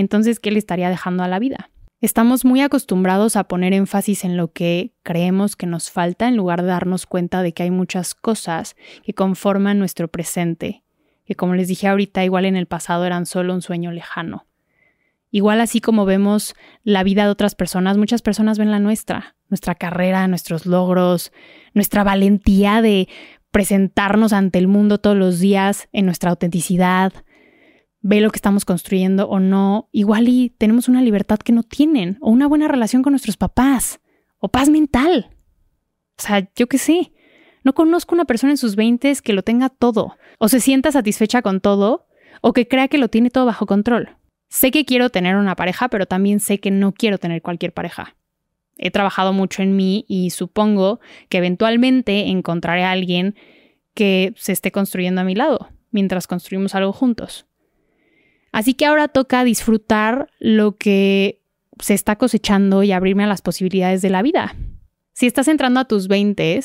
entonces, 0.00 0.40
¿qué 0.40 0.50
le 0.50 0.58
estaría 0.58 0.90
dejando 0.90 1.22
a 1.22 1.28
la 1.28 1.38
vida? 1.38 1.70
Estamos 2.00 2.44
muy 2.44 2.60
acostumbrados 2.60 3.34
a 3.34 3.44
poner 3.44 3.72
énfasis 3.72 4.24
en 4.24 4.36
lo 4.36 4.52
que 4.52 4.94
creemos 5.02 5.56
que 5.56 5.66
nos 5.66 5.90
falta 5.90 6.28
en 6.28 6.36
lugar 6.36 6.62
de 6.62 6.68
darnos 6.68 7.06
cuenta 7.06 7.42
de 7.42 7.52
que 7.52 7.64
hay 7.64 7.72
muchas 7.72 8.14
cosas 8.14 8.76
que 9.02 9.14
conforman 9.14 9.80
nuestro 9.80 10.06
presente, 10.06 10.84
que 11.24 11.34
como 11.34 11.56
les 11.56 11.66
dije 11.66 11.88
ahorita, 11.88 12.24
igual 12.24 12.44
en 12.44 12.54
el 12.54 12.66
pasado 12.66 13.04
eran 13.04 13.26
solo 13.26 13.52
un 13.52 13.62
sueño 13.62 13.90
lejano. 13.90 14.46
Igual 15.32 15.60
así 15.60 15.80
como 15.80 16.04
vemos 16.04 16.54
la 16.84 17.02
vida 17.02 17.24
de 17.24 17.30
otras 17.30 17.56
personas, 17.56 17.98
muchas 17.98 18.22
personas 18.22 18.58
ven 18.58 18.70
la 18.70 18.78
nuestra, 18.78 19.34
nuestra 19.48 19.74
carrera, 19.74 20.28
nuestros 20.28 20.64
logros, 20.64 21.32
nuestra 21.74 22.04
valentía 22.04 22.80
de 22.80 23.08
presentarnos 23.50 24.32
ante 24.32 24.60
el 24.60 24.68
mundo 24.68 24.98
todos 24.98 25.16
los 25.16 25.40
días 25.40 25.88
en 25.92 26.06
nuestra 26.06 26.30
autenticidad, 26.30 27.12
ve 28.00 28.20
lo 28.20 28.30
que 28.30 28.36
estamos 28.36 28.64
construyendo 28.64 29.28
o 29.28 29.40
no, 29.40 29.88
igual 29.92 30.28
y 30.28 30.50
tenemos 30.50 30.88
una 30.88 31.02
libertad 31.02 31.38
que 31.38 31.52
no 31.52 31.62
tienen, 31.62 32.16
o 32.20 32.30
una 32.30 32.46
buena 32.46 32.68
relación 32.68 33.02
con 33.02 33.12
nuestros 33.12 33.36
papás, 33.36 34.00
o 34.38 34.48
paz 34.48 34.68
mental. 34.68 35.30
O 36.18 36.22
sea, 36.22 36.48
yo 36.56 36.66
qué 36.68 36.78
sé. 36.78 37.12
No 37.64 37.74
conozco 37.74 38.14
una 38.14 38.24
persona 38.24 38.52
en 38.52 38.56
sus 38.56 38.76
veintes 38.76 39.20
que 39.20 39.32
lo 39.32 39.42
tenga 39.42 39.68
todo, 39.68 40.16
o 40.38 40.48
se 40.48 40.60
sienta 40.60 40.92
satisfecha 40.92 41.42
con 41.42 41.60
todo, 41.60 42.06
o 42.40 42.52
que 42.52 42.68
crea 42.68 42.88
que 42.88 42.98
lo 42.98 43.08
tiene 43.08 43.30
todo 43.30 43.46
bajo 43.46 43.66
control. 43.66 44.16
Sé 44.48 44.70
que 44.70 44.84
quiero 44.84 45.10
tener 45.10 45.36
una 45.36 45.56
pareja, 45.56 45.88
pero 45.88 46.06
también 46.06 46.40
sé 46.40 46.60
que 46.60 46.70
no 46.70 46.92
quiero 46.92 47.18
tener 47.18 47.42
cualquier 47.42 47.74
pareja. 47.74 48.16
He 48.76 48.90
trabajado 48.92 49.32
mucho 49.32 49.62
en 49.62 49.76
mí 49.76 50.06
y 50.08 50.30
supongo 50.30 51.00
que 51.28 51.38
eventualmente 51.38 52.28
encontraré 52.28 52.84
a 52.84 52.92
alguien 52.92 53.34
que 53.94 54.32
se 54.36 54.52
esté 54.52 54.70
construyendo 54.70 55.20
a 55.20 55.24
mi 55.24 55.34
lado, 55.34 55.68
mientras 55.90 56.28
construimos 56.28 56.76
algo 56.76 56.92
juntos. 56.92 57.47
Así 58.52 58.74
que 58.74 58.86
ahora 58.86 59.08
toca 59.08 59.44
disfrutar 59.44 60.28
lo 60.38 60.76
que 60.76 61.42
se 61.80 61.94
está 61.94 62.16
cosechando 62.16 62.82
y 62.82 62.92
abrirme 62.92 63.24
a 63.24 63.28
las 63.28 63.42
posibilidades 63.42 64.02
de 64.02 64.10
la 64.10 64.22
vida. 64.22 64.56
Si 65.12 65.26
estás 65.26 65.48
entrando 65.48 65.80
a 65.80 65.84
tus 65.84 66.08
20, 66.08 66.60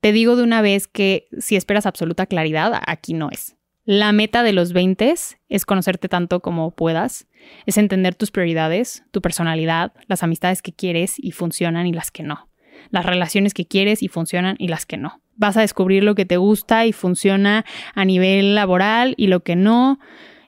te 0.00 0.12
digo 0.12 0.36
de 0.36 0.42
una 0.42 0.62
vez 0.62 0.86
que 0.86 1.28
si 1.38 1.56
esperas 1.56 1.86
absoluta 1.86 2.26
claridad, 2.26 2.80
aquí 2.86 3.14
no 3.14 3.30
es. 3.30 3.56
La 3.86 4.12
meta 4.12 4.42
de 4.42 4.52
los 4.54 4.72
20 4.72 5.14
es 5.48 5.66
conocerte 5.66 6.08
tanto 6.08 6.40
como 6.40 6.70
puedas, 6.70 7.26
es 7.66 7.76
entender 7.76 8.14
tus 8.14 8.30
prioridades, 8.30 9.04
tu 9.10 9.20
personalidad, 9.20 9.92
las 10.06 10.22
amistades 10.22 10.62
que 10.62 10.72
quieres 10.72 11.14
y 11.18 11.32
funcionan 11.32 11.86
y 11.86 11.92
las 11.92 12.10
que 12.10 12.22
no, 12.22 12.48
las 12.90 13.04
relaciones 13.04 13.52
que 13.52 13.66
quieres 13.66 14.02
y 14.02 14.08
funcionan 14.08 14.56
y 14.58 14.68
las 14.68 14.86
que 14.86 14.96
no. 14.96 15.20
Vas 15.36 15.56
a 15.56 15.62
descubrir 15.62 16.02
lo 16.04 16.14
que 16.14 16.24
te 16.24 16.36
gusta 16.36 16.86
y 16.86 16.92
funciona 16.92 17.64
a 17.94 18.04
nivel 18.04 18.54
laboral 18.54 19.14
y 19.16 19.26
lo 19.26 19.40
que 19.40 19.56
no. 19.56 19.98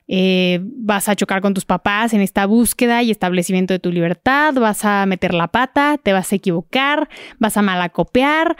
Eh, 0.08 0.60
vas 0.62 1.08
a 1.08 1.16
chocar 1.16 1.40
con 1.40 1.52
tus 1.52 1.64
papás 1.64 2.14
en 2.14 2.20
esta 2.20 2.46
búsqueda 2.46 3.02
y 3.02 3.10
establecimiento 3.10 3.74
de 3.74 3.80
tu 3.80 3.90
libertad, 3.90 4.54
vas 4.54 4.84
a 4.84 5.04
meter 5.06 5.34
la 5.34 5.48
pata, 5.48 5.98
te 6.00 6.12
vas 6.12 6.32
a 6.32 6.36
equivocar, 6.36 7.08
vas 7.38 7.56
a 7.56 7.62
malacopiar, 7.62 8.56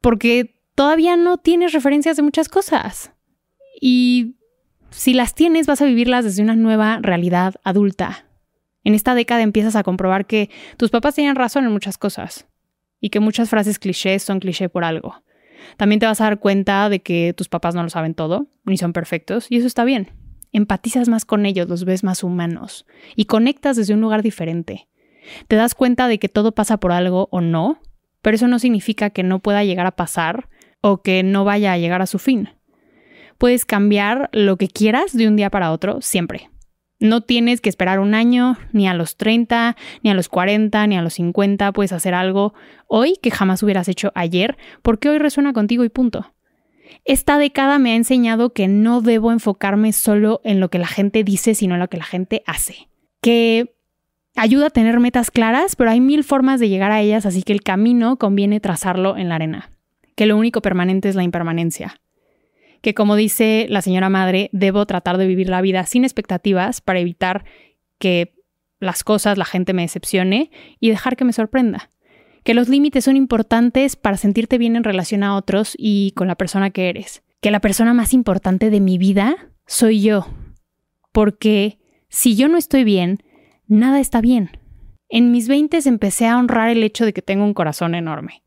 porque 0.00 0.60
todavía 0.74 1.16
no 1.16 1.38
tienes 1.38 1.72
referencias 1.72 2.16
de 2.16 2.22
muchas 2.22 2.48
cosas. 2.48 3.12
Y 3.80 4.36
si 4.90 5.14
las 5.14 5.34
tienes, 5.34 5.66
vas 5.66 5.82
a 5.82 5.86
vivirlas 5.86 6.24
desde 6.24 6.42
una 6.42 6.54
nueva 6.54 6.98
realidad 7.02 7.54
adulta. 7.64 8.26
En 8.84 8.94
esta 8.94 9.14
década 9.14 9.42
empiezas 9.42 9.76
a 9.76 9.82
comprobar 9.82 10.26
que 10.26 10.50
tus 10.76 10.90
papás 10.90 11.14
tenían 11.14 11.36
razón 11.36 11.64
en 11.64 11.72
muchas 11.72 11.98
cosas 11.98 12.46
y 13.00 13.10
que 13.10 13.20
muchas 13.20 13.48
frases 13.48 13.78
clichés 13.78 14.22
son 14.22 14.38
cliché 14.38 14.68
por 14.68 14.84
algo. 14.84 15.22
También 15.76 16.00
te 16.00 16.06
vas 16.06 16.20
a 16.20 16.24
dar 16.24 16.40
cuenta 16.40 16.88
de 16.88 17.00
que 17.00 17.34
tus 17.36 17.48
papás 17.48 17.74
no 17.74 17.82
lo 17.82 17.90
saben 17.90 18.14
todo, 18.14 18.48
ni 18.64 18.76
son 18.76 18.92
perfectos, 18.92 19.46
y 19.50 19.56
eso 19.56 19.66
está 19.66 19.84
bien. 19.84 20.21
Empatizas 20.52 21.08
más 21.08 21.24
con 21.24 21.46
ellos, 21.46 21.68
los 21.68 21.84
ves 21.84 22.04
más 22.04 22.22
humanos 22.22 22.86
y 23.16 23.24
conectas 23.24 23.76
desde 23.76 23.94
un 23.94 24.00
lugar 24.00 24.22
diferente. 24.22 24.88
Te 25.48 25.56
das 25.56 25.74
cuenta 25.74 26.08
de 26.08 26.18
que 26.18 26.28
todo 26.28 26.52
pasa 26.52 26.78
por 26.78 26.92
algo 26.92 27.28
o 27.30 27.40
no, 27.40 27.80
pero 28.20 28.34
eso 28.36 28.48
no 28.48 28.58
significa 28.58 29.10
que 29.10 29.22
no 29.22 29.40
pueda 29.40 29.64
llegar 29.64 29.86
a 29.86 29.96
pasar 29.96 30.48
o 30.80 31.02
que 31.02 31.22
no 31.22 31.44
vaya 31.44 31.72
a 31.72 31.78
llegar 31.78 32.02
a 32.02 32.06
su 32.06 32.18
fin. 32.18 32.50
Puedes 33.38 33.64
cambiar 33.64 34.28
lo 34.32 34.56
que 34.56 34.68
quieras 34.68 35.16
de 35.16 35.26
un 35.26 35.36
día 35.36 35.50
para 35.50 35.72
otro 35.72 36.00
siempre. 36.00 36.50
No 37.00 37.20
tienes 37.20 37.60
que 37.60 37.68
esperar 37.68 37.98
un 37.98 38.14
año, 38.14 38.56
ni 38.72 38.86
a 38.86 38.94
los 38.94 39.16
30, 39.16 39.76
ni 40.04 40.10
a 40.10 40.14
los 40.14 40.28
40, 40.28 40.86
ni 40.86 40.96
a 40.96 41.02
los 41.02 41.14
50. 41.14 41.72
Puedes 41.72 41.92
hacer 41.92 42.14
algo 42.14 42.54
hoy 42.86 43.18
que 43.20 43.32
jamás 43.32 43.62
hubieras 43.64 43.88
hecho 43.88 44.12
ayer, 44.14 44.56
porque 44.82 45.08
hoy 45.08 45.18
resuena 45.18 45.52
contigo 45.52 45.82
y 45.82 45.88
punto. 45.88 46.32
Esta 47.04 47.38
década 47.38 47.78
me 47.78 47.92
ha 47.92 47.96
enseñado 47.96 48.52
que 48.52 48.68
no 48.68 49.00
debo 49.00 49.32
enfocarme 49.32 49.92
solo 49.92 50.40
en 50.44 50.60
lo 50.60 50.70
que 50.70 50.78
la 50.78 50.86
gente 50.86 51.24
dice, 51.24 51.54
sino 51.54 51.74
en 51.74 51.80
lo 51.80 51.88
que 51.88 51.96
la 51.96 52.04
gente 52.04 52.42
hace. 52.46 52.88
Que 53.20 53.74
ayuda 54.36 54.66
a 54.66 54.70
tener 54.70 55.00
metas 55.00 55.30
claras, 55.30 55.76
pero 55.76 55.90
hay 55.90 56.00
mil 56.00 56.24
formas 56.24 56.60
de 56.60 56.68
llegar 56.68 56.92
a 56.92 57.00
ellas, 57.00 57.26
así 57.26 57.42
que 57.42 57.52
el 57.52 57.62
camino 57.62 58.16
conviene 58.16 58.60
trazarlo 58.60 59.16
en 59.16 59.28
la 59.28 59.36
arena. 59.36 59.70
Que 60.14 60.26
lo 60.26 60.36
único 60.36 60.60
permanente 60.62 61.08
es 61.08 61.14
la 61.14 61.22
impermanencia 61.22 62.00
que 62.82 62.94
como 62.94 63.16
dice 63.16 63.66
la 63.70 63.80
señora 63.80 64.10
madre, 64.10 64.50
debo 64.52 64.84
tratar 64.86 65.16
de 65.16 65.26
vivir 65.26 65.48
la 65.48 65.62
vida 65.62 65.86
sin 65.86 66.04
expectativas 66.04 66.80
para 66.80 66.98
evitar 66.98 67.44
que 67.98 68.34
las 68.80 69.04
cosas, 69.04 69.38
la 69.38 69.44
gente 69.44 69.72
me 69.72 69.82
decepcione 69.82 70.50
y 70.80 70.90
dejar 70.90 71.16
que 71.16 71.24
me 71.24 71.32
sorprenda. 71.32 71.88
Que 72.44 72.54
los 72.54 72.68
límites 72.68 73.04
son 73.04 73.16
importantes 73.16 73.96
para 73.96 74.16
sentirte 74.16 74.58
bien 74.58 74.76
en 74.76 74.84
relación 74.84 75.22
a 75.22 75.36
otros 75.36 75.74
y 75.78 76.12
con 76.12 76.28
la 76.28 76.34
persona 76.34 76.70
que 76.70 76.88
eres. 76.88 77.22
Que 77.40 77.50
la 77.50 77.60
persona 77.60 77.94
más 77.94 78.12
importante 78.12 78.70
de 78.70 78.80
mi 78.80 78.98
vida 78.98 79.36
soy 79.66 80.02
yo. 80.02 80.26
Porque 81.12 81.78
si 82.08 82.36
yo 82.36 82.48
no 82.48 82.58
estoy 82.58 82.84
bien, 82.84 83.22
nada 83.66 84.00
está 84.00 84.20
bien. 84.20 84.50
En 85.08 85.30
mis 85.30 85.46
veintes 85.46 85.86
empecé 85.86 86.26
a 86.26 86.38
honrar 86.38 86.70
el 86.70 86.82
hecho 86.82 87.04
de 87.04 87.12
que 87.12 87.22
tengo 87.22 87.44
un 87.44 87.54
corazón 87.54 87.94
enorme. 87.94 88.42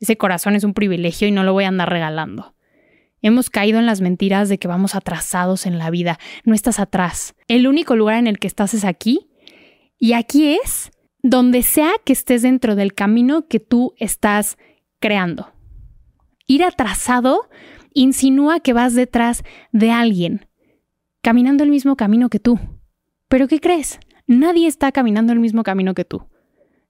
Ese 0.00 0.16
corazón 0.16 0.54
es 0.54 0.64
un 0.64 0.74
privilegio 0.74 1.26
y 1.26 1.32
no 1.32 1.44
lo 1.44 1.52
voy 1.52 1.64
a 1.64 1.68
andar 1.68 1.90
regalando. 1.90 2.54
Hemos 3.22 3.48
caído 3.48 3.78
en 3.78 3.86
las 3.86 4.02
mentiras 4.02 4.50
de 4.50 4.58
que 4.58 4.68
vamos 4.68 4.94
atrasados 4.94 5.64
en 5.64 5.78
la 5.78 5.88
vida. 5.88 6.18
No 6.44 6.54
estás 6.54 6.78
atrás. 6.78 7.34
El 7.48 7.66
único 7.66 7.96
lugar 7.96 8.18
en 8.18 8.26
el 8.26 8.38
que 8.38 8.46
estás 8.46 8.74
es 8.74 8.84
aquí. 8.84 9.30
Y 9.98 10.12
aquí 10.12 10.58
es 10.62 10.90
donde 11.24 11.62
sea 11.62 11.92
que 12.04 12.12
estés 12.12 12.42
dentro 12.42 12.76
del 12.76 12.92
camino 12.92 13.48
que 13.48 13.58
tú 13.58 13.94
estás 13.96 14.58
creando. 15.00 15.50
Ir 16.46 16.62
atrasado 16.62 17.48
insinúa 17.94 18.60
que 18.60 18.74
vas 18.74 18.94
detrás 18.94 19.42
de 19.72 19.90
alguien, 19.90 20.46
caminando 21.22 21.64
el 21.64 21.70
mismo 21.70 21.96
camino 21.96 22.28
que 22.28 22.40
tú. 22.40 22.60
Pero 23.28 23.48
¿qué 23.48 23.58
crees? 23.58 24.00
Nadie 24.26 24.66
está 24.66 24.92
caminando 24.92 25.32
el 25.32 25.40
mismo 25.40 25.62
camino 25.62 25.94
que 25.94 26.04
tú. 26.04 26.26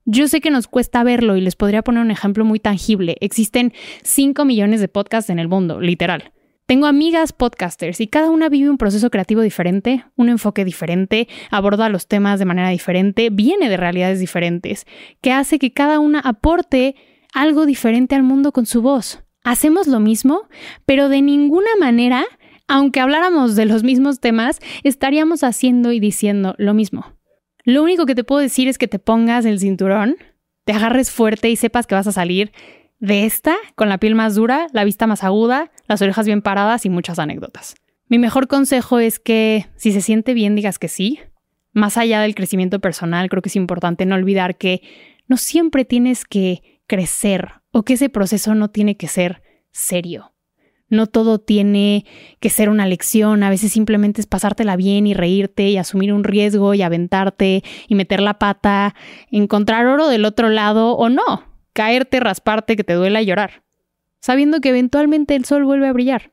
Yo 0.03 0.27
sé 0.27 0.41
que 0.41 0.51
nos 0.51 0.67
cuesta 0.67 1.03
verlo 1.05 1.37
y 1.37 1.41
les 1.41 1.55
podría 1.55 1.81
poner 1.81 2.01
un 2.01 2.11
ejemplo 2.11 2.43
muy 2.43 2.59
tangible. 2.59 3.15
Existen 3.21 3.71
5 4.03 4.43
millones 4.43 4.81
de 4.81 4.89
podcasts 4.89 5.29
en 5.29 5.39
el 5.39 5.47
mundo, 5.47 5.79
literal. 5.79 6.33
Tengo 6.67 6.87
amigas 6.87 7.31
podcasters 7.31 8.01
y 8.01 8.07
cada 8.07 8.31
una 8.31 8.49
vive 8.49 8.71
un 8.71 8.79
proceso 8.79 9.11
creativo 9.11 9.41
diferente, 9.41 10.03
un 10.15 10.29
enfoque 10.29 10.65
diferente, 10.65 11.27
aborda 11.51 11.89
los 11.89 12.07
temas 12.07 12.39
de 12.39 12.45
manera 12.45 12.69
diferente, 12.69 13.29
viene 13.29 13.69
de 13.69 13.77
realidades 13.77 14.19
diferentes, 14.19 14.87
que 15.21 15.31
hace 15.31 15.59
que 15.59 15.73
cada 15.73 15.99
una 15.99 16.19
aporte 16.21 16.95
algo 17.35 17.67
diferente 17.67 18.15
al 18.15 18.23
mundo 18.23 18.51
con 18.51 18.65
su 18.65 18.81
voz. 18.81 19.23
Hacemos 19.43 19.85
lo 19.85 19.99
mismo, 19.99 20.49
pero 20.87 21.07
de 21.07 21.21
ninguna 21.21 21.69
manera, 21.79 22.25
aunque 22.67 22.99
habláramos 22.99 23.55
de 23.55 23.65
los 23.65 23.83
mismos 23.83 24.19
temas, 24.19 24.59
estaríamos 24.83 25.43
haciendo 25.43 25.91
y 25.91 25.99
diciendo 25.99 26.55
lo 26.57 26.73
mismo. 26.73 27.13
Lo 27.63 27.83
único 27.83 28.07
que 28.07 28.15
te 28.15 28.23
puedo 28.23 28.41
decir 28.41 28.67
es 28.67 28.79
que 28.79 28.87
te 28.87 28.97
pongas 28.97 29.45
el 29.45 29.59
cinturón, 29.59 30.15
te 30.63 30.73
agarres 30.73 31.11
fuerte 31.11 31.47
y 31.51 31.57
sepas 31.57 31.85
que 31.85 31.93
vas 31.93 32.07
a 32.07 32.11
salir 32.11 32.51
de 32.99 33.25
esta 33.25 33.55
con 33.75 33.89
la 33.89 33.97
piel 33.97 34.15
más 34.15 34.35
dura, 34.35 34.67
la 34.73 34.83
vista 34.83 35.07
más 35.07 35.23
aguda, 35.23 35.71
las 35.87 36.01
orejas 36.01 36.25
bien 36.25 36.41
paradas 36.41 36.85
y 36.85 36.89
muchas 36.89 37.19
anécdotas. 37.19 37.75
Mi 38.07 38.19
mejor 38.19 38.47
consejo 38.47 38.99
es 38.99 39.19
que 39.19 39.67
si 39.75 39.91
se 39.91 40.01
siente 40.01 40.33
bien 40.33 40.55
digas 40.55 40.79
que 40.79 40.87
sí. 40.87 41.19
Más 41.73 41.97
allá 41.97 42.21
del 42.21 42.35
crecimiento 42.35 42.79
personal, 42.79 43.29
creo 43.29 43.41
que 43.41 43.49
es 43.49 43.55
importante 43.55 44.05
no 44.05 44.15
olvidar 44.15 44.57
que 44.57 44.81
no 45.27 45.37
siempre 45.37 45.83
tienes 45.83 46.23
que 46.23 46.81
crecer 46.87 47.53
o 47.71 47.83
que 47.83 47.93
ese 47.93 48.09
proceso 48.09 48.55
no 48.55 48.69
tiene 48.69 48.95
que 48.95 49.07
ser 49.07 49.41
serio. 49.71 50.31
No 50.87 51.07
todo 51.07 51.39
tiene 51.39 52.05
que 52.39 52.49
ser 52.49 52.69
una 52.69 52.85
lección, 52.85 53.41
a 53.43 53.49
veces 53.49 53.71
simplemente 53.71 54.21
es 54.21 54.27
pasártela 54.27 54.75
bien 54.75 55.07
y 55.07 55.15
reírte 55.15 55.67
y 55.67 55.77
asumir 55.77 56.13
un 56.13 56.23
riesgo 56.23 56.75
y 56.75 56.83
aventarte 56.83 57.63
y 57.87 57.95
meter 57.95 58.21
la 58.21 58.37
pata, 58.37 58.93
encontrar 59.31 59.87
oro 59.87 60.07
del 60.07 60.25
otro 60.25 60.49
lado 60.49 60.91
o 60.93 61.09
no, 61.09 61.54
caerte, 61.75 62.21
rasparte, 62.21 62.77
que 62.77 62.85
te 62.85 62.93
duela 62.93 63.21
y 63.21 63.25
llorar, 63.25 63.63
sabiendo 64.21 64.61
que 64.61 64.69
eventualmente 64.69 65.35
el 65.35 65.43
sol 65.43 65.65
vuelve 65.65 65.87
a 65.87 65.93
brillar. 65.93 66.31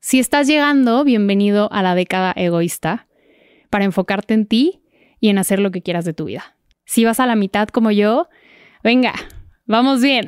Si 0.00 0.20
estás 0.20 0.46
llegando, 0.46 1.02
bienvenido 1.04 1.72
a 1.72 1.82
la 1.82 1.94
década 1.94 2.34
egoísta, 2.36 3.08
para 3.70 3.86
enfocarte 3.86 4.34
en 4.34 4.44
ti 4.44 4.82
y 5.20 5.30
en 5.30 5.38
hacer 5.38 5.58
lo 5.58 5.70
que 5.70 5.80
quieras 5.80 6.04
de 6.04 6.12
tu 6.12 6.26
vida. 6.26 6.56
Si 6.84 7.02
vas 7.02 7.18
a 7.18 7.26
la 7.26 7.34
mitad 7.34 7.68
como 7.68 7.90
yo, 7.90 8.28
venga, 8.82 9.14
vamos 9.64 10.02
bien. 10.02 10.26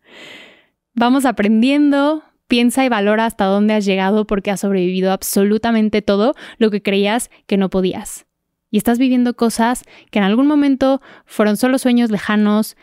vamos 0.94 1.26
aprendiendo, 1.26 2.24
Piensa 2.48 2.82
y 2.82 2.88
valora 2.88 3.26
hasta 3.26 3.44
dónde 3.44 3.74
has 3.74 3.84
llegado 3.84 4.26
porque 4.26 4.50
has 4.50 4.60
sobrevivido 4.60 5.12
absolutamente 5.12 6.00
todo 6.00 6.34
lo 6.56 6.70
que 6.70 6.82
creías 6.82 7.30
que 7.46 7.58
no 7.58 7.68
podías. 7.68 8.24
Y 8.70 8.78
estás 8.78 8.98
viviendo 8.98 9.36
cosas 9.36 9.84
que 10.10 10.18
en 10.18 10.24
algún 10.24 10.46
momento 10.46 11.02
fueron 11.26 11.58
solo 11.58 11.76
sueños 11.76 12.10
lejanos 12.10 12.74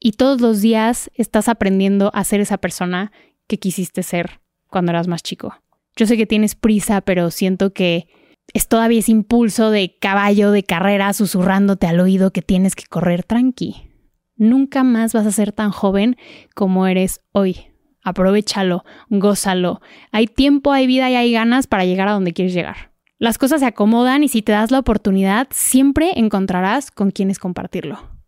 y 0.00 0.12
todos 0.12 0.40
los 0.40 0.62
días 0.62 1.10
estás 1.14 1.48
aprendiendo 1.48 2.10
a 2.14 2.24
ser 2.24 2.40
esa 2.40 2.58
persona 2.58 3.12
que 3.46 3.58
quisiste 3.58 4.02
ser 4.02 4.40
cuando 4.68 4.90
eras 4.90 5.06
más 5.06 5.22
chico. 5.22 5.54
Yo 5.94 6.06
sé 6.06 6.16
que 6.16 6.26
tienes 6.26 6.54
prisa, 6.54 7.02
pero 7.02 7.30
siento 7.30 7.72
que 7.72 8.08
es 8.54 8.66
todavía 8.66 9.00
ese 9.00 9.12
impulso 9.12 9.70
de 9.70 9.96
caballo 10.00 10.50
de 10.50 10.64
carrera 10.64 11.12
susurrándote 11.12 11.86
al 11.86 12.00
oído 12.00 12.32
que 12.32 12.42
tienes 12.42 12.74
que 12.74 12.84
correr 12.88 13.22
tranqui. 13.22 13.90
Nunca 14.36 14.82
más 14.82 15.12
vas 15.12 15.26
a 15.26 15.32
ser 15.32 15.52
tan 15.52 15.70
joven 15.70 16.16
como 16.54 16.86
eres 16.86 17.20
hoy. 17.32 17.66
Aprovechalo, 18.02 18.84
gózalo. 19.10 19.82
Hay 20.10 20.26
tiempo, 20.26 20.72
hay 20.72 20.86
vida 20.86 21.10
y 21.10 21.16
hay 21.16 21.32
ganas 21.32 21.66
para 21.66 21.84
llegar 21.84 22.08
a 22.08 22.12
donde 22.12 22.32
quieres 22.32 22.54
llegar. 22.54 22.92
Las 23.18 23.36
cosas 23.36 23.60
se 23.60 23.66
acomodan 23.66 24.24
y 24.24 24.28
si 24.28 24.40
te 24.40 24.52
das 24.52 24.70
la 24.70 24.78
oportunidad, 24.78 25.48
siempre 25.50 26.12
encontrarás 26.16 26.90
con 26.90 27.10
quienes 27.10 27.38
compartirlo. 27.38 28.19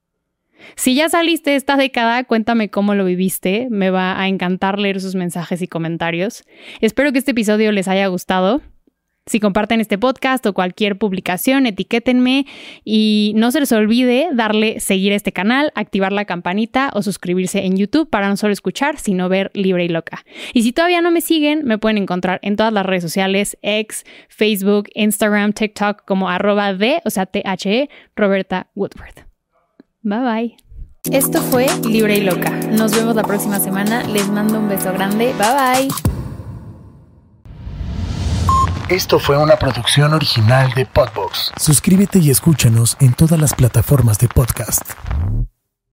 Si 0.77 0.95
ya 0.95 1.09
saliste 1.09 1.57
esta 1.57 1.77
década, 1.77 2.25
cuéntame 2.25 2.71
cómo 2.71 2.95
lo 2.95 3.05
viviste. 3.05 3.69
Me 3.71 3.91
va 3.91 4.21
a 4.21 4.29
encantar 4.29 4.79
leer 4.79 5.01
sus 5.01 5.15
mensajes 5.15 5.63
y 5.63 5.69
comentarios. 5.69 6.45
Espero 6.81 7.13
que 7.13 7.19
este 7.19 7.33
episodio 7.33 7.73
les 7.73 7.89
haya 7.89 8.07
gustado. 8.07 8.63
Si 9.27 9.39
comparten 9.39 9.81
este 9.81 9.99
podcast 9.99 10.45
o 10.47 10.53
cualquier 10.53 10.99
publicación, 10.99 11.67
etiquétenme 11.67 12.45
y 12.85 13.33
no 13.37 13.53
se 13.53 13.61
les 13.61 13.71
olvide 13.71 14.29
darle 14.33 14.81
seguir 14.81 15.13
a 15.13 15.17
este 15.17 15.31
canal, 15.31 15.71
activar 15.77 16.11
la 16.13 16.25
campanita 16.25 16.91
o 16.93 17.03
suscribirse 17.03 17.65
en 17.65 17.77
YouTube 17.77 18.11
para 18.11 18.29
no 18.29 18.37
solo 18.37 18.53
escuchar, 18.53 18.99
sino 18.99 19.29
ver 19.29 19.53
libre 19.55 19.85
y 19.85 19.89
loca. 19.89 20.25
Y 20.55 20.65
si 20.65 20.73
todavía 20.73 21.03
no 21.03 21.13
me 21.13 21.21
siguen, 21.21 21.65
me 21.65 21.79
pueden 21.79 21.99
encontrar 21.99 22.41
en 22.43 22.57
todas 22.57 22.73
las 22.73 22.85
redes 22.85 23.05
sociales, 23.05 23.57
X, 23.63 24.05
Facebook, 24.29 24.89
Instagram, 24.95 25.53
TikTok 25.53 26.05
como 26.05 26.29
arroba 26.29 26.75
de, 26.75 27.01
o 27.05 27.11
sea, 27.11 27.27
T-H-E, 27.27 27.91
Roberta 28.17 28.71
Woodward. 28.75 29.32
Bye 30.03 30.21
bye. 30.21 30.57
Esto 31.11 31.41
fue 31.41 31.67
Libre 31.85 32.17
y 32.17 32.21
Loca. 32.23 32.51
Nos 32.51 32.93
vemos 32.93 33.17
la 33.17 33.23
próxima 33.23 33.59
semana. 33.59 34.03
Les 34.05 34.29
mando 34.29 34.59
un 34.59 34.69
beso 34.69 34.93
grande. 34.93 35.35
Bye 35.39 35.89
bye. 35.89 35.89
Esto 38.89 39.19
fue 39.19 39.39
una 39.39 39.57
producción 39.57 40.13
original 40.13 40.73
de 40.75 40.87
Podbox. 40.87 41.53
Suscríbete 41.57 42.19
y 42.19 42.31
escúchanos 42.31 42.97
en 43.01 43.15
todas 43.15 43.41
las 43.41 43.55
plataformas 43.55 44.19
de 44.19 44.29
podcast. 44.29 44.83